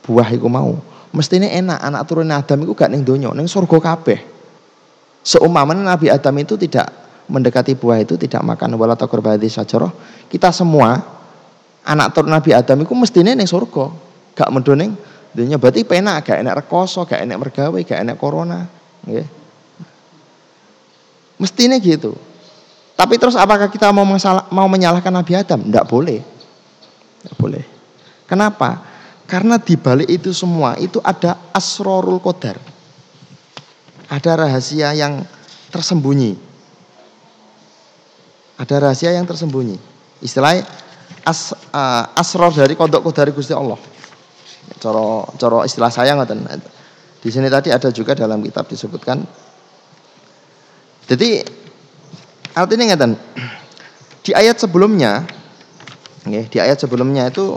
buah 0.00 0.28
iku 0.32 0.48
mau. 0.48 0.72
Mestine 1.12 1.52
enak 1.52 1.76
anak 1.76 2.02
turun 2.08 2.32
Adam 2.32 2.64
itu 2.64 2.72
gak 2.72 2.88
ning 2.88 3.04
donya, 3.04 3.34
ning 3.36 3.44
surga 3.44 3.76
kabeh. 3.76 4.24
Seumpamane 5.20 5.84
Nabi 5.84 6.08
Adam 6.08 6.32
itu 6.40 6.56
tidak 6.56 6.88
mendekati 7.28 7.76
buah 7.76 8.00
itu 8.00 8.16
tidak 8.16 8.40
makan 8.42 8.74
wala 8.80 8.96
takur 8.96 9.20
sajarah, 9.22 9.92
kita 10.32 10.50
semua 10.50 11.19
anak 11.90 12.14
turun 12.14 12.30
Nabi 12.30 12.54
Adam 12.54 12.86
itu 12.86 12.94
mestinya 12.94 13.34
ning 13.34 13.50
surga. 13.50 13.90
Gak 14.38 14.48
medho 14.54 14.78
ning 14.78 14.94
dunia 15.34 15.58
berarti 15.58 15.82
penak 15.82 16.30
gak 16.30 16.38
enak 16.42 16.66
rekoso, 16.66 17.02
gak 17.02 17.26
enak 17.26 17.36
mergawe, 17.38 17.78
gak 17.82 17.98
enak 18.06 18.14
corona. 18.14 18.70
Mestinya 21.40 21.74
gitu. 21.82 22.14
Tapi 22.94 23.16
terus 23.16 23.34
apakah 23.34 23.72
kita 23.72 23.90
mau 23.90 24.04
masalah, 24.04 24.46
mau 24.52 24.68
menyalahkan 24.68 25.10
Nabi 25.10 25.32
Adam? 25.32 25.66
Tidak 25.66 25.86
boleh. 25.88 26.20
Tidak 26.20 27.36
boleh. 27.40 27.64
Kenapa? 28.28 28.84
Karena 29.24 29.56
di 29.56 29.74
balik 29.78 30.10
itu 30.10 30.36
semua 30.36 30.76
itu 30.76 31.00
ada 31.00 31.38
asrorul 31.56 32.20
qadar. 32.20 32.60
Ada 34.10 34.36
rahasia 34.36 34.92
yang 34.92 35.24
tersembunyi. 35.72 36.36
Ada 38.60 38.76
rahasia 38.76 39.16
yang 39.16 39.24
tersembunyi. 39.24 39.80
Istilahnya 40.20 40.68
as, 41.24 41.52
uh, 41.72 42.04
asror 42.16 42.52
dari 42.54 42.74
kodok 42.76 43.08
dari 43.12 43.32
Gusti 43.34 43.52
Allah. 43.52 43.78
Coro 44.80 45.26
coro 45.36 45.66
istilah 45.66 45.90
saya 45.92 46.14
ngoten. 46.16 46.46
Di 47.20 47.28
sini 47.28 47.52
tadi 47.52 47.68
ada 47.68 47.92
juga 47.92 48.16
dalam 48.16 48.40
kitab 48.40 48.64
disebutkan. 48.64 49.20
Jadi 51.10 51.42
artinya 52.54 52.94
ngeten. 52.94 53.12
Di 54.20 54.32
ayat 54.36 54.56
sebelumnya 54.60 55.26
nggih, 56.24 56.46
di 56.52 56.58
ayat 56.60 56.78
sebelumnya 56.80 57.28
itu 57.28 57.56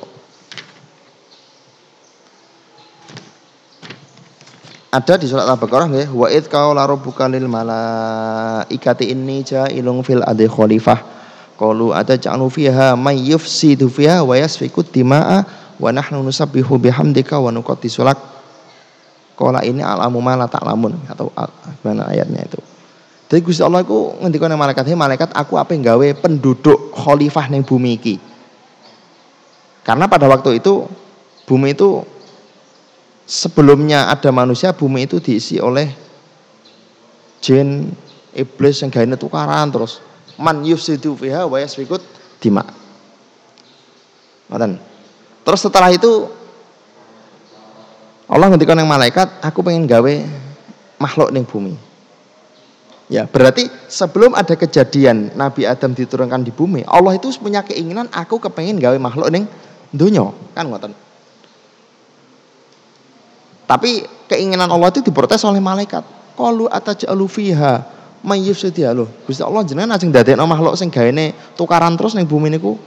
ada 4.94 5.14
di 5.18 5.26
surat 5.26 5.50
Al-Baqarah 5.50 5.88
nggih 5.90 6.08
wa 6.14 6.28
id 6.30 6.48
qaula 6.48 6.86
rabbuka 6.86 7.26
lil 7.26 7.50
malaikati 7.50 9.10
inni 9.10 9.42
ja'ilun 9.42 10.06
fil 10.06 10.22
adi 10.22 10.46
khalifah 10.46 11.23
Qalu 11.54 11.94
ataj'alu 11.94 12.50
fiha 12.50 12.98
may 12.98 13.22
yufsidu 13.30 13.86
fiha 13.88 14.26
wa 14.26 14.34
yasfiku 14.34 14.82
dima'a 14.82 15.46
wa 15.78 15.90
nahnu 15.94 16.26
nusabbihu 16.26 16.82
bihamdika 16.82 17.38
wa 17.38 17.54
nuqaddisu 17.54 18.02
lak. 18.02 18.18
Qala 19.38 19.66
ini 19.66 19.82
alamu 19.82 20.22
ma 20.22 20.38
la 20.38 20.50
ta'lamun 20.50 21.10
atau 21.10 21.30
mana 21.86 22.10
ayatnya 22.10 22.46
itu. 22.46 22.62
Jadi 23.30 23.42
Gusti 23.42 23.66
Allah 23.66 23.82
iku 23.82 24.22
ngendikane 24.22 24.54
malaikat, 24.54 24.86
"Hei 24.86 24.98
malaikat, 24.98 25.34
aku 25.34 25.58
apa 25.58 25.74
gawe 25.74 26.08
penduduk 26.22 26.94
khalifah 26.94 27.50
ning 27.50 27.66
bumi 27.66 27.98
iki." 27.98 28.16
Karena 29.82 30.06
pada 30.06 30.30
waktu 30.30 30.62
itu 30.62 30.86
bumi 31.50 31.74
itu 31.74 32.06
sebelumnya 33.26 34.12
ada 34.12 34.30
manusia 34.30 34.72
bumi 34.72 35.10
itu 35.10 35.18
diisi 35.18 35.58
oleh 35.58 35.92
jin 37.44 37.92
iblis 38.32 38.80
yang 38.80 38.92
gaine 38.92 39.20
tukaran 39.20 39.68
terus 39.74 40.00
man 40.38 40.66
yufsidu 40.66 41.18
fiha 41.18 41.46
wa 41.46 41.58
yasfikut 41.60 42.02
dima. 42.42 42.66
Ngoten. 44.50 44.78
Terus 45.44 45.60
setelah 45.60 45.92
itu 45.92 46.30
Allah 48.28 48.50
ngendikan 48.50 48.80
yang 48.80 48.90
malaikat, 48.90 49.44
aku 49.44 49.62
pengen 49.62 49.86
gawe 49.86 50.14
makhluk 50.98 51.30
ning 51.36 51.44
bumi. 51.44 51.76
Ya, 53.12 53.28
berarti 53.28 53.68
sebelum 53.92 54.34
ada 54.34 54.56
kejadian 54.56 55.36
Nabi 55.36 55.68
Adam 55.68 55.92
diturunkan 55.92 56.42
di 56.42 56.50
bumi, 56.50 56.88
Allah 56.88 57.20
itu 57.20 57.30
punya 57.38 57.62
keinginan 57.62 58.08
aku 58.10 58.40
kepengen 58.40 58.80
gawe 58.80 58.96
makhluk 58.98 59.30
ning 59.30 59.46
dunia, 59.92 60.32
kan 60.56 60.66
ngoten. 60.66 60.96
Tapi 63.70 64.08
keinginan 64.32 64.72
Allah 64.72 64.90
itu 64.90 65.04
diprotes 65.04 65.44
oleh 65.46 65.62
malaikat. 65.62 66.02
Qalu 66.34 66.66
ataj'alu 66.72 67.26
fiha 67.30 67.86
may 68.24 68.40
yufsidiha 68.42 68.96
lho. 68.96 69.06
Gusti 69.28 69.44
Allah 69.44 69.62
jenengan 69.68 70.00
ajeng 70.00 70.10
dadekno 70.10 70.48
makhluk 70.48 70.80
sing 70.80 70.88
gaene 70.90 71.36
tukaran 71.60 72.00
terus 72.00 72.16
ning 72.16 72.26
bumi 72.26 72.48
niku. 72.50 72.80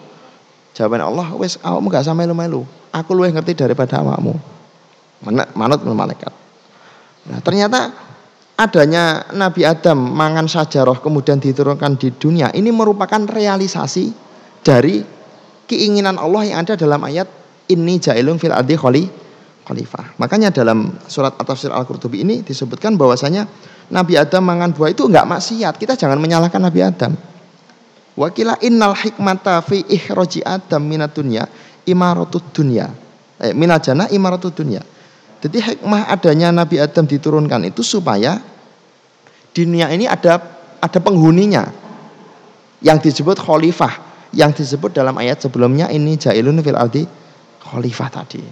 Jawaban 0.76 1.01
Allah, 1.01 1.32
wis 1.41 1.57
awakmu 1.64 1.89
gak 1.89 2.05
sampe 2.05 2.28
melu. 2.28 2.64
Aku 2.93 3.16
luwih 3.16 3.32
ngerti 3.32 3.57
daripada 3.57 4.01
awakmu. 4.01 4.37
Manut 5.57 5.80
malaikat. 5.84 6.28
Nah, 7.32 7.41
ternyata 7.41 7.97
adanya 8.61 9.24
Nabi 9.32 9.64
Adam 9.64 9.97
mangan 9.97 10.45
sajaroh 10.45 11.01
kemudian 11.01 11.41
diturunkan 11.41 11.97
di 11.97 12.12
dunia 12.12 12.53
ini 12.53 12.68
merupakan 12.72 13.24
realisasi 13.24 14.12
dari 14.61 15.01
keinginan 15.64 16.20
Allah 16.20 16.45
yang 16.45 16.59
ada 16.64 16.76
dalam 16.76 17.01
ayat 17.09 17.28
ini 17.72 17.97
jailun 17.97 18.37
fil 18.37 18.53
ardi 18.53 18.76
khali 18.76 19.05
khalifah. 19.66 20.20
Makanya 20.20 20.55
dalam 20.55 20.95
surat 21.11 21.34
At-Tafsir 21.41 21.74
Al-Qurtubi 21.74 22.22
ini 22.22 22.45
disebutkan 22.47 22.95
bahwasanya 22.95 23.49
Nabi 23.87 24.18
Adam 24.18 24.43
mangan 24.43 24.74
buah 24.74 24.91
itu 24.91 25.07
enggak 25.07 25.26
maksiat. 25.26 25.74
Kita 25.78 25.95
jangan 25.95 26.18
menyalahkan 26.18 26.59
Nabi 26.59 26.80
Adam. 26.82 27.12
Wakila 28.16 28.59
innal 28.64 28.97
hikmata 28.97 29.61
fi 29.61 29.84
ihroji 29.87 30.41
Adam 30.43 30.82
minat 30.82 31.12
dunya 31.12 31.47
imaratud 31.87 32.43
dunya. 32.51 32.91
Eh, 33.39 33.55
minajana 33.55 34.11
imaratud 34.11 34.53
dunya. 34.53 34.82
Jadi 35.41 35.62
hikmah 35.62 36.11
adanya 36.11 36.51
Nabi 36.51 36.82
Adam 36.82 37.07
diturunkan 37.07 37.62
itu 37.68 37.84
supaya 37.87 38.43
dunia 39.55 39.93
ini 39.95 40.11
ada 40.11 40.43
ada 40.82 40.99
penghuninya 40.99 41.70
yang 42.82 42.99
disebut 42.99 43.39
khalifah 43.39 44.03
yang 44.34 44.51
disebut 44.53 44.93
dalam 44.93 45.16
ayat 45.16 45.41
sebelumnya 45.41 45.89
ini 45.93 46.18
jailun 46.18 46.61
fil 46.61 46.76
ardi 46.76 47.07
khalifah 47.62 48.09
tadi. 48.11 48.43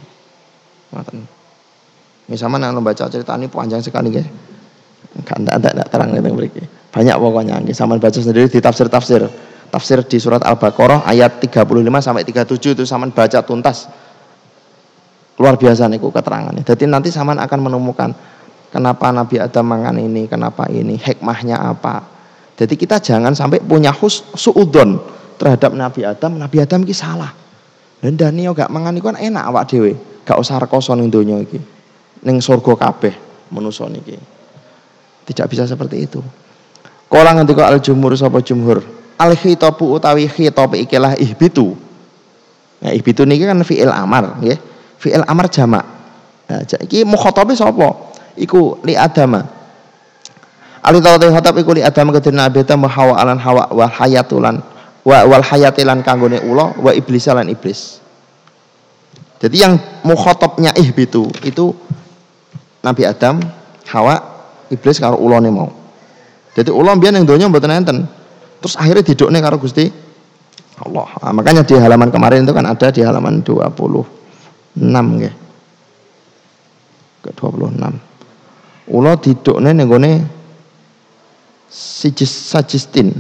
Misalnya 2.25 2.71
nang 2.71 2.81
baca 2.81 3.05
cerita 3.11 3.37
ini 3.37 3.51
panjang 3.51 3.83
sekali 3.83 4.09
guys. 4.15 4.54
Enggak 5.15 5.37
enggak 5.41 5.57
enggak 5.59 5.89
terang 5.91 6.09
nih 6.11 6.21
beriki. 6.21 6.63
Banyak 6.95 7.17
pokoknya 7.19 7.55
nggih 7.63 7.75
sama 7.75 7.99
baca 7.99 8.19
sendiri 8.19 8.47
di 8.51 8.61
tafsir-tafsir. 8.63 9.27
Tafsir 9.71 10.07
di 10.07 10.19
surat 10.23 10.43
Al-Baqarah 10.47 11.03
ayat 11.03 11.43
35 11.43 11.67
sampai 11.99 12.23
37 12.23 12.79
itu 12.79 12.85
sama 12.87 13.11
baca 13.11 13.43
tuntas 13.43 13.91
Luar 15.35 15.59
biasa 15.59 15.91
niku 15.91 16.15
keterangannya. 16.15 16.63
Jadi 16.63 16.87
nanti 16.87 17.11
saman 17.11 17.43
akan 17.43 17.59
menemukan 17.59 18.15
kenapa 18.71 19.11
Nabi 19.11 19.43
Adam 19.43 19.67
mangan 19.67 19.99
ini, 19.99 20.31
kenapa 20.31 20.71
ini, 20.71 20.95
hikmahnya 20.95 21.59
apa. 21.59 22.07
Jadi 22.55 22.79
kita 22.79 23.03
jangan 23.03 23.35
sampai 23.35 23.59
punya 23.59 23.91
hus 23.91 24.23
suudon 24.39 25.03
terhadap 25.35 25.75
Nabi 25.75 26.07
Adam. 26.07 26.39
Nabi 26.39 26.63
Adam 26.63 26.87
ki 26.87 26.95
salah. 26.95 27.35
Dan 27.99 28.15
Daniel 28.15 28.55
gak 28.55 28.71
mangan 28.71 28.95
kan 29.03 29.19
enak 29.19 29.45
awak 29.51 29.65
dewe. 29.75 29.99
Gak 30.23 30.39
usah 30.39 30.63
rekoso 30.63 30.95
ning 30.95 31.11
donya 31.11 31.43
iki. 31.43 31.59
Ning 32.23 32.39
surga 32.39 32.79
kabeh 32.79 33.15
niki. 33.91 34.34
Tidak 35.25 35.47
bisa 35.49 35.65
seperti 35.65 36.05
itu. 36.05 36.21
Kala 37.09 37.33
ngendika 37.37 37.69
al 37.69 37.81
jumhur 37.81 38.13
sapa 38.17 38.45
jumhur. 38.45 38.85
Al 39.17 39.33
khitabu 39.39 39.97
utawi 39.97 40.29
khitab 40.29 40.75
ikilah 40.75 41.17
ihbitu. 41.17 41.73
Nah, 42.85 42.93
ihbitu 42.93 43.25
niki 43.25 43.49
kan 43.49 43.61
fi'il 43.65 43.89
amar 43.89 44.37
nggih. 44.43 44.53
Ya 44.53 44.57
fi'il 45.01 45.25
amar 45.25 45.49
jamak. 45.49 45.85
Nah, 46.51 46.61
iki 46.65 47.05
mukhatabe 47.09 47.57
sapa? 47.57 48.13
Iku 48.37 48.83
li 48.85 48.99
adama. 48.99 49.47
Ali 50.85 51.01
tawati 51.01 51.33
khatab 51.33 51.57
iku 51.61 51.73
li 51.73 51.81
adama 51.81 52.13
kedene 52.13 52.45
Nabi 52.45 52.61
Adam 52.61 52.85
hawa 52.85 53.17
alan 53.17 53.41
hawa 53.41 53.73
wal 53.73 53.89
hayatulan 53.89 54.61
wa 55.01 55.17
wal 55.25 55.41
hayatilan 55.41 56.05
kanggone 56.05 56.45
ula 56.45 56.77
wa 56.77 56.93
iblis 56.93 57.25
lan 57.33 57.49
iblis. 57.49 58.05
Jadi 59.41 59.57
yang 59.61 59.81
mukhatabnya 60.05 60.73
ihbitu 60.77 61.29
itu 61.45 61.73
Nabi 62.85 63.09
Adam, 63.09 63.41
Hawa, 63.89 64.34
iblis 64.75 64.99
karo 64.99 65.17
ulane 65.23 65.49
mau. 65.49 65.71
Jadi 66.55 66.71
ulam 66.71 66.99
biar 66.99 67.15
yang 67.15 67.27
donya 67.27 67.47
mboten 67.47 67.71
enten. 67.71 67.99
Terus 68.63 68.75
akhirnya 68.79 69.07
didukne 69.07 69.39
karo 69.39 69.59
Gusti 69.59 69.87
Allah. 70.83 71.09
Nah, 71.23 71.33
makanya 71.35 71.63
di 71.63 71.75
halaman 71.79 72.11
kemarin 72.11 72.43
itu 72.43 72.55
kan 72.55 72.67
ada 72.67 72.91
di 72.91 73.01
halaman 73.03 73.43
20 73.43 73.75
6 74.75 74.91
nggih. 74.91 75.35
Ke 77.23 77.31
26. 77.31 78.91
Ula 78.91 79.13
didukne 79.19 79.71
ning 79.71 79.87
gone 79.87 80.13
sijis 81.71 82.31
sajistin. 82.31 83.11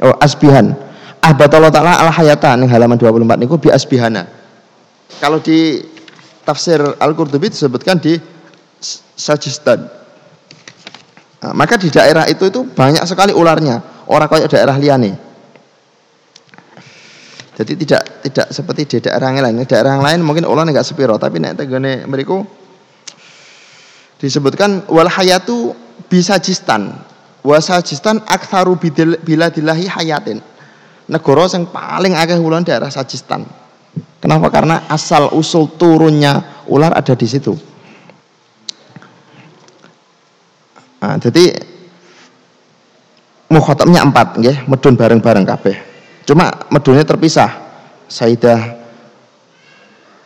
Oh, 0.00 0.16
asbihan. 0.20 0.72
Ahbatallah 1.20 1.68
ta'ala 1.68 2.00
al 2.00 2.10
hayata 2.12 2.56
ning 2.56 2.68
halaman 2.72 2.96
24 2.96 3.40
niku 3.40 3.60
bi 3.60 3.68
asbihana. 3.68 4.24
Kalau 5.20 5.36
di 5.36 5.84
tafsir 6.48 6.80
Al-Qurtubi 6.80 7.52
disebutkan 7.52 8.00
di 8.00 8.16
Sajistan. 9.20 9.99
Nah, 11.40 11.52
maka 11.56 11.80
di 11.80 11.88
daerah 11.88 12.28
itu 12.28 12.48
itu 12.48 12.60
banyak 12.68 13.04
sekali 13.08 13.32
ularnya. 13.32 14.04
Orang 14.10 14.28
kayak 14.28 14.52
daerah 14.52 14.76
liane. 14.76 15.16
Jadi 17.56 17.72
tidak 17.84 18.02
tidak 18.24 18.46
seperti 18.52 18.82
di 18.88 18.96
daerah 19.04 19.32
yang 19.32 19.44
lain. 19.44 19.64
Daerah 19.64 20.00
yang 20.00 20.04
lain 20.04 20.20
mungkin 20.24 20.44
ulang 20.48 20.68
enggak 20.68 20.84
sepiro, 20.84 21.16
tapi 21.16 21.40
nek 21.40 21.60
tegane 21.60 22.04
mriku 22.08 22.40
disebutkan 24.20 24.84
wal 24.92 25.08
hayatu 25.08 25.72
bisa 26.08 26.36
jistan. 26.36 26.92
Wasajistan 27.40 28.20
bila 29.24 29.48
dilahi 29.48 29.88
hayatin. 29.88 30.44
Negara 31.08 31.44
yang 31.48 31.72
paling 31.72 32.12
akeh 32.14 32.36
ulang 32.36 32.62
daerah 32.62 32.92
Sajistan. 32.92 33.48
Kenapa? 34.20 34.52
Karena 34.52 34.84
asal 34.86 35.32
usul 35.32 35.74
turunnya 35.74 36.62
ular 36.68 36.92
ada 36.92 37.16
di 37.16 37.24
situ. 37.26 37.56
Nah, 41.00 41.16
jadi 41.16 41.56
mukhatabnya 43.48 44.04
empat, 44.04 44.36
nggih, 44.36 44.68
medun 44.68 44.94
bareng-bareng 45.00 45.48
kabeh. 45.48 45.76
Cuma 46.28 46.52
medune 46.70 47.02
terpisah. 47.02 47.72
Sayyidah 48.10 48.60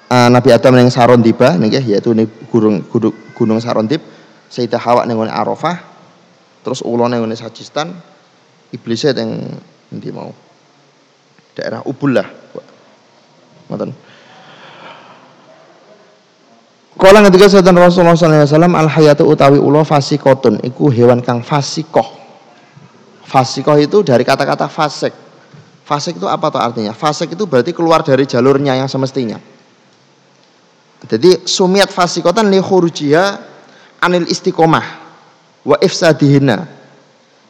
uh, 0.09 0.29
Nabi 0.33 0.51
Adam 0.53 0.73
yang 0.77 0.89
Saron 0.89 1.21
tiba 1.21 1.53
nggih 1.53 1.85
yaitu 1.85 2.17
ning 2.17 2.29
gunung 2.49 2.85
gunung, 2.89 3.15
gunung 3.33 3.59
Sarondib. 3.61 4.05
Sayyidah 4.53 4.81
Hawa 4.83 5.09
ning 5.09 5.17
Arafah. 5.17 5.81
Terus 6.61 6.85
ulo 6.85 7.09
ning 7.09 7.25
Sajistan. 7.33 7.95
Iblisnya 8.75 9.15
yang 9.15 9.31
nanti 9.95 10.11
mau 10.11 10.35
daerah 11.55 11.81
Ubullah. 11.87 12.27
Ngoten. 13.71 13.91
Kala 16.95 17.27
ketika 17.27 17.51
sedan 17.51 17.75
Rasulullah 17.75 18.15
SAW 18.15 18.71
al 18.71 18.89
hayatu 18.89 19.27
utawi 19.27 19.59
ulo 19.59 19.83
fasikotun 19.83 20.63
iku 20.63 20.89
hewan 20.89 21.21
kang 21.21 21.43
fasikoh. 21.43 22.07
Fasikoh 23.27 23.77
itu 23.83 24.07
dari 24.07 24.23
kata-kata 24.23 24.71
fasik 24.71 25.25
Fasik 25.85 26.17
itu 26.17 26.25
apa 26.25 26.49
tuh 26.49 26.61
artinya? 26.65 26.97
Fasik 26.97 27.37
itu 27.37 27.45
berarti 27.45 27.77
keluar 27.77 28.01
dari 28.01 28.25
jalurnya 28.25 28.73
yang 28.73 28.89
semestinya. 28.89 29.37
Jadi 31.05 31.45
sumiat 31.45 31.93
fasikotan 31.93 32.49
li 32.49 32.57
khurujiha 32.57 33.25
anil 34.01 34.25
istiqomah 34.25 34.87
wa 35.69 35.77
ifsadihina. 35.85 36.57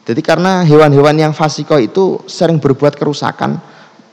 Jadi 0.03 0.21
karena 0.21 0.67
hewan-hewan 0.67 1.15
yang 1.15 1.31
fasiko 1.31 1.79
itu 1.79 2.19
sering 2.27 2.59
berbuat 2.59 2.99
kerusakan, 2.99 3.55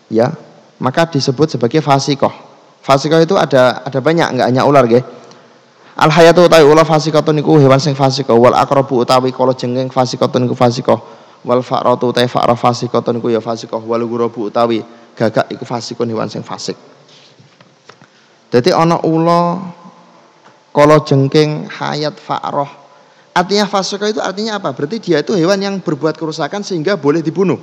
ya, 0.06 0.30
maka 0.78 1.10
disebut 1.10 1.58
sebagai 1.58 1.82
fasikoh. 1.82 2.32
Fasikoh 2.78 3.18
itu 3.18 3.34
ada 3.34 3.82
ada 3.82 3.98
banyak, 3.98 4.38
enggak 4.38 4.46
hanya 4.54 4.62
ular, 4.62 4.86
ge. 4.86 5.02
Al 5.92 6.08
hayatu 6.08 6.48
utawi 6.48 6.64
ulah 6.64 6.88
fasikotun 6.88 7.36
niku 7.36 7.60
hewan 7.60 7.76
sing 7.76 7.92
fasikoh, 7.92 8.36
wal 8.40 8.56
akrobu 8.56 9.04
utawi 9.04 9.28
kala 9.28 9.52
jengking 9.52 9.92
fasikotun 9.92 10.48
niku 10.48 10.56
fasikoh 10.56 11.22
wal 11.42 11.62
fa'ratu 11.62 12.14
ta 12.14 12.22
fa'ra 12.22 12.54
fasikatun 12.54 13.18
iku 13.18 13.34
ya 13.34 13.42
fasikah 13.42 13.82
wal 13.82 14.02
ghurabu 14.06 14.46
utawi 14.46 14.82
gagak 15.18 15.50
iku 15.50 15.66
fasikun 15.66 16.06
hewan 16.08 16.30
sing 16.30 16.46
fasik. 16.46 16.78
Dadi 18.52 18.70
ana 18.70 19.00
ula 19.02 19.58
kala 20.70 21.02
jengking 21.02 21.66
hayat 21.68 22.16
fa'rah. 22.16 22.70
Artinya 23.32 23.64
fasikah 23.64 24.12
itu 24.12 24.20
artinya 24.20 24.60
apa? 24.60 24.76
Berarti 24.76 25.00
dia 25.00 25.24
itu 25.24 25.32
hewan 25.32 25.58
yang 25.58 25.74
berbuat 25.80 26.20
kerusakan 26.20 26.60
sehingga 26.60 27.00
boleh 27.00 27.24
dibunuh. 27.24 27.56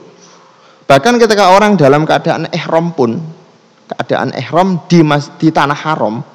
Bahkan 0.90 1.22
ketika 1.22 1.54
orang 1.54 1.78
dalam 1.78 2.10
keadaan 2.10 2.50
ihram 2.50 2.90
pun 2.98 3.22
keadaan 3.86 4.34
ihram 4.34 4.82
di 4.90 5.06
mas, 5.06 5.30
di 5.38 5.54
tanah 5.54 5.78
haram 5.78 6.26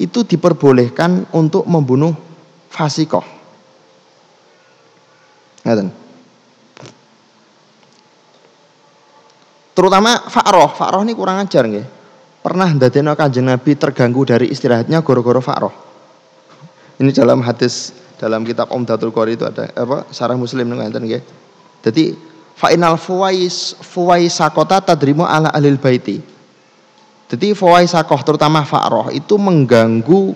itu 0.00 0.24
diperbolehkan 0.24 1.28
untuk 1.36 1.68
membunuh 1.68 2.16
fasikoh. 2.72 3.22
Ngaten. 5.60 5.92
Terutama 9.76 10.24
Fa'roh, 10.28 10.72
Fa'roh 10.72 11.04
ini 11.04 11.12
kurang 11.12 11.44
ajar 11.44 11.68
nggih. 11.68 11.84
Pernah 12.40 12.72
ndadekno 12.72 13.12
Kanjeng 13.12 13.52
Nabi 13.52 13.76
terganggu 13.76 14.24
dari 14.24 14.48
istirahatnya 14.48 15.04
goro-goro 15.04 15.44
Fa'roh. 15.44 15.72
Ini 17.00 17.12
dalam 17.12 17.44
hadis 17.44 17.92
dalam 18.20 18.44
kitab 18.44 18.68
Umdatul 18.72 19.12
Qori 19.12 19.36
itu 19.36 19.48
ada 19.48 19.72
apa 19.72 20.08
sarah 20.12 20.36
Muslim 20.36 20.68
ngeten 20.72 21.04
nggih. 21.04 21.22
Jadi 21.80 22.12
fa'inal 22.56 23.00
fuwais 23.00 23.76
fuwaisakota 23.80 24.84
tadrimu 24.84 25.24
ala 25.24 25.48
alil 25.52 25.80
baiti. 25.80 26.20
Jadi 27.30 27.54
fuwaisakoh 27.54 28.26
terutama 28.26 28.66
Fa'roh 28.66 29.14
itu 29.14 29.38
mengganggu 29.38 30.34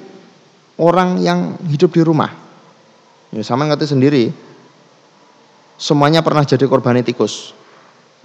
orang 0.79 1.19
yang 1.19 1.59
hidup 1.67 1.91
di 1.91 2.03
rumah. 2.07 2.31
Ya, 3.35 3.43
sama 3.43 3.67
ngerti 3.67 3.91
sendiri. 3.91 4.31
Semuanya 5.75 6.23
pernah 6.23 6.47
jadi 6.47 6.63
korban 6.71 7.03
tikus. 7.03 7.51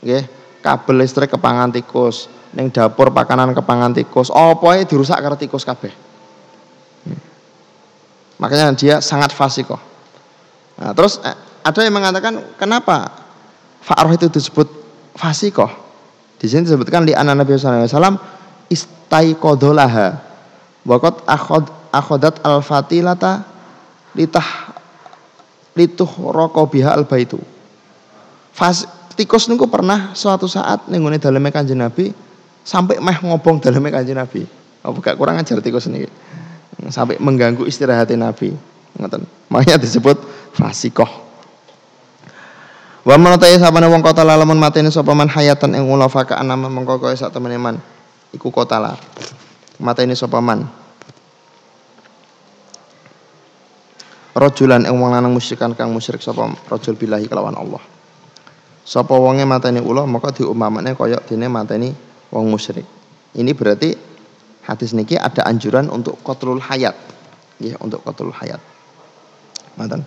Nggih, 0.06 0.22
kabel 0.62 1.02
listrik 1.02 1.34
kepangan 1.34 1.74
tikus, 1.74 2.30
ning 2.54 2.70
dapur 2.70 3.10
pakanan 3.10 3.58
kepangan 3.58 3.98
tikus, 3.98 4.30
apa 4.30 4.86
dirusak 4.86 5.18
karo 5.18 5.34
tikus 5.34 5.66
kabeh. 5.66 5.90
Makanya 8.38 8.78
dia 8.78 8.96
sangat 9.02 9.34
fasikoh. 9.34 9.82
Nah, 10.80 10.94
terus 10.94 11.20
eh, 11.26 11.36
ada 11.66 11.80
yang 11.82 11.92
mengatakan 11.98 12.56
kenapa 12.56 13.12
fa'roh 13.82 14.14
itu 14.14 14.30
disebut 14.30 14.70
fasikoh? 15.18 15.68
Di 16.40 16.48
sini 16.48 16.64
disebutkan 16.64 17.04
di 17.04 17.12
anak 17.12 17.44
Nabi 17.44 17.60
SAW 17.60 17.84
istaiqodolaha 17.84 18.39
wakot 20.86 21.16
akhod 21.26 21.66
akhodat 21.90 22.42
al 22.46 22.62
fatilata 22.62 23.46
litah 24.14 24.74
lituh 25.78 26.10
rokobiha 26.10 26.94
al 26.94 27.06
baitu. 27.06 27.38
Fas, 28.54 28.86
tikus 29.16 29.48
niku 29.48 29.70
pernah 29.70 30.12
suatu 30.18 30.50
saat 30.50 30.90
nenggone 30.92 31.22
daleme 31.22 31.54
kanjeng 31.54 31.80
Nabi 31.80 32.12
sampai 32.66 33.00
meh 33.00 33.18
ngobong 33.24 33.62
daleme 33.62 33.90
kanjeng 33.94 34.18
Nabi. 34.18 34.44
Apa 34.80 34.98
gak 35.04 35.16
kurang 35.20 35.36
ajar 35.40 35.60
tikus 35.60 35.88
niki 35.92 36.08
sampai 36.88 37.20
mengganggu 37.20 37.68
istirahat 37.68 38.12
Nabi. 38.16 38.56
Ngoten. 39.00 39.24
Makanya 39.48 39.80
disebut 39.80 40.18
fasikoh. 40.56 41.08
Wa 43.08 43.16
manotai 43.16 43.56
sabana 43.56 43.88
wong 43.88 44.04
kota 44.04 44.28
lamun 44.28 44.60
mateni 44.60 44.92
sapa 44.92 45.16
man 45.16 45.32
hayatan 45.32 45.72
ing 45.72 45.88
ula 45.88 46.12
faka 46.12 46.36
anama 46.36 46.68
mengko 46.68 47.00
kowe 47.00 47.16
sak 47.16 47.32
man. 47.40 47.80
Iku 48.36 48.54
kota 48.54 48.78
la. 48.78 48.94
Mateni 49.80 50.14
sapa 50.14 50.44
man. 50.44 50.68
Rajulan 54.36 54.86
ing 54.86 54.96
wong 54.96 55.12
lanang 55.12 55.34
musyrikan 55.34 55.74
kang 55.74 55.92
musyrik 55.92 56.22
sapa 56.22 56.48
rajul 56.70 56.96
billahi 56.96 57.26
kelawan 57.26 57.58
Allah. 57.58 57.82
Sapa 58.86 59.14
wonge 59.18 59.44
mateni 59.44 59.82
ula 59.82 60.06
maka 60.06 60.34
diumpamane 60.34 60.94
kaya 60.94 61.20
dene 61.26 61.50
mateni 61.50 61.90
wong 62.30 62.46
musyrik. 62.48 62.86
Ini 63.36 63.52
berarti 63.54 63.94
hadis 64.70 64.94
niki 64.94 65.18
ada 65.18 65.50
anjuran 65.50 65.90
untuk 65.90 66.22
kotrul 66.22 66.62
hayat 66.62 66.94
ya 67.58 67.74
untuk 67.82 68.06
kotrul 68.06 68.30
hayat 68.30 68.62
mantan 69.74 70.06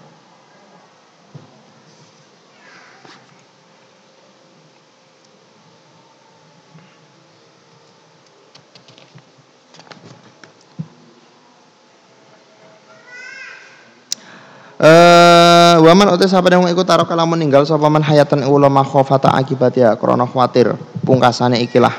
Eh 14.83 15.77
waman 15.79 16.11
uti 16.11 16.27
sapa 16.27 16.51
yang 16.51 16.67
ikut 16.67 16.83
taruh 16.83 17.07
kalau 17.07 17.23
meninggal 17.23 17.63
sapa 17.63 17.87
man 17.87 18.03
hayatan 18.03 18.43
ulama 18.51 18.83
khofata 18.83 19.31
akibatnya 19.31 19.95
krana 19.95 20.27
khawatir 20.27 20.75
pungkasane 21.07 21.63
ikilah 21.63 21.95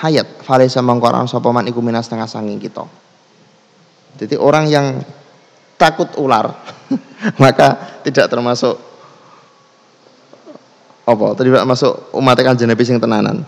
hayat 0.00 0.40
falisa 0.40 0.80
mengkorang 0.80 1.28
sopaman 1.28 1.68
iku 1.68 1.84
minas 1.84 2.08
tengah 2.08 2.24
sanging 2.24 2.56
kita. 2.56 2.88
Jadi 4.16 4.40
orang 4.40 4.64
yang 4.64 5.04
takut 5.76 6.08
ular 6.16 6.56
maka 7.42 8.00
tidak 8.00 8.32
termasuk 8.32 8.80
apa 11.04 11.36
tidak 11.36 11.68
masuk 11.68 12.16
umat 12.16 12.40
kanjeng 12.40 12.72
Nabi 12.72 12.84
sing 12.88 12.96
tenanan. 12.96 13.44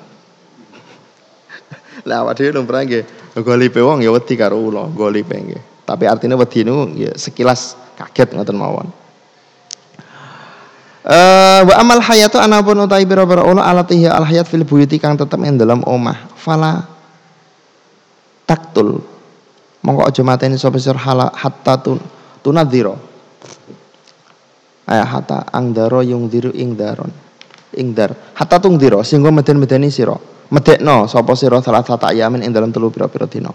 Lah 2.08 2.20
awak 2.20 2.36
dhewe 2.36 2.52
lumrah 2.52 2.84
nggih 2.84 3.32
golipe 3.40 3.80
wong 3.80 4.04
ya 4.04 4.12
wedi 4.12 4.36
karo 4.36 4.60
ula 4.60 4.92
golipe 4.92 5.40
nggih. 5.40 5.88
Tapi 5.88 6.04
artinya 6.04 6.36
wedi 6.36 6.68
niku 6.68 6.84
ya 7.00 7.16
sekilas 7.16 7.83
kaget 7.98 8.34
ngoten 8.34 8.56
mawon. 8.58 8.88
Uh, 11.04 11.60
wa 11.68 11.74
amal 11.76 12.00
hayatu 12.00 12.40
anapun 12.40 12.80
utai 12.80 13.04
biro-biro 13.04 13.44
ulo 13.44 13.60
alatihi 13.60 14.08
al 14.08 14.24
hayat 14.24 14.48
fil 14.48 14.64
buyuti 14.64 14.96
kang 14.96 15.20
tetep 15.20 15.36
ing 15.44 15.60
dalam 15.60 15.84
omah. 15.84 16.32
Fala 16.32 16.80
taktul. 18.48 19.04
Mongko 19.84 20.08
aja 20.08 20.22
mateni 20.24 20.56
sapa 20.56 20.80
sir 20.80 20.96
hala 20.96 21.28
hatta 21.36 21.76
tun 21.76 22.00
tunadzira. 22.40 22.96
Ayah 24.88 25.08
hatta 25.08 25.44
angdaro 25.52 26.00
yung 26.00 26.32
diru 26.32 26.48
ing 26.56 26.72
daron. 26.72 27.12
Ing 27.76 27.92
dar. 27.92 28.16
Hatta 28.32 28.56
tung 28.56 28.80
diro 28.80 29.04
sehingga 29.04 29.28
meden-medeni 29.28 29.92
sira. 29.92 30.16
Medekno 30.48 31.04
sapa 31.04 31.36
sira 31.36 31.60
salah 31.60 31.84
satu 31.84 32.08
ayamin 32.08 32.48
ing 32.48 32.52
dalam 32.56 32.72
telu 32.72 32.88
pira-pira 32.88 33.28
dina 33.28 33.52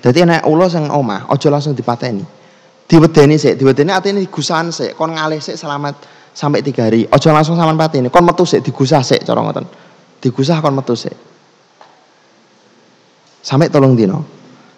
Jadi 0.00 0.24
nek 0.24 0.48
ulo 0.48 0.64
sing 0.66 0.88
omah 0.88 1.28
aja 1.28 1.48
langsung 1.52 1.76
dipateni 1.76 2.40
diwedeni 2.90 3.38
sik, 3.38 3.54
diwedeni 3.54 3.94
artinya 3.94 4.18
digusahan 4.18 4.74
sik, 4.74 4.98
kon 4.98 5.14
ngalih 5.14 5.38
sik 5.38 5.54
selamat 5.54 5.94
sampai 6.34 6.58
tiga 6.66 6.90
hari. 6.90 7.06
Ojo 7.06 7.30
langsung 7.30 7.54
sampean 7.54 7.78
pateni, 7.78 8.10
kon 8.10 8.26
metu 8.26 8.42
sik 8.42 8.66
digusah 8.66 9.06
sik 9.06 9.22
cara 9.22 9.38
ngoten. 9.38 9.62
Digusah 10.18 10.58
kon 10.58 10.74
metu 10.74 10.98
sik. 10.98 11.14
Sampai 13.40 13.70
tolong 13.70 13.94
dino. 13.94 14.26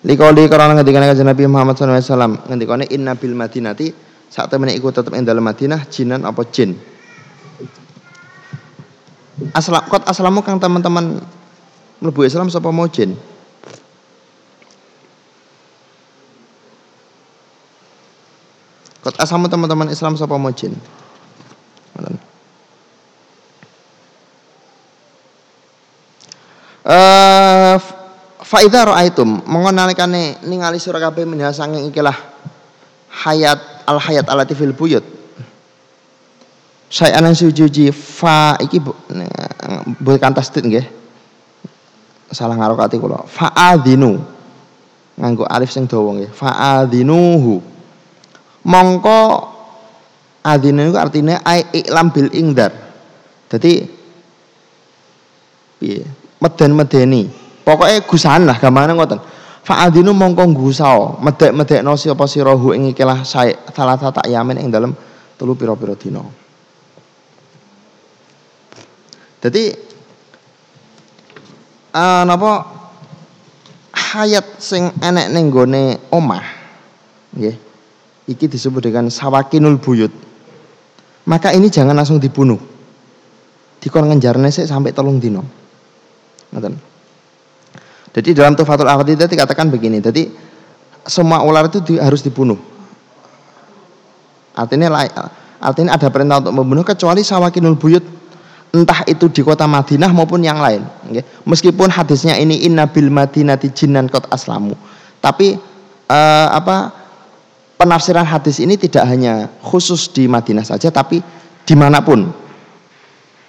Likoli 0.05 0.45
karena 0.51 0.77
ngendikane 0.77 1.09
kanjeng 1.09 1.31
Nabi 1.31 1.43
Muhammad 1.49 1.79
SAW 1.79 2.51
ngendikane 2.51 2.91
inna 2.91 3.15
bil 3.15 3.39
madinati 3.39 3.95
saat 4.27 4.51
temen 4.51 4.75
iku 4.75 4.91
tetep 4.91 5.15
ing 5.15 5.23
dalam 5.23 5.47
Madinah 5.47 5.87
jinan 5.87 6.27
apa 6.27 6.43
jin. 6.51 6.75
Aslam 9.55 9.83
kot 9.87 10.03
aslamu 10.05 10.43
kang 10.43 10.59
teman-teman 10.59 11.23
mlebu 12.03 12.27
Islam 12.27 12.51
sapa 12.51 12.75
mau 12.75 12.91
jin? 12.91 13.15
Kot 19.03 19.19
asamu 19.19 19.51
teman-teman 19.51 19.91
Islam 19.91 20.15
sapa 20.15 20.39
mojin. 20.39 20.79
Eh 26.87 27.77
faida 28.43 28.87
ra'aitum 28.91 29.43
mengonalikane 29.47 30.43
ningali 30.47 30.79
sira 30.79 31.03
kabeh 31.03 31.27
minha 31.27 31.51
sanging 31.51 31.91
ikilah 31.91 32.15
hayat 33.27 33.59
al 33.91 33.99
hayat 33.99 34.27
alati 34.31 34.55
fil 34.55 34.75
buyut. 34.75 35.03
Saya 36.93 37.19
anan 37.19 37.35
sujuji 37.35 37.91
fa 37.91 38.55
iki 38.63 38.79
boleh 39.99 40.21
kantas 40.23 40.47
tit 40.53 40.63
nggih. 40.63 40.87
Salah 42.31 42.55
ngarokati 42.55 43.03
kula. 43.03 43.27
Fa'adinu. 43.27 44.21
Nganggo 45.19 45.43
alif 45.51 45.75
sing 45.75 45.91
dawa 45.91 46.23
nggih. 46.23 46.31
Fa'adinuhu 46.31 47.72
mongko 48.67 49.21
adine 50.43 50.91
itu 50.91 50.99
artinya 50.99 51.43
ai 51.47 51.67
iklam 51.71 52.11
bil 52.11 52.31
ingdar. 52.35 52.73
Jadi 53.51 53.87
piye? 55.79 56.03
Meden-medeni. 56.43 57.31
Pokoknya 57.63 58.03
gusahan 58.03 58.43
lah 58.43 58.59
gamane 58.59 58.99
ngoten. 58.99 59.23
Fa'adinu 59.63 60.11
mongko 60.11 60.43
gusao, 60.59 61.23
medek-medekno 61.23 61.95
sapa 61.95 62.27
sirahu 62.27 62.75
ing 62.75 62.91
ikilah 62.91 63.23
sae 63.23 63.55
salah 63.71 63.95
tak 63.95 64.27
yamin 64.27 64.59
ing 64.59 64.75
dalem 64.75 64.91
telu 65.39 65.55
pira-pira 65.55 65.95
dina. 65.95 66.19
Jadi 69.39 69.75
uh, 71.95 72.23
napa 72.27 72.53
hayat 73.91 74.59
sing 74.59 74.91
enek 74.99 75.31
ning 75.31 75.51
gone 75.51 75.99
omah 76.11 76.45
nggih 77.33 77.72
Iki 78.27 78.47
disebut 78.47 78.87
dengan 78.87 79.11
sawakinul 79.11 79.83
buyut. 79.83 80.13
Maka 81.27 81.51
ini 81.55 81.71
jangan 81.71 81.95
langsung 81.95 82.23
dibunuh. 82.23 82.59
Dikon 83.83 84.07
ngejarne 84.07 84.47
sih 84.55 84.67
sampai 84.67 84.95
tolong 84.95 85.19
dino. 85.19 85.43
Ngoten. 86.55 86.75
Jadi 88.13 88.29
dalam 88.37 88.55
Tufatul 88.55 88.87
Aqidah 88.87 89.27
dikatakan 89.27 89.73
begini. 89.73 89.99
Jadi 89.99 90.31
semua 91.07 91.43
ular 91.43 91.67
itu 91.67 91.83
di, 91.83 91.95
harus 91.99 92.23
dibunuh. 92.23 92.59
Artinya 94.55 94.93
artinya 95.59 95.97
ada 95.97 96.09
perintah 96.13 96.39
untuk 96.39 96.55
membunuh 96.55 96.85
kecuali 96.85 97.25
sawakinul 97.25 97.81
buyut 97.81 98.05
entah 98.73 99.05
itu 99.05 99.29
di 99.29 99.45
kota 99.45 99.69
Madinah 99.69 100.11
maupun 100.13 100.41
yang 100.45 100.61
lain. 100.61 100.85
Okay. 101.13 101.25
Meskipun 101.45 101.93
hadisnya 101.93 102.37
ini 102.41 102.65
inna 102.65 102.89
bil 102.89 103.13
madinati 103.13 103.69
jinnan 103.73 104.09
kot 104.09 104.29
aslamu, 104.33 104.77
tapi 105.21 105.61
uh, 106.09 106.49
apa 106.53 107.02
penafsiran 107.83 108.23
hadis 108.23 108.63
ini 108.63 108.79
tidak 108.79 109.03
hanya 109.11 109.51
khusus 109.59 110.07
di 110.15 110.31
Madinah 110.31 110.63
saja, 110.63 110.95
tapi 110.95 111.19
di 111.67 111.75
mana 111.75 111.99
pun. 111.99 112.31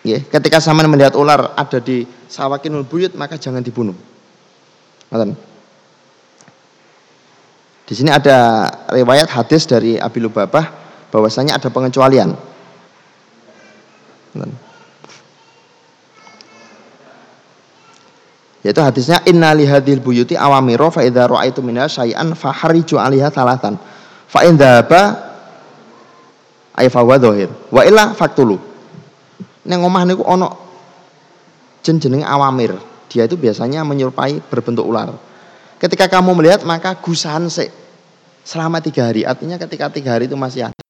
Okay. 0.01 0.25
Ketika 0.25 0.57
sama 0.57 0.83
melihat 0.89 1.13
ular 1.13 1.53
ada 1.53 1.77
di 1.79 2.03
sawakinul 2.27 2.83
buyut 2.89 3.13
maka 3.13 3.37
jangan 3.37 3.61
dibunuh. 3.61 3.95
Di 7.85 7.93
sini 7.93 8.09
ada 8.09 8.67
riwayat 8.89 9.29
hadis 9.29 9.69
dari 9.69 10.01
Abi 10.01 10.17
Lubabah 10.17 10.65
bahwasanya 11.13 11.61
ada 11.61 11.69
pengecualian. 11.69 12.33
Yaitu 18.65 18.81
hadisnya 18.81 19.21
inna 19.29 19.53
lihadil 19.53 20.01
buyuti 20.01 20.33
awamiro 20.33 20.89
fa 20.89 21.03
idza 21.05 21.29
ra'aitu 21.29 21.61
minha 21.61 21.85
syai'an 21.85 22.33
fahariju 22.33 22.97
'alaiha 22.97 23.29
talatan. 23.29 23.92
Fa 24.33 24.41
in 24.49 24.57
dhaba 24.57 25.01
ay 26.73 26.89
fa 26.89 27.05
dhahir. 27.05 27.53
Wa 27.69 27.85
illa 27.85 28.17
faktulu. 28.17 28.57
Ning 29.69 29.79
omah 29.85 30.09
niku 30.09 30.25
ana 30.25 30.49
jen 31.85 32.01
jenenge 32.01 32.25
awamir. 32.25 32.73
Dia 33.13 33.29
itu 33.29 33.37
biasanya 33.37 33.85
menyerupai 33.85 34.41
berbentuk 34.49 34.89
ular. 34.89 35.13
Ketika 35.77 36.09
kamu 36.09 36.33
melihat 36.33 36.65
maka 36.65 36.97
gusan 36.97 37.45
se 37.45 37.69
selama 38.41 38.81
tiga 38.81 39.05
hari. 39.05 39.21
Artinya 39.21 39.61
ketika 39.61 39.93
tiga 39.93 40.17
hari 40.17 40.25
itu 40.25 40.33
masih 40.33 40.73
ada. 40.73 40.81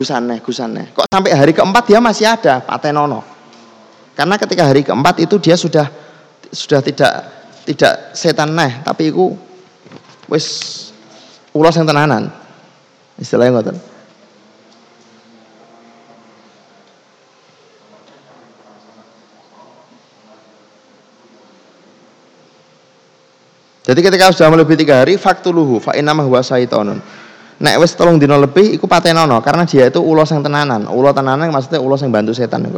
Gusaneh, 0.00 0.40
gusaneh. 0.40 0.96
Kok 0.96 1.12
sampai 1.12 1.36
hari 1.36 1.52
keempat 1.52 1.84
dia 1.84 2.00
masih 2.00 2.24
ada, 2.24 2.64
patenono. 2.64 3.20
Karena 4.16 4.40
ketika 4.40 4.64
hari 4.64 4.80
keempat 4.80 5.20
itu 5.20 5.36
dia 5.36 5.60
sudah 5.60 5.92
sudah 6.48 6.80
tidak 6.80 7.12
tidak 7.68 8.16
setan 8.16 8.56
neh 8.56 8.82
tapi 8.82 9.14
iku 9.14 9.36
wis 10.26 10.89
ulos 11.54 11.74
yang 11.74 11.86
tenanan 11.86 12.30
istilahnya 13.18 13.58
ngoten 13.58 13.78
Jadi 23.90 24.06
ketika 24.06 24.30
sudah 24.30 24.54
melebihi 24.54 24.86
tiga 24.86 25.02
hari, 25.02 25.18
faktuluhu 25.18 25.82
fa 25.82 25.98
inama 25.98 26.22
huwa 26.22 26.38
syaitonun. 26.46 27.02
Nek 27.58 27.74
wis 27.82 27.98
tolong 27.98 28.22
dino 28.22 28.38
lebih, 28.38 28.78
iku 28.78 28.86
patenono 28.86 29.42
karena 29.42 29.66
dia 29.66 29.90
itu 29.90 29.98
ulos 29.98 30.30
yang 30.30 30.46
tenanan. 30.46 30.86
Ulo 30.86 31.10
tenanan 31.10 31.50
maksudnya 31.50 31.82
ulos 31.82 31.98
yang 31.98 32.14
bantu 32.14 32.30
setan. 32.30 32.70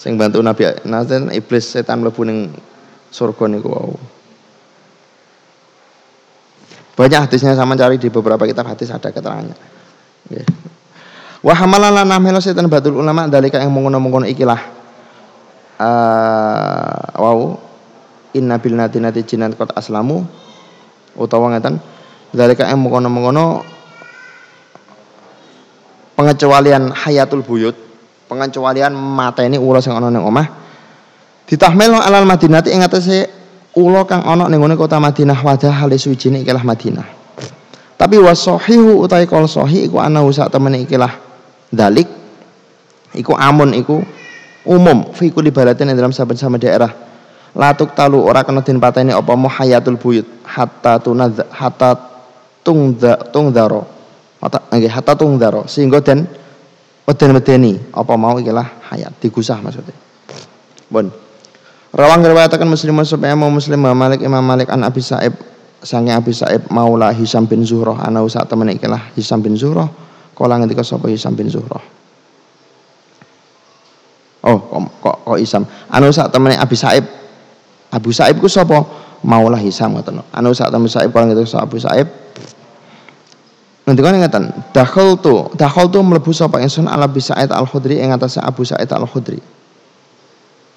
Sing 0.00 0.16
bantu 0.16 0.40
Nabi, 0.40 0.80
nanti 0.88 1.20
iblis 1.36 1.68
setan 1.68 2.00
mlebu 2.00 2.24
ning 2.24 2.48
surga 3.12 3.44
niku 3.52 3.68
wau. 3.68 3.92
Banyak 6.94 7.26
hadisnya 7.26 7.58
sama 7.58 7.74
cari 7.74 7.98
di 7.98 8.06
beberapa 8.06 8.46
kitab 8.46 8.70
hadis 8.70 8.90
ada 8.94 9.10
keterangannya. 9.10 9.58
Wa 11.44 11.54
hamalana 11.58 12.06
namelo 12.06 12.38
setan 12.38 12.70
batul 12.70 12.96
ulama 13.02 13.26
dalika 13.26 13.58
yang 13.58 13.74
mengono-mengono 13.74 14.24
ikilah. 14.30 14.60
Uh, 15.74 17.02
wow 17.18 17.58
inna 18.30 18.62
bil 18.62 18.78
nati 18.78 19.02
nati 19.02 19.26
jinan 19.26 19.58
kot 19.58 19.74
aslamu 19.74 20.22
utawa 21.18 21.50
ngeten 21.50 21.82
dalika 22.30 22.66
yang 22.70 22.78
mengono-mengono 22.78 23.66
pengecualian 26.14 26.94
hayatul 26.94 27.42
buyut 27.42 27.74
pengecualian 28.30 28.94
mata 28.94 29.42
ini 29.42 29.58
ulos 29.58 29.82
yang 29.90 29.98
ono 29.98 30.14
ning 30.14 30.22
omah 30.22 30.46
Ditahmil 31.44 31.92
alal 32.00 32.24
Madinati 32.24 32.72
ing 32.72 32.80
ula 33.74 34.06
kang 34.06 34.22
ana 34.22 34.46
ning 34.46 34.62
kota 34.78 35.02
Madinah 35.02 35.38
wadah 35.42 35.74
hale 35.84 35.98
suwijine 35.98 36.42
ikilah 36.46 36.62
Madinah. 36.62 37.06
Tapi 37.94 38.18
wasahihu 38.18 39.02
utai 39.06 39.26
kol 39.26 39.46
sahih 39.46 39.86
iku 39.86 40.02
ana 40.02 40.22
sak 40.34 40.50
temene 40.50 40.82
ikilah 40.82 41.10
dalik 41.70 42.10
iku 43.14 43.34
amun 43.38 43.74
iku 43.74 44.02
umum 44.66 45.14
fi 45.14 45.30
kulli 45.30 45.54
baladin 45.54 45.94
dalam 45.94 46.10
saben-saben 46.10 46.58
daerah. 46.58 46.90
Latuk 47.54 47.94
talu 47.94 48.18
ora 48.18 48.42
kena 48.42 48.66
den 48.66 48.82
pateni 48.82 49.14
apa 49.14 49.30
hayatul 49.30 49.94
buyut 49.94 50.26
hatta 50.42 50.98
tunadz 50.98 51.38
hatta 51.54 51.94
tungda 52.66 53.14
tungdaro. 53.30 53.86
Hatta 54.42 54.58
nggih 54.74 54.90
hatta 54.90 55.14
tungdaro 55.14 55.70
sehingga 55.70 56.02
den 56.02 56.26
weden-wedeni 57.06 57.94
apa 57.94 58.12
mau 58.18 58.34
ikilah 58.42 58.90
hayat 58.90 59.14
digusah 59.22 59.62
maksudnya. 59.62 59.94
Bon. 60.90 61.23
Rawang 61.94 62.26
riwayatakan 62.26 62.66
Muslim 62.66 62.98
supaya 63.06 63.38
mau 63.38 63.46
Muslim 63.54 63.78
Malik 63.78 64.18
Imam 64.26 64.42
Malik 64.42 64.66
an 64.66 64.82
Abi 64.82 64.98
Sa'ib 64.98 65.30
sange 65.78 66.10
Abi 66.10 66.34
Sa'ib 66.34 66.66
maula 66.66 67.14
Hisam 67.14 67.46
bin 67.46 67.62
Zuhroh 67.62 67.94
ana 67.94 68.18
sak 68.26 68.50
temen 68.50 68.66
ikilah 68.74 69.14
Hisam 69.14 69.38
bin 69.38 69.54
Zuhroh 69.54 69.86
kala 70.34 70.58
ngendika 70.58 70.82
sapa 70.82 71.06
Hisam 71.06 71.38
bin 71.38 71.46
Zuhroh 71.46 71.78
Oh, 74.44 74.60
kok 74.60 75.00
kok, 75.00 75.16
kok 75.24 75.38
Hisam. 75.40 75.64
Anu 75.88 76.12
sak 76.12 76.28
temene 76.28 76.60
Abi 76.60 76.76
Sa'ib. 76.76 77.00
Abu 77.88 78.12
Sa'ib 78.12 78.44
ku 78.44 78.44
sapa? 78.44 78.76
Maulah 79.24 79.56
Hisam 79.56 79.96
ngoten. 79.96 80.20
Anu 80.36 80.52
sak 80.52 80.68
temen 80.68 80.84
Sa'ib 80.84 81.16
kala 81.16 81.32
ngendika 81.32 81.48
sapa 81.48 81.64
Abu 81.64 81.80
Sa'ib. 81.80 82.04
Ngendika 83.88 84.12
ngeten, 84.12 84.44
dakhal 84.76 85.16
tu, 85.16 85.48
dakhal 85.56 85.88
tu 85.88 85.96
mlebu 86.04 86.28
sapa 86.28 86.60
ingsun 86.60 86.84
ala 86.84 87.08
Abi 87.08 87.24
Sa'id 87.24 87.48
Al-Khudri 87.48 88.04
ing 88.04 88.12
atase 88.12 88.36
Abu 88.36 88.68
Sa'id 88.68 88.92
Al-Khudri 88.92 89.63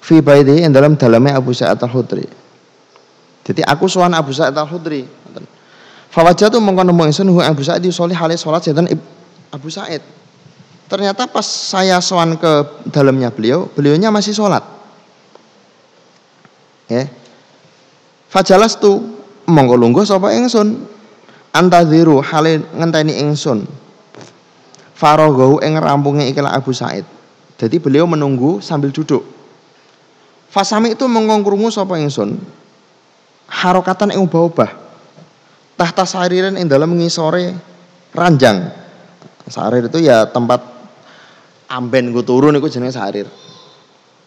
fi 0.02 0.22
baiti 0.22 0.62
yang 0.62 0.72
dalam 0.72 0.94
dalamnya 0.94 1.38
Abu 1.38 1.52
Sa'id 1.52 1.78
Al-Khudri. 1.78 2.26
Jadi 3.48 3.60
aku 3.64 3.88
sowan 3.88 4.12
Abu 4.14 4.32
Sa'id 4.32 4.54
Al-Khudri. 4.54 5.08
Fawajatu 6.08 6.56
mongko 6.58 6.82
nemu 6.88 7.02
ingsun 7.12 7.28
hu 7.28 7.38
Abu 7.44 7.60
Sa'id 7.60 7.84
yusolli 7.84 8.16
hale 8.16 8.34
salat 8.34 8.64
sedan 8.64 8.88
Abu 9.52 9.68
Sa'id. 9.68 10.00
Ternyata 10.88 11.28
pas 11.28 11.44
saya 11.44 12.00
sowan 12.00 12.40
ke 12.40 12.64
dalamnya 12.88 13.28
beliau, 13.28 13.68
beliaunya 13.76 14.08
masih 14.08 14.32
sholat. 14.32 14.64
Ya. 16.88 17.04
Fajalas 18.32 18.80
tu 18.80 19.04
mongko 19.44 19.76
lungguh 19.76 20.04
sapa 20.08 20.32
ingsun 20.32 20.80
antadziru 21.52 22.24
hale 22.24 22.64
ngenteni 22.72 23.20
ingsun. 23.20 23.68
Farogohu 24.96 25.62
ing 25.62 25.78
rampungnya 25.78 26.26
ikilah 26.26 26.56
Abu 26.56 26.72
Sa'id. 26.74 27.04
Jadi 27.60 27.76
beliau 27.78 28.08
menunggu 28.08 28.58
sambil 28.58 28.90
duduk. 28.90 29.37
Fasami 30.48 30.96
itu 30.96 31.04
mengongkrungu 31.04 31.68
sapa 31.68 32.00
ingsun 32.00 32.40
harokatan 33.48 34.16
ing 34.16 34.20
ubah-ubah. 34.24 34.70
Tahta 35.76 36.04
sariran 36.08 36.56
ing 36.56 36.66
dalam 36.66 36.92
ngisore 36.96 37.52
ranjang. 38.16 38.68
Sarir 39.48 39.88
itu 39.88 40.04
ya 40.04 40.28
tempat 40.28 40.60
amben 41.68 42.12
gue 42.12 42.24
turun 42.24 42.56
iku 42.56 42.68
jenenge 42.68 42.96
sarir. 42.96 43.28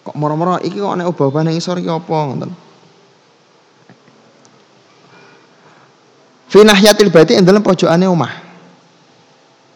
Kok 0.01 0.17
moro-moro 0.17 0.57
iki 0.61 0.81
kok 0.81 0.97
nek 0.97 1.09
ubah-ubah 1.09 1.41
ning 1.45 1.57
ngisor 1.57 1.77
iki 1.77 1.89
apa 1.89 2.09
ngoten. 2.09 2.51
Fi 6.51 6.59
nahyatil 6.67 7.09
baiti 7.13 7.37
ing 7.37 7.45
dalam 7.45 7.63
pojokane 7.65 8.05
omah. 8.09 8.33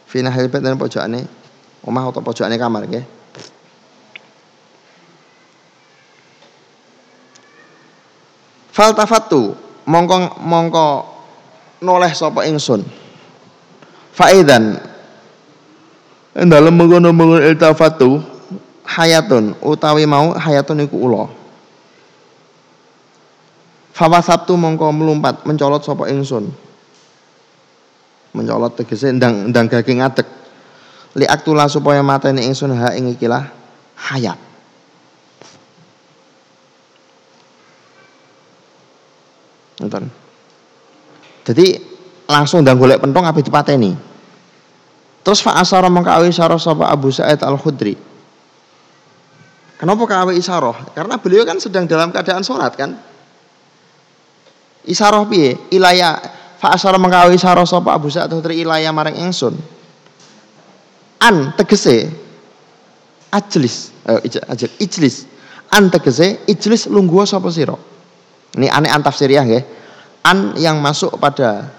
Fi 0.09 0.21
nahyatil 0.25 0.49
baiti 0.49 0.65
dalam 0.65 0.81
pojokane 0.81 1.19
omah 1.85 2.03
atau 2.09 2.21
pojokane 2.21 2.55
kamar 2.57 2.85
nggih. 2.89 3.05
Faltafatu 8.75 9.55
mongko 9.87 10.35
mongko 10.43 10.87
noleh 11.79 12.11
sapa 12.11 12.43
ingsun. 12.43 12.83
Faidan 14.11 14.75
dalam 16.35 16.75
mengkono-mengkono 16.75 17.39
iltafatu 17.39 18.19
hayatun 18.83 19.55
utawi 19.63 20.03
mau 20.03 20.35
hayatun 20.35 20.83
iku 20.83 21.07
ula. 21.07 21.23
Fawasabtu 23.95 24.59
mongko 24.59 24.91
melumpat 24.91 25.47
mencolot 25.47 25.79
sapa 25.79 26.11
ingsun. 26.11 26.51
Mencolot 28.35 28.75
tegese 28.75 29.07
ndang 29.15 29.55
ndang 29.55 29.71
gaging 29.71 30.03
ngadeg. 30.03 30.27
Li 31.15 31.23
aktula 31.23 31.71
supaya 31.71 32.03
mateni 32.03 32.43
ingsun 32.43 32.75
ha 32.75 32.91
ing 32.91 33.07
ikilah 33.15 33.47
hayat. 34.11 34.35
Nonton. 39.95 40.11
Jadi 41.45 41.77
langsung 42.27 42.65
dan 42.65 42.75
golek 42.75 42.99
pentong 42.99 43.25
api 43.25 43.41
dipateni. 43.45 43.93
Terus 45.21 45.39
fa 45.41 45.57
asara 45.61 45.89
mongko 45.89 46.09
awi 46.09 46.29
isara 46.29 46.57
sapa 46.57 46.89
Abu 46.89 47.09
Sa'id 47.09 47.41
Al-Khudri. 47.41 47.97
Kenapa 49.75 50.03
kawe 50.05 50.31
isaroh? 50.33 50.77
Karena 50.93 51.17
beliau 51.17 51.45
kan 51.45 51.57
sedang 51.61 51.85
dalam 51.89 52.09
keadaan 52.13 52.45
sholat 52.45 52.73
kan. 52.77 52.97
Isaroh 54.85 55.25
piye? 55.25 55.57
Ilaya 55.73 56.17
fa 56.61 56.73
asara 56.77 56.97
mongko 57.01 57.29
awi 57.29 57.37
isara 57.37 57.65
sapa 57.65 57.93
Abu 57.93 58.09
Sa'id 58.09 58.29
Al-Khudri 58.29 58.61
ilaya 58.61 58.93
maring 58.93 59.17
ingsun. 59.21 59.53
An 61.21 61.57
tegese 61.57 62.09
ajlis 63.33 63.95
Eh, 64.05 64.21
ajal 64.45 64.69
ijlis. 64.77 65.25
An 65.73 65.89
tegese 65.89 66.45
ijlis 66.45 66.85
lungguh 66.85 67.25
sapa 67.25 67.49
sira. 67.49 67.73
Ini 68.53 68.69
aneh 68.69 68.93
an 68.93 69.01
tafsiriyah 69.01 69.43
nggih. 69.43 69.63
An 70.25 70.57
yang 70.57 70.81
masuk 70.81 71.21
pada 71.21 71.69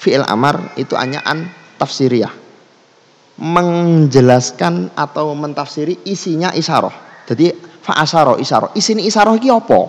fi'il 0.00 0.24
amar 0.24 0.72
itu 0.80 0.96
hanya 0.96 1.20
an 1.28 1.52
tafsiriyah. 1.76 2.32
Menjelaskan 3.36 4.96
atau 4.96 5.36
mentafsiri 5.36 6.08
isinya 6.08 6.56
isaroh. 6.56 6.92
Jadi 7.28 7.52
fa'asaro 7.84 8.40
isaroh. 8.40 8.72
Isini 8.72 9.04
isaroh 9.04 9.36
iki 9.36 9.52
apa? 9.52 9.80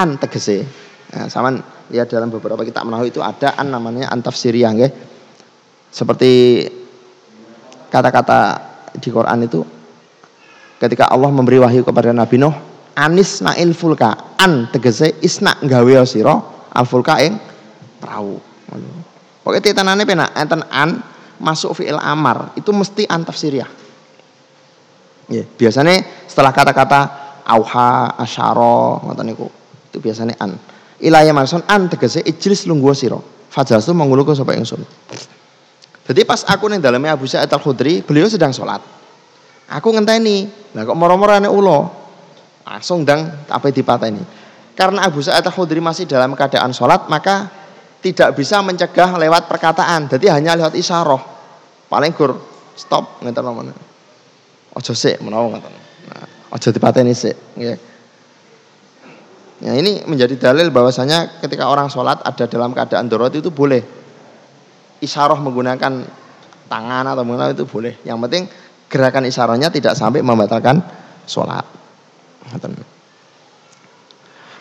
An 0.00 0.16
tegese. 0.16 0.64
Nah, 1.12 1.28
sama 1.28 1.60
lihat 1.92 2.08
dalam 2.08 2.32
beberapa 2.32 2.64
kitab 2.64 2.88
menahu 2.88 3.04
itu 3.04 3.20
ada 3.20 3.52
an 3.60 3.68
namanya 3.68 4.08
an 4.08 4.24
tafsiriyah. 4.24 4.72
Seperti 5.92 6.64
kata-kata 7.92 8.38
di 8.96 9.08
Quran 9.12 9.44
itu 9.44 9.60
ketika 10.80 11.06
Allah 11.06 11.30
memberi 11.30 11.62
wahyu 11.62 11.86
kepada 11.86 12.10
Nabi 12.10 12.40
Nuh 12.40 12.73
anis 12.94 13.42
nail 13.42 13.74
fulka 13.74 14.34
an 14.38 14.70
tegese 14.70 15.18
isna 15.22 15.54
gawe 15.62 16.06
sira 16.06 16.34
al 16.74 16.86
fulka 16.86 17.18
ing 17.22 17.38
perahu 18.00 18.54
Oke 19.44 19.60
titanane 19.60 20.08
penak 20.08 20.32
enten 20.40 20.64
an 20.72 21.04
masuk 21.36 21.76
fi'il 21.76 22.00
amar 22.00 22.56
itu 22.56 22.72
mesti 22.72 23.04
an 23.04 23.28
tafsiriyah. 23.28 23.68
Ya, 25.28 25.44
biasanya 25.44 26.04
setelah 26.28 26.52
kata-kata 26.52 27.00
auha, 27.44 28.16
asyara, 28.20 29.04
ngoten 29.04 29.24
niku. 29.28 29.48
Itu 29.92 30.00
biasanya 30.00 30.36
an. 30.40 30.56
Ilaya 31.00 31.36
marson 31.36 31.60
an 31.68 31.92
tegese 31.92 32.24
ijlis 32.24 32.64
lungguh 32.64 32.96
sira. 32.96 33.20
Fajalsu 33.52 33.92
menguluku 33.92 34.32
sapa 34.32 34.56
ingsun. 34.56 34.80
Jadi 36.04 36.20
pas 36.24 36.40
aku 36.48 36.68
ning 36.68 36.80
daleme 36.80 37.08
Abu 37.08 37.24
Sa'id 37.24 37.48
Al-Khudri, 37.48 38.04
beliau 38.04 38.28
sedang 38.28 38.52
sholat. 38.52 38.80
Aku 39.72 39.88
ngenteni. 39.92 40.44
Lah 40.76 40.84
kok 40.84 40.96
moro-moro 40.96 41.32
ane 41.32 41.48
ulo. 41.48 42.03
Langsung 42.74 43.06
dang 43.06 43.46
apa 43.46 43.70
dipateni. 43.70 44.18
Karena 44.74 45.06
Abu 45.06 45.22
Sa'id 45.22 45.46
Al-Khudri 45.46 45.78
masih 45.78 46.10
dalam 46.10 46.34
keadaan 46.34 46.74
sholat, 46.74 47.06
maka 47.06 47.46
tidak 48.02 48.34
bisa 48.34 48.58
mencegah 48.66 49.14
lewat 49.14 49.46
perkataan. 49.46 50.10
Jadi 50.10 50.26
hanya 50.26 50.58
lewat 50.58 50.74
isyarah. 50.74 51.22
Paling 51.86 52.10
gur 52.10 52.34
stop 52.74 53.22
ngeten 53.22 53.46
nomor. 53.46 53.70
Ojo 54.74 54.90
sik 54.90 55.22
menawa 55.22 55.54
ngoten. 55.54 55.70
Nah, 56.10 56.26
ojo 56.50 56.68
dipateni 56.74 57.14
sik, 57.14 57.54
nggih. 57.54 57.78
Ya 59.62 59.72
ini 59.78 60.02
menjadi 60.10 60.34
dalil 60.34 60.74
bahwasanya 60.74 61.38
ketika 61.38 61.70
orang 61.70 61.86
sholat 61.86 62.18
ada 62.26 62.50
dalam 62.50 62.74
keadaan 62.74 63.06
darurat 63.06 63.30
itu 63.30 63.54
boleh 63.54 63.86
isyarah 64.98 65.38
menggunakan 65.38 66.02
tangan 66.66 67.04
atau 67.06 67.22
menggunakan 67.22 67.54
itu 67.54 67.70
boleh. 67.70 67.94
Yang 68.02 68.18
penting 68.26 68.42
gerakan 68.90 69.30
isyarahnya 69.30 69.70
tidak 69.70 69.94
sampai 69.94 70.26
membatalkan 70.26 70.82
sholat. 71.30 71.83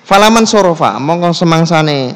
Falaman 0.03 0.43
sorofa 0.43 0.99
mongko 0.99 1.31
semangsane 1.31 2.11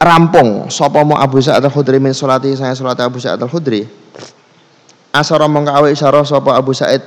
rampung 0.00 0.72
sapa 0.72 1.04
mo 1.04 1.18
Abu 1.18 1.44
Sa'id 1.44 1.60
Al-Khudri 1.60 2.00
min 2.00 2.16
salati 2.16 2.56
saya 2.56 2.72
salat 2.72 2.96
Abu 3.04 3.20
Sa'id 3.20 3.36
Al-Khudri. 3.36 3.84
Asara 5.10 5.50
mongko 5.50 5.74
awe 5.74 5.88
isyarah 5.90 6.24
sapa 6.24 6.56
Abu 6.56 6.72
Sa'id 6.72 7.02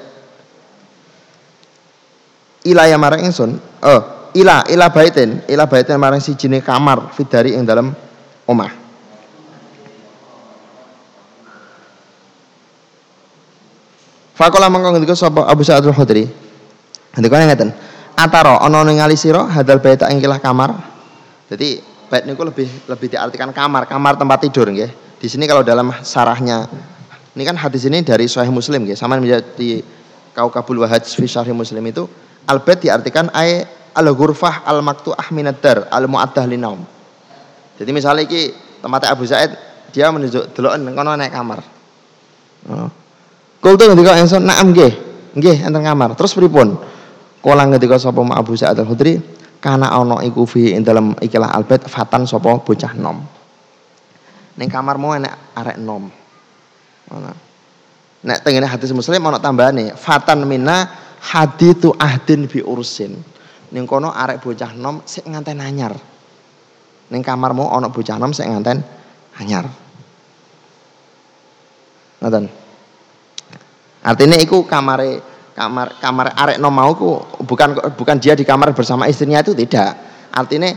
ila 2.67 2.85
ya 2.85 2.99
marang 2.99 3.23
ingsun. 3.23 3.57
Oh, 3.81 4.01
ila 4.35 4.67
ila 4.67 4.91
baitin, 4.91 5.41
ila 5.49 5.65
baitin 5.65 5.97
marang 5.97 6.19
sijine 6.21 6.61
kamar 6.61 7.09
fidari 7.15 7.55
ing 7.55 7.65
dalam 7.65 7.95
omah. 8.45 8.71
Fakola 14.35 14.67
mangko 14.67 14.91
ngendika 14.91 15.15
sapa 15.15 15.47
Abu 15.47 15.63
Sa'id 15.63 15.87
Al-Khudri. 15.87 16.42
Ngendika 17.13 17.45
ngeten. 17.45 17.69
Ataro 18.13 18.57
ana 18.61 18.81
ningali 18.85 19.17
sira 19.17 19.45
hadal 19.49 19.81
baita 19.81 20.09
ing 20.09 20.21
kamar. 20.21 20.73
Jadi 21.49 21.81
bait 22.09 22.25
niku 22.25 22.45
lebih 22.45 22.69
lebih 22.89 23.07
diartikan 23.09 23.53
kamar, 23.53 23.85
kamar 23.85 24.17
tempat 24.17 24.45
tidur 24.45 24.69
nggih. 24.69 24.89
Di 25.17 25.27
sini 25.29 25.45
kalau 25.45 25.61
dalam 25.61 25.93
sarahnya 26.01 26.65
ini 27.33 27.43
kan 27.45 27.57
hadis 27.57 27.85
ini 27.89 28.01
dari 28.05 28.25
Sahih 28.29 28.53
Muslim 28.53 28.85
nggih. 28.85 28.97
Sama 28.97 29.17
menjadi 29.17 29.81
Kaukabul 30.33 30.81
Wahaj 30.81 31.05
fi 31.05 31.25
Sahih 31.29 31.53
Muslim 31.53 31.81
itu 31.85 32.09
al 32.49 32.61
bait 32.65 32.81
diartikan 32.81 33.29
ay 33.33 33.65
al 33.93 34.07
ghurfah 34.13 34.65
al 34.65 34.81
maktu'ah 34.81 35.29
minad 35.29 35.61
dar 35.61 35.85
al 35.93 36.09
mu'addah 36.09 36.45
linaum. 36.49 36.81
Jadi 37.77 37.89
misalnya 37.93 38.25
iki 38.25 38.53
tempatnya 38.81 39.09
Abu 39.13 39.25
Zaid 39.25 39.53
dia 39.93 40.09
menunjuk 40.09 40.53
deloken 40.57 40.89
kono 40.93 41.13
naik 41.13 41.33
kamar. 41.33 41.61
Oh. 42.69 42.89
Kultu 43.61 43.85
ngendika 43.85 44.17
ingsun 44.17 44.45
na'am 44.45 44.73
nggih. 44.73 44.93
Nggih 45.37 45.65
enten 45.65 45.81
kamar. 45.81 46.13
Terus 46.17 46.33
pripun? 46.33 46.77
Kala 47.43 47.67
ngendika 47.67 47.99
sapa 47.99 48.23
Abu 48.23 48.55
Sa'id 48.55 48.79
Al-Khudri, 48.79 49.19
kana 49.59 49.91
ana 49.91 50.23
iku 50.23 50.47
fi 50.47 50.71
ing 50.71 50.87
ikilah 51.19 51.51
albet 51.51 51.91
fatan 51.91 52.23
sapa 52.23 52.55
bocah 52.63 52.95
nom. 52.95 53.19
Ning 54.55 54.71
kamarmu 54.71 55.19
enek 55.19 55.33
arek 55.51 55.77
nom. 55.83 56.07
Ngono. 57.11 57.31
Nek 58.23 58.39
tengene 58.47 58.63
hadis 58.63 58.95
Muslim 58.95 59.19
ana 59.27 59.43
tambahane, 59.43 59.91
fatan 59.99 60.47
minna 60.47 60.87
hadithu 61.19 61.91
ahdin 61.99 62.47
bi 62.47 62.63
ursin. 62.63 63.19
Ning 63.75 63.83
kono 63.83 64.15
arek 64.15 64.39
bocah 64.39 64.71
nom 64.71 65.03
sik 65.03 65.27
nganten 65.27 65.59
anyar. 65.59 65.91
Ning 67.11 67.19
kamarmu 67.19 67.67
ana 67.67 67.91
bocah 67.91 68.15
nom 68.15 68.31
sik 68.31 68.47
nganten 68.47 68.79
anyar. 69.35 69.67
Ngoten. 72.23 72.47
Artinya 74.03 74.37
itu 74.39 74.63
kamar 74.63 75.03
kamar 75.53 76.01
kamar 76.01 76.33
arek 76.33 76.57
no 76.57 76.69
mau 76.73 76.91
ku 76.97 77.21
bukan 77.45 77.93
bukan 77.93 78.17
dia 78.17 78.33
di 78.33 78.43
kamar 78.45 78.73
bersama 78.73 79.05
istrinya 79.05 79.41
itu 79.41 79.53
tidak. 79.53 79.95
Artinya 80.33 80.73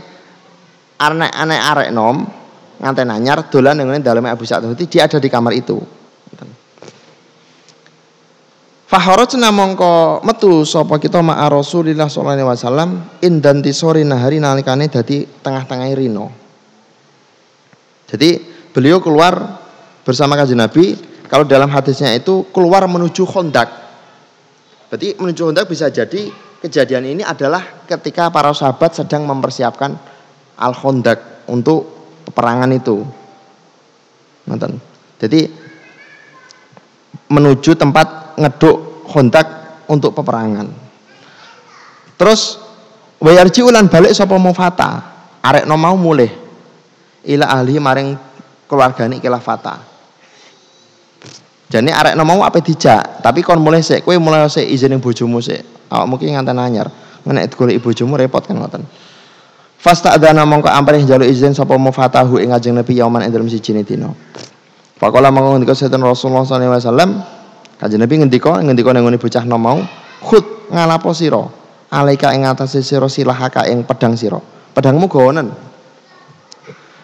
anek 1.01 1.31
anek 1.33 1.61
arek 1.61 1.89
nom 1.93 2.25
nganten 2.77 3.09
anyar 3.09 3.49
dolan 3.49 3.81
dengan 3.81 3.97
dalam 4.01 4.25
Abu 4.29 4.45
Sa'id 4.45 4.77
dia 4.85 5.09
ada 5.09 5.17
di 5.17 5.29
kamar 5.29 5.53
itu. 5.57 5.77
Faharajna 8.87 9.51
mongko 9.51 10.23
metu 10.23 10.63
sapa 10.63 10.95
kita 10.95 11.19
ma 11.19 11.43
Rasulillah 11.51 12.07
sallallahu 12.07 12.39
alaihi 12.39 12.47
wasallam 12.47 12.89
indan 13.19 13.59
tisori 13.59 14.07
nahari 14.07 14.39
nalikane 14.39 14.87
dadi 14.87 15.27
tengah-tengah 15.43 15.91
rino. 15.91 16.31
Jadi 18.07 18.39
beliau 18.71 19.03
keluar 19.03 19.59
bersama 20.07 20.39
kanjeng 20.39 20.63
Nabi 20.63 20.95
kalau 21.27 21.43
dalam 21.43 21.67
hadisnya 21.67 22.15
itu 22.15 22.47
keluar 22.55 22.87
menuju 22.87 23.27
Khondak. 23.27 23.86
Berarti 24.87 25.19
menuju 25.19 25.51
Khondak 25.51 25.67
bisa 25.67 25.91
jadi 25.91 26.31
kejadian 26.63 27.03
ini 27.03 27.23
adalah 27.23 27.83
ketika 27.83 28.31
para 28.31 28.55
sahabat 28.55 28.95
sedang 28.95 29.27
mempersiapkan 29.27 29.91
Al 30.57 30.73
Khondak 30.73 31.43
untuk 31.51 31.83
peperangan 32.27 32.71
itu. 32.71 33.03
Nonton. 34.47 34.79
Jadi 35.19 35.43
menuju 37.27 37.75
tempat 37.75 38.39
ngeduk 38.39 39.07
Khondak 39.11 39.47
untuk 39.91 40.15
peperangan. 40.15 40.67
Terus 42.15 42.59
wayarji 43.19 43.67
ulan 43.67 43.91
balik 43.91 44.15
sapa 44.15 44.39
fata. 44.55 44.89
Arek 45.43 45.67
no 45.67 45.75
mau 45.75 45.99
mulih. 45.99 46.31
Ila 47.27 47.51
ahli 47.51 47.75
maring 47.75 48.15
keluargane 48.71 49.19
ikilah 49.19 49.43
fata. 49.43 49.96
Jadi 51.67 51.91
arek 51.91 52.15
mau 52.23 52.39
apa 52.47 52.63
dijak, 52.63 53.19
tapi 53.19 53.43
kon 53.43 53.59
mulai 53.59 53.83
sik, 53.83 54.07
kowe 54.07 54.15
mulai 54.15 54.47
sik 54.47 54.63
izin 54.63 54.95
yang 54.95 55.03
bojomu 55.03 55.43
sik. 55.43 55.91
Awak 55.91 56.07
mungkin 56.07 56.31
nganten 56.31 56.55
anyar. 56.55 56.87
Nek 57.27 57.51
golek 57.59 57.83
bojomu 57.83 58.15
repot 58.15 58.39
kan 58.39 58.55
ngoten. 58.55 58.87
Fasta 59.75 60.15
adana 60.15 60.47
mongko 60.47 60.71
amprih 60.71 61.03
jalu 61.03 61.27
izin 61.27 61.51
sapa 61.51 61.75
mufatahu 61.75 62.39
ing 62.39 62.55
ajeng 62.55 62.71
Nabi 62.71 62.95
yauman 62.95 63.27
ing 63.27 63.35
dalem 63.35 63.51
siji 63.51 63.75
dina. 63.83 64.15
Pakola 64.95 65.27
mongko 65.27 65.59
ngendika 65.59 65.75
setan 65.75 65.99
Rasulullah 66.07 66.47
sallallahu 66.47 66.71
alaihi 66.71 66.87
wasallam, 66.87 67.09
Nabi 67.83 68.13
ngendika 68.15 68.51
ngendika 68.63 68.89
nang 68.95 69.03
ngene 69.03 69.19
bocah 69.19 69.43
nom 69.43 69.59
mau, 69.59 69.79
khut 70.23 70.71
ngalapo 70.71 71.11
sira, 71.11 71.43
alaika 71.91 72.31
ing 72.31 72.47
atase 72.47 72.79
sira 72.79 73.11
silahaka 73.11 73.67
ing 73.67 73.83
pedang 73.83 74.15
sira. 74.15 74.39
Pedangmu 74.71 75.11
gowonen. 75.11 75.51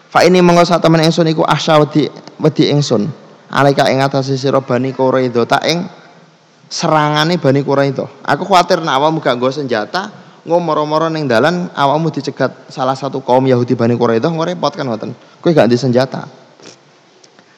Fa 0.08 0.24
ini 0.24 0.40
mongko 0.40 0.64
sak 0.64 0.80
temen 0.80 1.04
ingsun 1.04 1.28
iku 1.28 1.44
ahsya 1.44 1.78
wedi 1.84 2.08
wedi 2.40 2.72
ingsun 2.72 3.23
alaika 3.54 3.86
ing 3.86 4.02
atase 4.02 4.34
sira 4.34 4.58
Bani 4.58 4.90
Quraidah 4.90 5.46
tak 5.46 5.62
ing 5.70 5.86
serangane 6.66 7.38
Bani 7.38 7.62
Quraidah. 7.62 8.26
Aku 8.26 8.42
khawatir 8.42 8.82
nek 8.82 8.98
awakmu 8.98 9.22
gak 9.22 9.38
nggo 9.38 9.54
senjata, 9.54 10.10
nggo 10.42 10.58
moro-moro 10.58 11.06
ning 11.06 11.30
dalan 11.30 11.70
awakmu 11.70 12.10
dicegat 12.10 12.66
salah 12.66 12.98
satu 12.98 13.22
kaum 13.22 13.46
Yahudi 13.46 13.78
Bani 13.78 13.94
Quraidah 13.94 14.26
engko 14.26 14.42
repot 14.42 14.74
kan 14.74 14.90
ngoten. 14.90 15.14
Kowe 15.38 15.54
gak 15.54 15.70
di 15.70 15.78
senjata. 15.78 16.26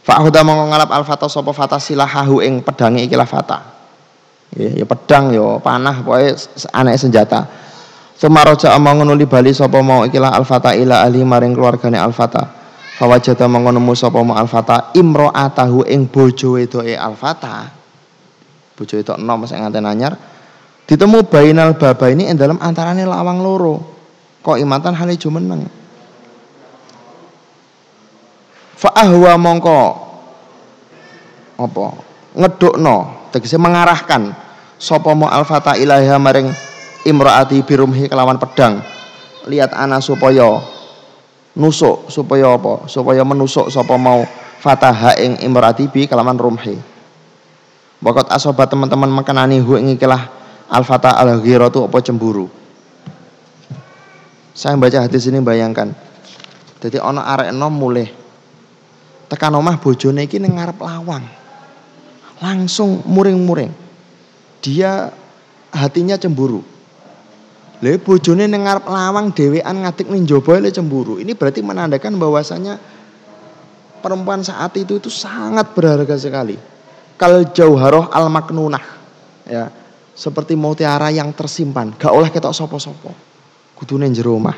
Fa'huda 0.07 0.47
mongko 0.47 0.71
ngalap 0.71 0.91
al-fata 0.95 1.27
sapa 1.27 1.51
fata 1.51 1.83
silahahu 1.83 2.39
ing 2.45 2.63
pedange 2.63 3.03
iki 3.03 3.19
la 3.19 3.27
fata. 3.27 3.75
Ya, 4.55 4.85
ya 4.85 4.87
pedang 4.87 5.35
ya 5.35 5.59
panah 5.59 6.05
pokoke 6.05 6.31
anak 6.71 6.95
senjata. 7.01 7.43
Sumaraja 8.17 8.73
amang 8.73 9.03
nuli 9.03 9.27
bali 9.27 9.51
sapa 9.51 9.83
mau 9.83 10.07
ikilah 10.07 10.33
al-fata 10.39 10.73
ila 10.79 11.03
ali 11.03 11.27
maring 11.27 11.53
keluargane 11.53 11.99
al-fata. 11.99 12.56
Fawajata 12.97 13.45
mongko 13.45 13.71
nemu 13.77 13.93
sapa 13.93 14.19
ma 14.25 14.41
Al-Fata? 14.41 14.97
Imro'atahu 14.97 15.85
ing 15.85 16.09
bojo 16.09 16.57
wedoke 16.57 16.97
Al-Fata. 16.97 17.77
bojo 18.77 18.93
itu 19.01 19.13
enom 19.17 19.45
sing 19.49 19.61
nganten 19.61 19.89
anyar. 19.89 20.17
Ditemu 20.85 21.25
bainal 21.29 21.77
baba 21.81 22.13
ini 22.13 22.29
ing 22.29 22.37
dalam 22.37 22.61
antarane 22.61 23.05
lawang 23.05 23.41
loro. 23.41 23.77
Kok 24.45 24.61
imatan 24.61 24.95
hale 24.97 25.17
jumeneng 25.17 25.65
fa 28.77 28.93
ahwa 28.93 29.33
mongko 29.41 29.81
apa? 31.57 31.87
Ngedukno 32.37 32.97
tegese 33.33 33.57
mengarahkan 33.57 34.37
sapa 34.77 35.17
mo 35.17 35.25
alfata 35.25 35.73
ilaha 35.81 36.21
maring 36.21 36.53
imraati 37.09 37.65
birumhi 37.65 38.13
kelawan 38.13 38.37
pedang. 38.37 38.85
Lihat 39.49 39.73
ana 39.73 40.05
supaya 40.05 40.61
nusuk 41.57 42.13
supaya 42.13 42.53
apa 42.53 42.85
supaya 42.87 43.25
menusuk 43.25 43.73
sapa 43.73 43.97
mau 43.97 44.23
fataha 44.61 45.17
ing 45.17 45.41
imraati 45.41 45.89
bi 45.89 46.05
kelawan 46.05 46.37
rumhi 46.37 46.77
Bakot 47.97 48.29
asobat 48.29 48.69
teman-teman 48.69 49.09
makanani 49.09 49.57
hu 49.65 49.81
ing 49.81 49.97
ikilah 49.97 50.29
al-fata 50.69 51.17
al-ghiratu 51.17 51.89
apa 51.89 51.99
cemburu. 52.05 52.53
Saya 54.53 54.77
baca 54.77 55.05
hadis 55.05 55.25
ini 55.29 55.41
bayangkan. 55.41 55.97
Jadi 56.81 57.01
ana 57.01 57.25
arek 57.25 57.57
enom 57.57 57.73
mulih 57.73 58.09
tekan 59.33 59.57
omah 59.57 59.81
bojone 59.81 60.29
iki 60.29 60.37
ning 60.37 60.61
ngarep 60.61 60.77
lawang. 60.77 61.25
Langsung 62.39 63.01
muring-muring. 63.09 63.73
Dia 64.61 65.09
hatinya 65.73 66.21
cemburu. 66.21 66.61
Le 67.85 68.01
bojone 68.01 68.49
ning 68.49 68.65
ngarep 68.65 68.89
lawang 68.89 69.37
dhewean 69.37 69.85
ngatik 69.85 70.09
ning 70.09 70.25
jaba 70.25 70.57
le 70.57 70.73
cemburu. 70.73 71.21
Ini 71.21 71.37
berarti 71.37 71.61
menandakan 71.61 72.17
bahwasanya 72.17 72.81
perempuan 74.01 74.41
saat 74.41 74.73
itu 74.81 74.97
itu 74.97 75.13
sangat 75.13 75.77
berharga 75.77 76.17
sekali. 76.17 76.57
Kal 77.21 77.53
jauharoh 77.53 78.09
al 78.09 78.33
maknunah 78.33 78.85
ya. 79.45 79.69
Seperti 80.17 80.57
mutiara 80.57 81.13
yang 81.13 81.37
tersimpan. 81.37 81.93
Gak 82.01 82.09
oleh 82.09 82.33
ketok 82.33 82.57
sopo-sopo. 82.57 83.13
Kudune 83.77 84.09
jero 84.09 84.41
omah. 84.41 84.57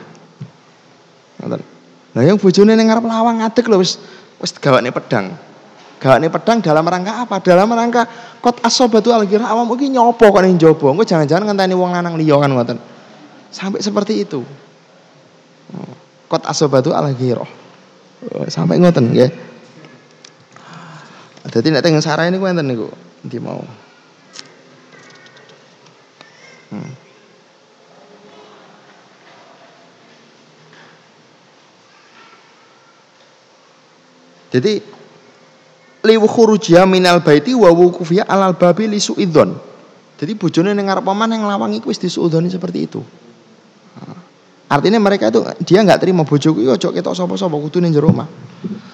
Nah 2.14 2.22
yang 2.22 2.38
bojone 2.38 2.78
ning 2.78 2.86
ngarep 2.86 3.02
lawang 3.02 3.42
ngadeg 3.42 3.66
lho 3.66 3.82
wis 3.82 3.98
wis 4.38 4.54
gawane 4.62 4.94
pedang. 4.94 5.34
Gawane 5.98 6.30
pedang 6.30 6.62
dalam 6.62 6.86
rangka 6.86 7.26
apa? 7.26 7.42
Dalam 7.42 7.66
rangka 7.74 8.06
kot 8.38 8.62
asobatu 8.62 9.10
algira 9.10 9.50
awam 9.50 9.66
iki 9.74 9.90
nyopo 9.90 10.30
kok 10.30 10.42
ning 10.46 10.54
jaba 10.54 10.94
engko 10.94 11.02
jangan-jangan 11.02 11.50
ngenteni 11.50 11.74
wong 11.74 11.90
lanang 11.90 12.14
liya 12.14 12.38
kan 12.38 12.54
ngoten 12.54 12.78
sampai 13.48 13.80
seperti 13.80 14.24
itu 14.24 14.44
kot 16.28 16.44
asobatu 16.44 16.92
algira 16.92 17.44
sampai 18.48 18.80
ngoten 18.80 19.12
nggih 19.12 19.48
jadi 21.48 21.72
nek 21.72 21.82
teng 21.82 21.96
sarah 22.04 22.28
ini 22.28 22.36
gue 22.36 22.48
enten 22.48 22.68
niku 22.68 22.88
nanti 23.24 23.38
mau. 23.40 23.64
Hmm. 26.68 26.92
Jadi 34.48 34.80
liwu 36.04 36.28
khurujia 36.28 36.84
minal 36.84 37.20
baiti 37.24 37.52
wa 37.56 37.68
wukufiya 37.72 38.28
alal 38.28 38.52
babi 38.56 38.88
li 38.88 39.00
suidzon. 39.00 39.56
Jadi 40.18 40.32
bojone 40.36 40.76
ning 40.76 40.88
ngarep 40.88 41.04
paman 41.04 41.32
yang 41.32 41.48
lawangi 41.48 41.80
wis 41.88 42.00
disuudoni 42.00 42.52
seperti 42.52 42.78
itu. 42.84 43.00
Artinya 44.68 45.00
mereka 45.00 45.32
itu 45.32 45.40
dia 45.64 45.80
nggak 45.80 46.04
terima 46.04 46.28
bojoku 46.28 46.60
yo 46.60 46.76
ojo 46.76 46.92
ketok 46.92 47.16
sapa-sapa 47.16 47.56
kudu 47.56 47.80
ning 47.80 47.92
jero. 47.92 48.12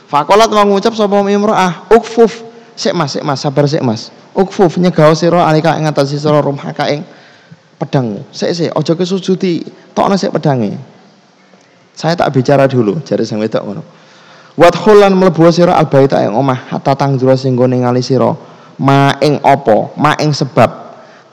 Fakolat 0.07 0.47
mau 0.55 0.69
ngucap 0.71 0.95
sapa 0.95 1.19
imro'ah, 1.27 1.91
ukfuf. 1.91 2.55
Sik 2.75 2.91
Mas, 2.91 3.15
sik 3.15 3.23
Mas, 3.23 3.39
sabar 3.39 3.71
sik 3.71 3.83
Mas. 3.83 4.11
Ukfuf 4.35 4.79
nyegao 4.83 5.15
sira 5.15 5.47
alika 5.47 5.79
ing 5.79 5.87
atase 5.87 6.19
sira 6.19 6.43
rumhaka 6.43 6.91
ing 6.91 7.07
pedangmu. 7.79 8.27
Sik 8.35 8.51
sik, 8.51 8.71
aja 8.75 8.93
kesujudi, 8.99 9.63
tokno 9.95 10.19
sik 10.19 10.35
pedange. 10.35 10.75
Saya 11.95 12.19
tak 12.19 12.35
bicara 12.35 12.67
dulu, 12.67 12.99
jare 13.07 13.23
sing 13.23 13.39
wedok 13.39 13.63
ngono. 13.63 13.83
Wadkhul 14.59 15.03
lan 15.03 15.15
mlebu 15.15 15.51
sira 15.55 15.79
albaita 15.79 16.23
ing 16.23 16.35
omah 16.35 16.75
hatta 16.75 16.95
tangjura 16.99 17.39
sing 17.39 17.55
gone 17.55 17.79
ngali 17.79 18.03
ma 18.79 19.15
ing 19.23 19.39
apa, 19.43 19.95
ma 19.95 20.19
ing 20.19 20.35
sebab 20.35 20.84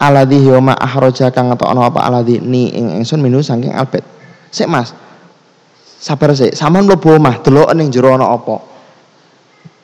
aladhi 0.01 0.41
yoma 0.41 0.73
ahroja 0.73 1.29
kang 1.29 1.53
ngetokno 1.53 1.85
apa 1.85 2.01
aladhi 2.01 2.41
ni 2.41 2.73
ing 2.73 2.97
ingsun 2.97 3.21
minu 3.21 3.45
saking 3.45 3.69
albet. 3.77 4.01
Sik 4.49 4.65
Mas. 4.65 4.97
Sabar 6.01 6.33
sik, 6.33 6.57
sampean 6.57 6.89
mlebu 6.89 7.21
omah 7.21 7.45
delok 7.45 7.69
ning 7.77 7.93
jero 7.93 8.17
ana 8.17 8.25
apa. 8.33 8.57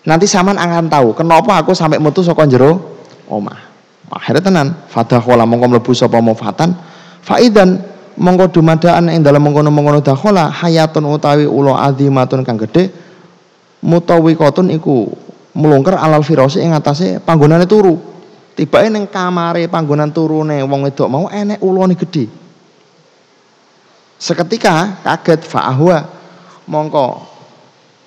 Nanti 0.09 0.25
saman 0.25 0.57
akan 0.57 0.89
tahu 0.89 1.13
kenapa 1.13 1.61
aku 1.61 1.77
sampai 1.77 2.01
mutu 2.01 2.25
saka 2.25 2.49
jero 2.49 2.97
omah. 3.29 3.69
Akhirnya 4.09 4.41
tenan, 4.41 4.67
fadakhala 4.89 5.45
mongko 5.45 5.77
mlebu 5.77 5.91
sapa 5.93 6.17
mufatan 6.17 6.73
faidan 7.21 7.85
mongko 8.17 8.49
dumadaan 8.49 9.13
ing 9.13 9.21
dalam 9.21 9.45
mengkono-mengkono 9.45 10.01
dakhala 10.01 10.49
hayatun 10.49 11.05
utawi 11.05 11.45
ula 11.45 11.85
azimatun 11.85 12.41
kang 12.41 12.57
gedhe 12.57 12.89
mutawwiqatun 13.85 14.73
iku 14.73 15.11
melungker 15.53 15.99
alal 16.01 16.25
firasi 16.25 16.65
ing 16.65 16.73
atase 16.73 17.21
panggonane 17.21 17.69
turu. 17.69 18.16
Tibake 18.57 18.89
ning 18.89 19.05
kamare 19.05 19.69
panggonan 19.69 20.09
turune 20.09 20.65
wong 20.65 20.89
wedok 20.89 21.05
mau 21.05 21.29
enek 21.29 21.61
ulane 21.61 21.93
gedhe. 21.93 22.25
Seketika 24.17 24.97
kaget 25.05 25.45
fa'ahwa 25.45 26.01
mongko 26.65 27.21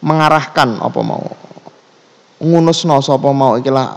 mengarahkan 0.03 0.82
apa 0.82 1.01
mau. 1.07 1.22
Ngunusno 2.42 2.98
sapa 2.98 3.30
mau 3.30 3.62
ikilah 3.62 3.94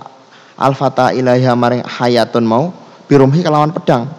alfata 0.54 1.10
ilaiha 1.10 1.58
maring 1.58 1.82
hayatun 1.90 2.46
mau 2.46 2.70
birumhi 3.10 3.42
kelawan 3.42 3.74
pedang. 3.74 4.14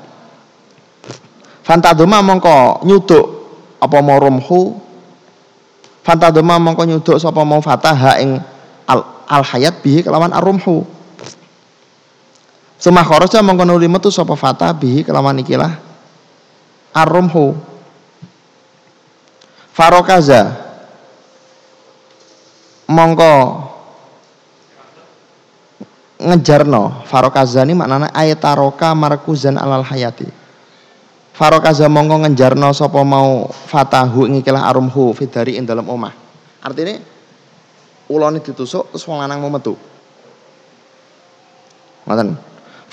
Fantaduma 1.62 2.18
mongko 2.18 2.82
nyuduk 2.82 3.24
apa 3.78 3.98
mau 4.02 4.18
rumhu. 4.18 4.74
Fantaduma 6.02 6.58
mongko 6.58 6.82
nyuduk 6.82 7.22
sapa 7.22 7.46
mau 7.46 7.62
fataha 7.62 8.18
ing 8.18 8.42
al, 8.90 9.06
al 9.30 9.46
hayat 9.46 9.78
bihi 9.86 10.02
kelawan 10.02 10.34
arumhu 10.34 10.93
Semah 12.74 13.04
kharaja 13.06 13.40
mongko 13.40 13.64
nuli 13.64 13.88
metu 13.88 14.12
sapa 14.12 14.36
fata 14.36 14.68
bihi 14.74 15.06
kelawan 15.06 15.40
ikilah 15.40 15.78
arumhu 16.92 17.56
farokaza. 19.72 20.62
Mongko 22.84 23.32
ngejarno. 26.20 27.04
Farokazani 27.08 27.72
maknanya 27.72 28.12
ayataroka 28.12 28.92
markuzan 28.92 29.56
alal 29.56 29.82
hayati. 29.82 30.28
Farokaza 31.32 31.88
mongko 31.88 32.28
ngejarno 32.28 32.70
sopo 32.76 33.00
mau 33.02 33.48
fatahu 33.48 34.28
ngikilah 34.28 34.68
arumhu 34.68 35.16
fidari 35.16 35.56
in 35.56 35.64
dalam 35.64 35.88
omah. 35.88 36.12
Artinya 36.60 37.00
uloni 38.08 38.40
ditusuk 38.44 38.92
terus 38.92 39.04
wong 39.08 39.20
lanang 39.20 39.40
mau 39.40 39.48
metu 39.48 39.76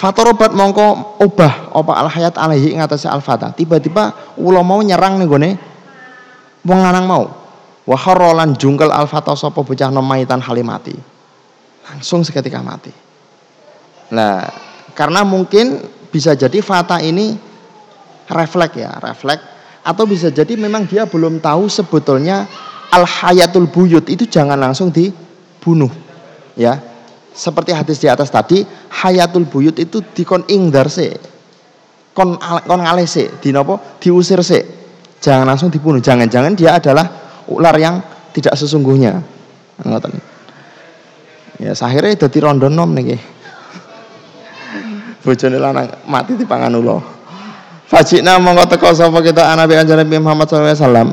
fatorobat 0.02 0.58
mongko 0.58 1.22
obah 1.22 1.70
opa 1.78 1.94
al 1.94 2.10
hayat 2.10 2.34
alaihi 2.42 2.74
ing 2.74 2.82
atase 2.82 3.06
al 3.06 3.22
fata 3.22 3.54
tiba-tiba 3.54 4.34
ulo 4.42 4.66
mau 4.66 4.82
nyerang 4.82 5.22
nih 5.22 5.28
gone. 5.30 5.52
Wong 6.66 6.80
lanang 6.82 7.06
mau. 7.06 7.26
Wa 7.86 7.98
jungkel 8.58 8.90
al 8.90 9.06
sapa 9.10 9.62
bocah 9.62 9.90
nomaitan 9.94 10.42
halimati 10.42 10.94
langsung 11.92 12.22
seketika 12.22 12.62
mati. 12.62 12.94
Nah, 14.14 14.48
karena 14.94 15.26
mungkin 15.26 15.82
bisa 16.08 16.38
jadi 16.38 16.62
fata 16.64 17.04
ini 17.04 17.36
refleks 18.30 18.76
ya, 18.78 18.96
refleks. 19.02 19.44
Atau 19.82 20.06
bisa 20.06 20.30
jadi 20.30 20.54
memang 20.56 20.86
dia 20.86 21.10
belum 21.10 21.42
tahu 21.42 21.66
sebetulnya 21.66 22.46
al 22.94 23.04
hayatul 23.04 23.66
buyut 23.66 24.06
itu 24.08 24.30
jangan 24.30 24.56
langsung 24.56 24.94
dibunuh. 24.94 25.90
Ya. 26.54 26.91
Seperti 27.32 27.72
hadis 27.72 27.98
di 27.98 28.12
atas 28.12 28.28
tadi, 28.28 28.62
hayatul 29.02 29.48
buyut 29.48 29.80
itu 29.80 30.04
dikon 30.04 30.44
ingdar 30.52 30.92
se. 30.92 31.16
Kon 32.12 32.36
kon 32.40 32.82
ngalih 32.84 33.08
se, 33.08 33.40
di 33.40 33.56
nopo? 33.56 33.80
Diusir 34.04 34.44
se. 34.44 34.60
Jangan 35.24 35.48
langsung 35.48 35.72
dibunuh. 35.72 36.04
Jangan-jangan 36.04 36.54
dia 36.60 36.76
adalah 36.76 37.08
ular 37.48 37.76
yang 37.80 38.04
tidak 38.36 38.60
sesungguhnya. 38.60 39.24
Ngoten. 39.82 40.12
Ya, 41.62 41.78
akhirnya 41.78 42.26
dadi 42.26 42.40
rondon 42.42 42.74
nom 42.74 42.90
nih 42.98 43.22
bojone 45.22 45.58
lanang 45.62 45.88
mati 46.10 46.34
di 46.34 46.46
pangan 46.50 46.74
ulo 46.74 46.98
Fajina 47.86 48.40
mongko 48.40 48.72
teko 48.72 48.96
sapa 48.96 49.20
kita 49.20 49.52
Nabi 49.52 49.76
kanjeng 49.76 50.00
Nabi 50.00 50.16
Muhammad 50.16 50.48
sallallahu 50.48 50.72
alaihi 50.72 50.80
wasallam. 50.80 51.10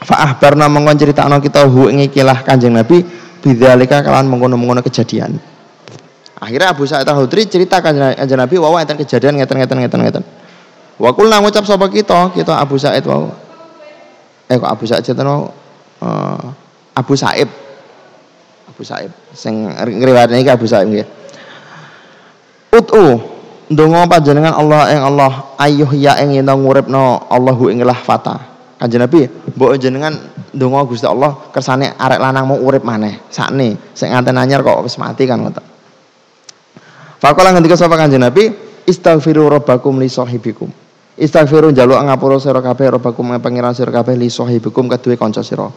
Fa 0.00 0.16
ahbarna 0.24 0.64
mongko 0.64 0.96
critakno 0.96 1.36
kita 1.44 1.68
hu 1.68 1.92
ing 1.92 2.00
ikilah 2.08 2.40
Kanjeng 2.40 2.72
Nabi 2.72 3.04
bidzalika 3.40 4.04
kalawan 4.04 4.28
mengkono-mengkono 4.28 4.84
kejadian. 4.84 5.40
Akhirnya 6.40 6.72
Abu 6.72 6.88
Sa'id 6.88 7.04
Al-Khudri 7.04 7.44
cerita 7.44 7.84
Kanjeng 7.84 8.16
Nabi 8.16 8.56
bahwa 8.56 8.80
enten 8.80 8.96
kejadian 8.96 9.36
ngeten 9.36 9.60
ngeten 9.60 9.78
ngeten 9.84 10.00
ngeten. 10.00 10.24
Wa 10.96 11.12
kulna 11.12 11.40
ngucap 11.40 11.68
sapa 11.68 11.88
kita, 11.92 12.32
kita 12.32 12.56
Abu 12.56 12.80
Sa'id 12.80 13.04
wau. 13.04 13.28
Eh 14.48 14.56
kok 14.56 14.70
Abu 14.72 14.84
Sa'id 14.88 15.04
cerita 15.04 15.24
uh, 15.24 16.40
Abu 16.96 17.12
Sa'ib. 17.12 17.48
Abu 18.72 18.82
Sa'ib 18.84 19.12
sing 19.36 19.68
ngriwayatne 19.68 20.40
iki 20.40 20.48
Abu 20.48 20.64
Sa'ib 20.64 20.88
nggih. 20.88 21.08
Ut'u 22.72 23.20
ndonga 23.68 24.08
panjenengan 24.08 24.56
Allah 24.56 24.88
ing 24.96 25.00
Allah 25.04 25.32
ayuh 25.60 25.92
ya 25.92 26.16
ing 26.24 26.40
yen 26.40 26.48
nguripno 26.48 27.28
Allahu 27.28 27.68
ing 27.68 27.84
fata. 28.00 28.48
Kanjeng 28.80 29.04
Nabi, 29.04 29.28
mbok 29.28 29.76
jenengan 29.76 30.16
ndonga 30.54 30.86
Gusti 30.86 31.06
Allah 31.06 31.50
kersane 31.50 31.94
arek 31.94 32.20
lanang 32.20 32.46
mau 32.50 32.58
urip 32.58 32.82
maneh. 32.82 33.26
Sakne 33.30 33.92
sing 33.94 34.10
nganten 34.10 34.36
anyar 34.38 34.62
kok 34.64 34.82
wis 34.82 34.98
mati 34.98 35.26
kan 35.26 35.40
ngoten. 35.42 35.64
Faqala 37.20 37.52
ngendika 37.52 37.76
sapa 37.76 38.00
Kanjeng 38.00 38.24
Nabi, 38.24 38.48
istaghfiru 38.88 39.52
rabbakum 39.52 40.00
li 40.00 40.08
sahibikum. 40.08 40.72
Istaghfiru 41.20 41.68
njaluk 41.68 42.00
ngapura 42.00 42.40
sira 42.40 42.64
kabeh 42.64 42.96
rabbakum 42.96 43.36
pangeran 43.36 43.76
sira 43.76 43.92
kabeh 43.92 44.16
li 44.16 44.32
sahibikum 44.32 44.88
kedue 44.88 45.20
kanca 45.20 45.44
sira. 45.44 45.68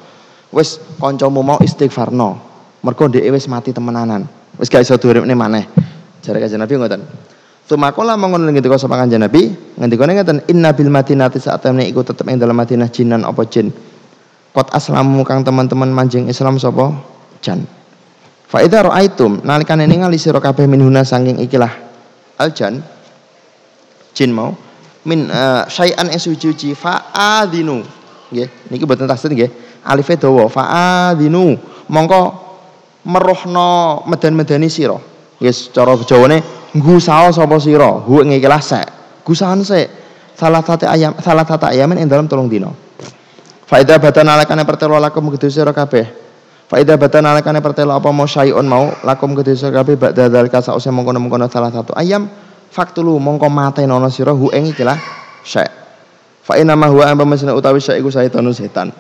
Wis 0.56 0.80
kancamu 1.02 1.44
mau 1.44 1.60
istighfarno. 1.60 2.40
Mergo 2.80 3.12
dhek 3.12 3.28
wis 3.28 3.52
mati 3.52 3.76
temenanan. 3.76 4.24
Wis 4.56 4.72
gak 4.72 4.88
iso 4.88 4.96
duripne 4.96 5.36
maneh. 5.36 5.68
Jare 6.24 6.40
kanjeng 6.40 6.64
Nabi 6.64 6.74
ngoten. 6.80 7.02
Sumakola 7.64 8.20
mengono 8.20 8.48
ngendika 8.52 8.76
sapa 8.76 9.00
kanjeng 9.00 9.24
Nabi, 9.24 9.52
ngendikane 9.80 10.20
ngeten 10.20 10.38
inna 10.52 10.76
bil 10.76 10.92
madinati 10.92 11.40
saat 11.40 11.64
temne 11.64 11.88
iku 11.88 12.04
tetep 12.04 12.28
ing 12.28 12.36
dalam 12.36 12.60
Madinah 12.60 12.92
jinan 12.92 13.24
apa 13.24 13.44
jin. 13.48 13.72
Kot 14.54 14.70
aslamu 14.70 15.26
kang 15.26 15.42
teman-teman 15.42 15.90
manjing 15.90 16.30
Islam 16.30 16.62
sapa? 16.62 16.94
Jan. 17.42 17.66
Fa 18.46 18.62
idza 18.62 18.86
ra'aitum 18.86 19.42
nalikane 19.42 19.90
ningali 19.90 20.22
sira 20.22 20.38
kabeh 20.38 20.70
minhuna 20.70 21.02
saking 21.02 21.42
ikilah. 21.42 21.74
Aljan 22.38 22.86
jin 24.14 24.30
mau. 24.30 24.54
Min 25.10 25.26
uh, 25.28 25.66
syai'an 25.66 26.08
ing 26.14 26.22
suci 26.22 26.78
fa 26.78 27.12
adinu 27.12 27.82
nggih 28.30 28.70
niki 28.70 28.86
boten 28.86 29.10
tasdid 29.10 29.34
nggih. 29.34 29.50
Alife 29.90 30.22
dawa 30.22 30.46
fa 30.48 30.64
adinu 31.10 31.58
mongko 31.90 32.22
merohno 33.10 34.06
medan-medani 34.06 34.70
sira. 34.70 35.02
Yes, 35.42 35.68
cara 35.74 35.98
Jawane 35.98 36.40
ngusao 36.78 37.34
sapa 37.34 37.58
sira, 37.60 37.90
hu 38.06 38.22
ngikilah 38.24 38.62
sek. 38.62 38.88
Gusahan 39.26 39.66
sek. 39.66 39.90
Salah 40.34 40.66
satu 40.66 40.90
ayam, 40.90 41.14
salah 41.22 41.46
satu 41.46 41.70
ayamin 41.70 42.06
ing 42.06 42.08
dalam 42.10 42.26
tolong 42.26 42.50
dino. 42.50 42.74
Faida 43.74 43.98
batan 43.98 44.30
alakane 44.30 44.70
pertelo 44.70 45.02
lakum 45.02 45.34
kedhe 45.34 45.50
sira 45.50 45.74
kabeh. 45.74 46.06
Faida 46.70 46.94
batan 46.94 47.26
alakane 47.26 47.58
pertelo 47.58 47.98
apa 47.98 48.06
mau 48.14 48.30
syai'un 48.30 48.62
mau 48.62 48.94
lakum 49.02 49.34
kedhe 49.34 49.58
sira 49.58 49.74
kabeh 49.82 49.98
ba'da 49.98 50.30
dzalika 50.30 50.62
sause 50.62 50.94
mengkono-mengkono 50.94 51.50
salah 51.50 51.74
satu 51.74 51.90
ayam 51.98 52.30
faktulu 52.70 53.18
mongko 53.18 53.50
matenono 53.50 54.14
sira 54.14 54.30
hu 54.30 54.54
ing 54.54 54.78
ikilah 54.78 54.94
syai'. 55.42 55.74
Fa 56.46 56.54
inna 56.62 56.78
ma 56.78 56.86
huwa 56.86 57.10
amma 57.10 57.26
utawi 57.34 57.82
syai' 57.82 57.98
iku 57.98 58.14
saitanu 58.14 58.54
setan. 58.54 58.94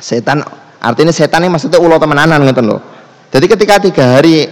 Setan 0.00 0.40
artinya 0.80 1.12
setan 1.12 1.44
ini 1.44 1.52
maksudnya 1.52 1.84
ulo 1.84 2.00
temenanan 2.00 2.40
ngoten 2.40 2.64
lho. 2.64 2.80
Jadi 3.28 3.44
ketika 3.44 3.76
tiga 3.76 4.04
hari 4.16 4.48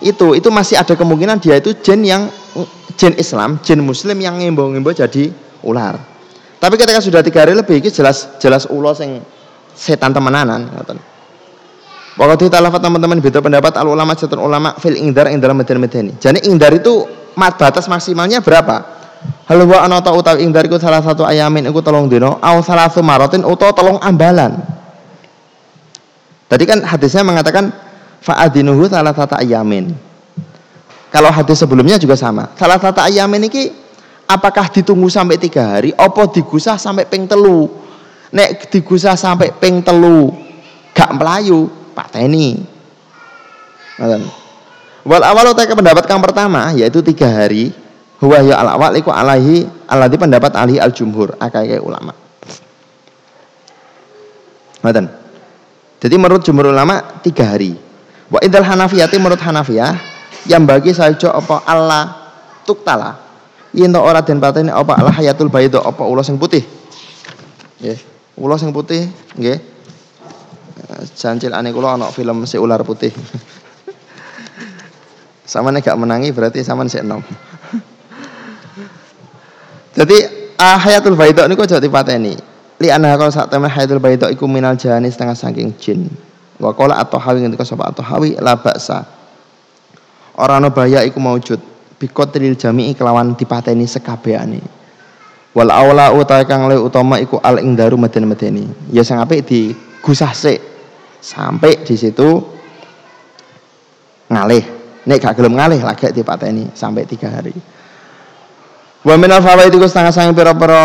itu 0.00 0.32
itu 0.32 0.48
masih 0.48 0.80
ada 0.80 0.96
kemungkinan 0.96 1.44
dia 1.44 1.60
itu 1.60 1.76
jin 1.84 2.08
yang 2.08 2.32
jin 2.96 3.12
Islam, 3.20 3.60
jin 3.60 3.84
Muslim 3.84 4.16
yang 4.16 4.40
ngimbau-ngimbau 4.40 4.96
jadi 4.96 5.28
ular. 5.60 6.15
Tapi 6.56 6.74
ketika 6.80 7.00
sudah 7.04 7.20
tiga 7.20 7.44
hari 7.44 7.52
lebih, 7.52 7.78
ini 7.84 7.90
jelas 7.92 8.40
jelas 8.40 8.64
ulo 8.68 8.96
sing 8.96 9.20
setan 9.76 10.16
temenanan. 10.16 10.72
Waktu 12.16 12.48
talafat 12.48 12.80
teman-teman 12.80 13.20
beda 13.20 13.44
pendapat 13.44 13.76
al 13.76 13.92
ulama 13.92 14.16
setan 14.16 14.40
ulama 14.40 14.72
fil 14.80 14.96
ingdar 14.96 15.28
ing 15.28 15.36
dalam 15.36 15.60
medan 15.60 15.76
medeni. 15.76 16.16
Jadi 16.16 16.48
ingdar 16.48 16.72
itu 16.72 17.04
mat 17.36 17.60
batas 17.60 17.84
maksimalnya 17.92 18.40
berapa? 18.40 18.96
Hal 19.46 19.60
wa 19.68 19.84
ana 19.84 20.00
ta 20.00 20.16
utawi 20.16 20.48
ingdar 20.48 20.64
iku 20.64 20.80
salah 20.80 21.04
satu 21.04 21.28
ayamin 21.28 21.68
iku 21.68 21.84
tolong 21.84 22.08
dino 22.08 22.40
au 22.40 22.56
salah 22.64 22.88
marotin 23.04 23.44
utawa 23.44 23.76
tolong 23.76 23.98
ambalan. 24.00 24.56
Tadi 26.48 26.64
kan 26.64 26.80
hadisnya 26.88 27.20
mengatakan 27.26 27.68
fa'adinuhu 28.24 28.88
salah 28.88 29.12
tata 29.12 29.44
ayamin. 29.44 29.92
Kalau 31.12 31.28
hadis 31.28 31.60
sebelumnya 31.60 32.00
juga 32.00 32.16
sama. 32.16 32.48
Salah 32.56 32.80
tata 32.80 33.04
ayamin 33.04 33.44
ini 33.44 33.70
apakah 34.26 34.68
ditunggu 34.70 35.06
sampai 35.06 35.38
tiga 35.38 35.78
hari? 35.78 35.90
Apa 35.94 36.26
digusah 36.30 36.76
sampai 36.76 37.06
ping 37.06 37.24
telu? 37.30 37.70
Nek 38.34 38.68
digusah 38.68 39.14
sampai 39.14 39.54
ping 39.54 39.80
telu 39.80 40.34
gak 40.92 41.14
melayu, 41.14 41.70
Pak 41.94 42.12
Teni. 42.12 42.58
Wal 45.06 45.22
awal 45.22 45.54
utai 45.54 45.70
pendapat 45.70 46.04
yang 46.04 46.20
pertama 46.20 46.74
yaitu 46.74 47.00
tiga 47.00 47.30
hari. 47.30 47.72
Huwa 48.16 48.40
ya 48.40 48.56
al 48.56 48.80
awal 48.80 48.96
iku 48.96 49.12
alaihi 49.12 49.68
alladhi 49.86 50.16
pendapat 50.16 50.52
ahli 50.56 50.80
al 50.80 50.88
jumhur 50.90 51.36
akai 51.36 51.76
ulama. 51.76 52.16
Jadi 56.00 56.14
menurut 56.16 56.40
jumhur 56.40 56.72
ulama 56.72 57.20
tiga 57.20 57.44
hari. 57.56 57.76
Wa 58.26 58.40
idal 58.42 58.66
Hanafiyati 58.66 59.16
menurut 59.20 59.38
Hanafiyah 59.38 59.94
yang 60.48 60.64
bagi 60.64 60.94
saja 60.96 61.34
apa 61.34 61.62
Allah 61.66 62.32
tuktala 62.66 63.25
yen 63.76 63.92
ora 63.92 64.24
den 64.24 64.40
pateni 64.40 64.72
apa 64.72 64.96
Allah 64.96 65.12
hayatul 65.12 65.52
baydo 65.52 65.84
apa 65.84 66.00
ulos 66.08 66.24
sing 66.24 66.40
putih. 66.40 66.64
Nggih. 67.84 68.00
Ulos 68.40 68.64
sing 68.64 68.72
putih 68.72 69.12
nggih. 69.36 69.60
Jancil 71.12 71.52
ane 71.52 71.76
kula 71.76 72.00
ana 72.00 72.08
film 72.08 72.48
si 72.48 72.56
ular 72.56 72.80
putih. 72.80 73.12
Samane 75.52 75.84
gak 75.84 75.94
menangi 75.94 76.34
berarti 76.34 76.64
samane 76.64 76.90
sik 76.90 77.06
enom. 77.06 77.22
Jadi 79.98 80.18
ah, 80.58 80.74
hayatul 80.74 81.14
baydo 81.14 81.46
niku 81.46 81.62
aja 81.62 81.78
dipateni. 81.78 82.34
Li 82.82 82.90
ana 82.90 83.14
kalau 83.14 83.30
sak 83.30 83.52
temen 83.52 83.70
hayatul 83.70 84.02
baydo 84.02 84.26
iku 84.26 84.50
minal 84.50 84.74
jani 84.74 85.06
setengah 85.06 85.38
saking 85.38 85.70
jin. 85.78 86.10
Wa 86.58 86.74
qala 86.74 86.98
at-Tahawi 86.98 87.46
ngendika 87.46 87.62
sapa 87.62 87.86
at-Tahawi 87.92 88.42
la 88.42 88.58
ba'sa. 88.58 89.06
Ora 90.34 90.58
ana 90.58 90.72
bahaya 90.72 91.06
iku 91.06 91.22
maujud 91.22 91.75
bikotril 91.96 92.56
jami'i 92.56 92.92
kelawan 92.92 93.36
dipateni 93.36 93.88
sekabehane. 93.88 94.60
Wal 95.56 95.72
aula 95.72 96.12
utawa 96.12 96.44
kang 96.44 96.68
luwih 96.68 96.84
utama 96.84 97.16
iku 97.16 97.40
al 97.40 97.64
ingdaru 97.64 97.96
meden-medeni. 97.96 98.68
Ya 98.92 99.00
sing 99.00 99.16
apik 99.16 99.48
digusah 99.48 100.36
sik 100.36 100.60
sampai 101.24 101.80
di 101.80 101.96
situ 101.96 102.44
ngalih. 104.28 104.64
Nek 105.06 105.22
gak 105.22 105.38
gelem 105.38 105.56
ngalih 105.56 105.80
lagi 105.80 106.12
dipateni 106.12 106.68
sampai 106.76 107.08
tiga 107.08 107.30
hari. 107.30 107.54
Wa 109.06 109.14
minal 109.16 109.40
fawaid 109.40 109.70
iku 109.70 109.86
setengah 109.86 110.12
sang 110.12 110.34
pira-pira 110.34 110.82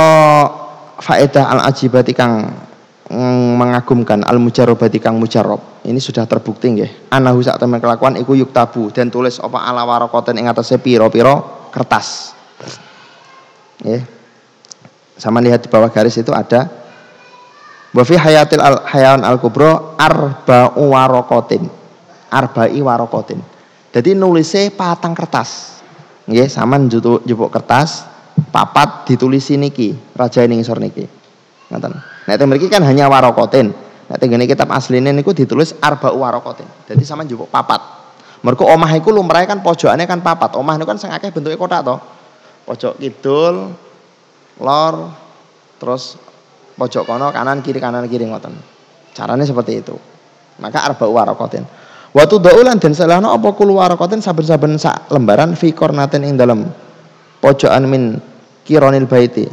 faedah 1.01 1.45
al 1.51 1.59
ajibati 1.67 2.13
kang 2.13 2.53
mengagumkan 3.57 4.23
al 4.23 4.39
mujarobati 4.39 5.03
kang 5.03 5.19
mujarob 5.19 5.83
ini 5.83 5.99
sudah 5.99 6.23
terbukti 6.23 6.71
nggih. 6.71 7.11
Anahu 7.11 7.43
sak 7.43 7.59
temen 7.59 7.83
kelakuan 7.83 8.15
iku 8.15 8.33
tabu 8.47 8.87
dan 8.89 9.11
tulis 9.11 9.37
apa 9.43 9.67
ala 9.67 9.83
warokoten 9.83 10.39
ing 10.39 10.47
atase 10.47 10.79
piro-piro 10.79 11.67
kertas. 11.75 12.31
Nggih. 13.83 14.01
Sama 15.19 15.43
lihat 15.43 15.61
di 15.61 15.69
bawah 15.69 15.91
garis 15.91 16.17
itu 16.17 16.31
ada 16.31 16.65
wa 17.91 18.03
fi 18.07 18.15
hayatil 18.15 18.63
al 18.63 18.87
hayawan 18.87 19.23
al 19.27 19.37
kubro 19.37 19.99
arba'u 19.99 20.95
warokotin 20.95 21.67
arba'i 22.31 22.79
warokotin 22.79 23.43
jadi 23.91 24.15
nulisnya 24.15 24.71
patang 24.71 25.11
kertas. 25.11 25.83
Nggih 26.31 26.47
sama 26.47 26.79
jupuk 27.27 27.51
kertas 27.51 28.07
papat 28.55 29.03
ditulis 29.03 29.51
niki 29.51 29.99
raja 30.15 30.47
ini 30.47 30.63
ngisor 30.63 30.79
niki. 30.79 31.03
Ngoten 31.67 32.10
Nek 32.27 32.35
teng 32.37 32.47
mriki 32.49 32.67
kan 32.69 32.85
hanya 32.85 33.09
warokotin. 33.09 33.73
Nek 34.11 34.17
teng 34.21 34.33
kitab 34.45 34.69
asline 34.69 35.09
niku 35.15 35.33
ditulis 35.33 35.73
arba 35.81 36.13
warokotin. 36.13 36.67
Jadi 36.85 37.03
sama 37.05 37.25
njupuk 37.25 37.49
papat. 37.49 37.81
Mergo 38.41 38.65
omah 38.65 38.89
iku 38.97 39.13
lumrahe 39.13 39.45
kan 39.45 39.61
pojokane 39.61 40.05
kan 40.09 40.21
papat. 40.21 40.57
Omah 40.57 40.77
niku 40.77 40.89
kan 40.89 40.99
sing 41.01 41.09
akeh 41.13 41.29
bentuke 41.33 41.57
kotak 41.57 41.81
to. 41.85 41.95
Pojok 42.65 42.93
kidul, 43.01 43.73
lor, 44.61 44.95
terus 45.81 46.17
pojok 46.77 47.09
kono 47.09 47.33
kanan 47.33 47.65
kiri 47.65 47.81
kanan 47.81 48.05
kiri 48.05 48.29
ngoten. 48.29 48.53
Caranya 49.17 49.45
seperti 49.45 49.81
itu. 49.81 49.97
Maka 50.61 50.85
arba 50.85 51.05
warokotin. 51.09 51.65
Waktu 52.11 52.43
daulan 52.43 52.75
dan 52.75 52.91
selahno 52.91 53.31
apa 53.31 53.55
kulu 53.55 53.79
warokotin 53.79 54.19
saben-saben 54.19 54.75
sak 54.75 55.07
lembaran 55.15 55.55
fi 55.55 55.71
kornatin 55.71 56.27
ing 56.27 56.35
dalam 56.35 56.67
pojokan 57.39 57.87
min 57.87 58.19
kironil 58.67 59.07
baiti. 59.07 59.47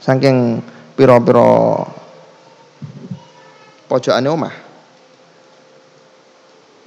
Saking 0.00 0.64
piro-piro 1.00 1.80
pojokane 3.88 4.28
omah. 4.28 4.54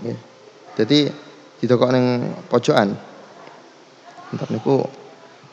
Nggih. 0.05 0.17
Dadi 0.77 0.99
ditokok 1.57 1.89
ning 1.89 2.05
pojokan. 2.45 2.93
Entar 4.29 4.49
niku 4.53 4.85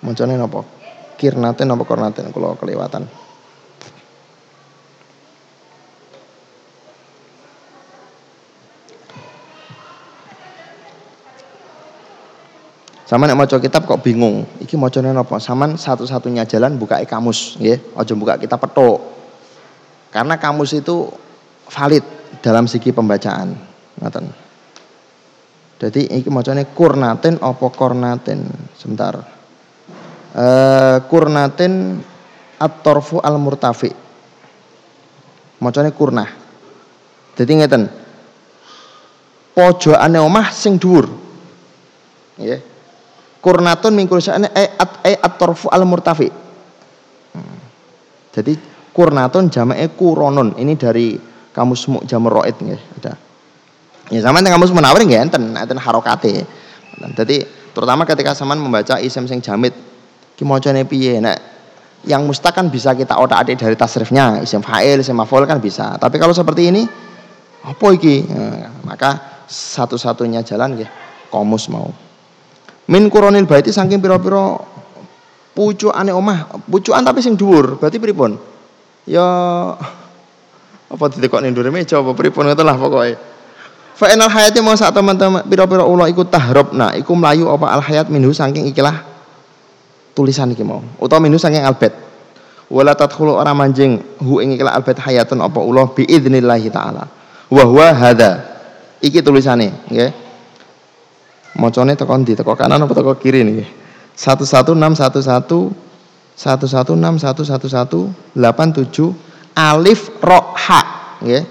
moncone 0.04 0.36
napa? 0.36 0.60
Kirnaten 1.16 1.72
napa 1.72 1.88
kornaten 1.88 2.28
kula 2.36 2.52
kelewatan. 2.60 3.08
Sama 13.10 13.26
nek 13.26 13.34
maca 13.34 13.58
kitab 13.58 13.90
kok 13.90 14.06
bingung, 14.06 14.46
iki 14.62 14.78
macane 14.78 15.10
napa? 15.10 15.42
Saman 15.42 15.74
satu-satunya 15.74 16.46
jalan 16.46 16.78
buka 16.78 17.02
kamus, 17.02 17.58
nggih. 17.58 17.98
Aja 17.98 18.14
buka 18.14 18.38
kitab 18.38 18.62
petuk. 18.62 19.02
Karena 20.14 20.38
kamus 20.38 20.78
itu 20.78 21.10
valid 21.66 22.06
dalam 22.38 22.70
segi 22.70 22.94
pembacaan. 22.94 23.50
Ngoten. 23.98 24.30
Jadi 25.82 26.06
iki 26.06 26.30
macane 26.30 26.70
kurnatin 26.70 27.42
apa 27.42 27.66
kornatin. 27.74 28.46
Sebentar. 28.78 29.18
Eh 30.30 31.02
kurnatin 31.10 31.98
at-tarfu 32.62 33.18
al-murtafi. 33.18 33.90
Macane 35.58 35.90
kurnah. 35.90 36.30
Jadi 37.34 37.52
ngeten. 37.58 37.90
Pojokane 39.50 40.18
omah 40.22 40.54
sing. 40.54 40.78
Nggih. 40.78 42.69
Kurnatun 43.40 43.96
min 43.96 44.04
kursane 44.04 44.52
e 44.52 44.64
at 44.76 45.00
e 45.04 45.16
at-tarfu 45.16 45.72
al-murtafi. 45.72 46.28
Hmm. 47.32 47.58
Jadi 48.36 48.52
kurnatun 48.92 49.48
jamake 49.48 49.96
kuronun. 49.96 50.60
Ini 50.60 50.76
dari 50.76 51.16
kamus 51.50 51.88
Mu'jamur 51.88 52.44
Raid 52.44 52.56
nggih, 52.60 52.80
ada. 53.00 53.16
Ya 54.12 54.20
sama 54.20 54.44
dengan 54.44 54.60
kamus 54.60 54.76
Munawir 54.76 55.08
nggih 55.08 55.20
enten, 55.24 55.56
enten 55.56 55.78
harokate. 55.80 56.44
Jadi 57.16 57.36
terutama 57.72 58.04
ketika 58.04 58.36
zaman 58.36 58.60
membaca 58.60 59.00
isim 59.00 59.24
sing 59.24 59.40
jamid 59.40 59.72
ki 60.36 60.44
macane 60.44 60.84
piye 60.84 61.20
nek 61.22 61.38
yang 62.04 62.24
mustaq 62.24 62.56
kan 62.56 62.72
bisa 62.72 62.96
kita 62.96 63.16
otak-atik 63.20 63.60
dari 63.60 63.76
tasrifnya 63.76 64.40
isim 64.40 64.64
fa'il 64.64 65.04
isim 65.04 65.12
maf'ul 65.12 65.44
kan 65.44 65.60
bisa 65.60 66.00
tapi 66.00 66.16
kalau 66.16 66.32
seperti 66.32 66.72
ini 66.72 66.82
apa 67.60 67.86
iki 67.92 68.24
nah, 68.24 68.72
maka 68.88 69.44
satu-satunya 69.44 70.40
jalan 70.40 70.80
nggih 70.80 70.90
komus 71.28 71.68
mau 71.68 71.92
min 72.90 73.06
kuronil 73.06 73.46
baiti 73.46 73.70
saking 73.70 74.02
pira-pira 74.02 74.58
pucukane 75.54 76.10
omah. 76.10 76.50
Pucukan 76.66 77.06
tapi 77.06 77.22
sing 77.22 77.38
dhuwur. 77.38 77.78
Berarti 77.78 78.02
pripun? 78.02 78.34
Ya 79.06 79.24
apa 80.90 81.04
didekok 81.14 81.40
ning 81.40 81.54
dhuwur 81.54 81.70
meja 81.70 82.02
apa 82.02 82.10
pripun? 82.12 82.50
Ngoten 82.50 82.66
lah 82.66 82.74
pokoke. 82.74 83.14
Fa 83.94 84.08
inal 84.10 84.32
hayati 84.32 84.58
mau 84.64 84.74
saat 84.74 84.96
teman-teman 84.96 85.44
pira-pira 85.44 85.84
ulo 85.84 86.08
iku 86.08 86.24
tahrobna 86.24 86.96
iku 86.96 87.12
melayu 87.14 87.52
apa 87.52 87.68
al 87.68 87.84
hayat 87.84 88.08
minhu 88.08 88.32
saking 88.32 88.66
ikilah 88.74 89.06
tulisan 90.16 90.50
iki 90.50 90.66
mau. 90.66 90.82
Utawa 90.98 91.22
minhu 91.22 91.38
saking 91.38 91.62
albet. 91.62 91.94
Wala 92.70 92.94
tadkhulu 92.94 93.34
ora 93.34 93.54
manjing 93.54 94.00
hu 94.22 94.40
ing 94.42 94.56
ikilah 94.56 94.72
albet 94.78 94.98
hayatun 94.98 95.44
apa 95.44 95.58
ulo 95.62 95.92
bi 95.94 96.08
idznillah 96.08 96.58
taala. 96.72 97.06
Wa 97.52 97.62
huwa 97.66 97.92
hadza 97.92 98.40
iki 99.04 99.20
tulisane 99.20 99.74
nggih 99.90 100.29
macane 101.60 101.92
teko 101.92 102.16
ndi 102.16 102.40
teko 102.40 102.56
kanan 102.56 102.80
apa 102.80 102.96
teko 102.96 103.12
kiri 103.20 103.44
niki 103.44 103.68
11611 104.16 106.40
116111187 106.40 108.40
alif 109.52 110.08
ro 110.24 110.56
ha 110.56 110.80
nggih 111.20 111.44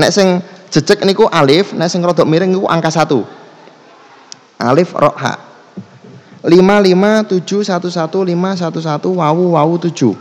nek 0.00 0.08
sing 0.08 0.40
Jejek 0.70 1.02
niku 1.02 1.26
alif, 1.26 1.74
nah 1.74 1.90
sing 1.90 1.98
rodok 1.98 2.30
miring 2.30 2.54
niku 2.54 2.70
angka 2.70 2.94
satu. 2.94 3.26
Alif 4.62 4.94
ro 4.94 5.10
ha. 5.18 5.50
lima 6.40 6.80
lima 6.80 7.20
tujuh 7.26 7.60
satu 7.60 7.92
satu 7.92 8.24
lima 8.24 8.56
satu 8.56 8.80
satu 8.80 9.12
wawu 9.18 9.58
wawu 9.58 9.76
tujuh. 9.76 10.14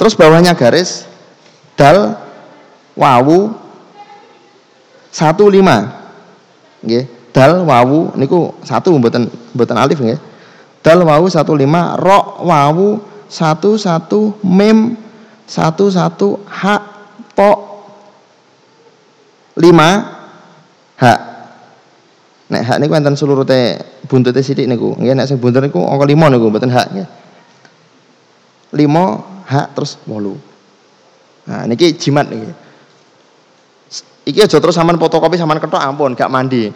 Terus 0.00 0.16
bawahnya 0.18 0.56
garis 0.56 1.06
dal 1.78 2.16
wawu 2.96 3.54
satu 5.16 5.48
lima. 5.48 6.04
Nggih, 6.84 7.32
dal 7.32 7.64
wawu 7.64 8.12
niku 8.20 8.52
satu 8.60 8.92
mboten 9.00 9.32
mboten 9.56 9.76
alif 9.80 9.96
nggih. 9.96 10.20
Dal 10.84 11.00
wawu 11.00 11.32
satu 11.32 11.56
lima, 11.56 11.96
ro 11.96 12.44
wawu 12.44 13.00
satu 13.26 13.80
satu 13.80 14.36
mem 14.44 14.94
satu 15.48 15.88
satu 15.88 16.44
hak 16.44 16.82
po 17.32 17.52
lima 19.56 19.88
hak 21.00 21.20
nek 22.52 22.62
hak 22.62 22.76
niku 22.78 22.92
enten 22.94 23.16
sulurute 23.16 23.80
buntute 24.04 24.44
sithik 24.44 24.68
niku. 24.68 24.92
Nggih 25.00 25.16
nek 25.16 25.24
sing 25.24 25.40
buntut 25.40 25.64
niku 25.64 25.80
angka 25.80 26.04
5 26.04 26.32
niku 26.36 26.46
mboten 26.52 26.70
hak 26.70 26.88
nggih. 26.92 27.08
5 28.76 29.48
hak 29.48 29.66
terus 29.72 29.96
8 30.04 30.36
nah 31.46 31.62
niki 31.70 31.94
jimat 31.94 32.26
niki 32.26 32.50
iki 34.26 34.42
aja 34.42 34.58
terus 34.58 34.74
sampean 34.74 34.98
fotokopi 34.98 35.38
sampean 35.38 35.62
ketok 35.62 35.78
ampun 35.78 36.18
gak 36.18 36.28
mandi 36.28 36.74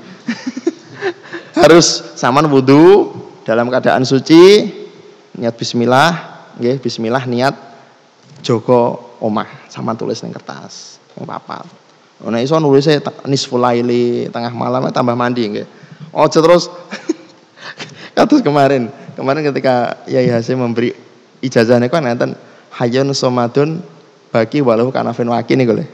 harus 1.60 2.14
sampean 2.14 2.46
wudu 2.46 3.10
dalam 3.42 3.66
keadaan 3.66 4.06
suci 4.06 4.70
niat 5.34 5.58
bismillah 5.58 6.10
nggih 6.56 6.78
bismillah 6.78 7.26
niat 7.26 7.54
Joko 8.40 9.16
omah 9.20 9.68
sama 9.68 9.92
tulis 9.92 10.24
ning 10.24 10.32
kertas 10.32 10.96
ning 11.12 11.28
papat 11.28 11.68
Nek 12.20 12.44
iso 12.44 12.60
nulisnya 12.60 13.00
nisful 13.24 13.56
laili 13.56 14.28
tengah 14.28 14.52
malam 14.52 14.92
tambah 14.92 15.16
mandi 15.16 15.40
nggih. 15.40 15.66
Ojo 16.12 16.38
terus 16.44 16.68
kados 18.16 18.44
kemarin. 18.44 18.92
Kemarin 19.16 19.40
ketika 19.48 20.04
Yai 20.04 20.28
Hasim 20.28 20.60
memberi 20.60 20.92
ijazahnya 21.40 21.88
kan 21.88 22.04
ngeten 22.04 22.36
hayun 22.76 23.08
somadun 23.16 23.80
bagi 24.28 24.60
walau 24.60 24.92
kanafin 24.92 25.32
waki 25.32 25.56
nih 25.56 25.64
gue. 25.64 25.86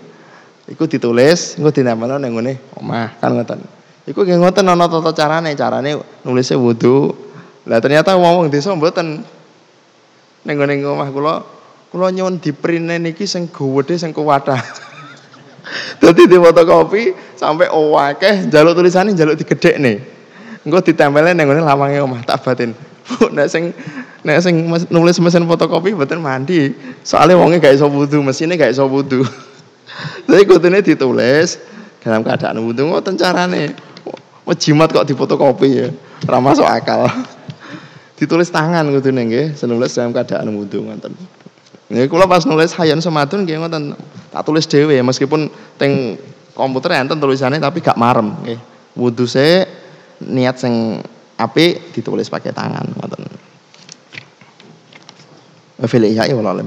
Iku 0.66 0.90
ditulis, 0.90 1.55
engko 1.59 1.70
dinamakan 1.70 2.26
ning 2.26 2.32
ngene 2.34 2.52
omah 2.74 3.14
kan 3.22 3.38
ngoten. 3.38 3.62
Iku 4.06 4.26
nggih 4.26 4.43
ngoten 4.43 4.66
ana 4.66 4.90
tata 4.90 5.14
carane, 5.14 5.55
carane 5.55 5.98
nulisnya 6.26 6.59
wudu. 6.59 7.14
Lah 7.66 7.78
ternyata 7.78 8.18
ngomong 8.18 8.51
desa 8.51 8.74
mboten. 8.74 9.22
Ning 10.43 10.55
ngene 10.59 10.82
omah 10.82 11.10
kula 11.14 11.34
Kula 11.86 12.10
nyuwun 12.10 12.43
diprine 12.43 12.98
niki 12.98 13.30
sing 13.30 13.47
gowedhe 13.47 13.94
sing 13.94 14.10
kuwatah. 14.10 14.59
Dadi 16.02 16.26
di 16.26 16.36
fotokopi 16.38 17.14
sampai 17.38 17.70
owakeh 17.70 18.51
jaluk 18.51 18.74
tulisane 18.74 19.14
jaluk 19.14 19.38
digedhekne. 19.38 20.02
Engko 20.66 20.82
ditempelne 20.82 21.30
ning 21.32 21.47
ngene 21.47 21.62
lawange 21.62 22.02
omah 22.02 22.20
tak 22.26 22.43
batin. 22.43 22.74
Bu 23.06 23.30
nek 23.30 23.47
sing 23.47 23.70
nek 24.26 24.43
sing 24.43 24.66
nulis 24.90 25.16
mesin 25.22 25.47
fotokopi 25.47 25.94
mboten 25.94 26.18
mandi. 26.18 26.74
Soalnya 27.06 27.38
wonge 27.38 27.62
gak 27.62 27.78
iso 27.78 27.86
wudu, 27.86 28.18
mesine 28.18 28.59
gak 28.59 28.74
iso 28.74 28.82
wudu. 28.90 29.22
Jadi 30.27 30.43
kudune 30.44 30.78
ditulis 30.82 31.60
dalam 32.02 32.23
keadaan 32.23 32.62
wudu 32.62 32.86
ngoten 32.86 33.14
carane. 33.18 33.74
Wejimat 34.47 34.94
kok 34.94 35.06
difotokopi 35.06 35.68
ya. 35.74 35.89
Ora 36.31 36.39
masuk 36.39 36.66
akal. 36.66 37.10
Ditulis 38.16 38.48
tangan 38.48 38.89
kudune 38.89 39.27
nggih, 39.28 39.47
senulis 39.59 39.93
dalam 39.93 40.14
keadaan 40.14 40.48
wudu 40.55 40.86
ngoten. 40.86 41.12
Ya 41.86 42.02
kula 42.10 42.27
pas 42.27 42.43
nulis 42.43 42.74
Hayan 42.74 42.98
Semadun 42.98 43.47
nggih 43.47 43.62
ngoten 43.62 43.94
tak 44.35 44.43
tulis 44.43 44.66
dhewe 44.66 44.98
meskipun 45.06 45.47
teng 45.78 46.18
komputer 46.56 46.98
enten 46.98 47.20
tulisannya 47.23 47.62
tapi 47.62 47.78
gak 47.78 47.94
marem 47.94 48.35
nggih. 48.43 48.59
Wudu 48.97 49.28
se 49.28 49.68
niat 50.24 50.56
sing 50.56 51.05
apik 51.36 51.93
ditulis 51.94 52.27
pakai 52.27 52.51
tangan 52.51 52.86
ngoten. 52.97 53.23
Fil 55.86 56.09
ihya 56.09 56.32
wal 56.32 56.48
alam 56.48 56.66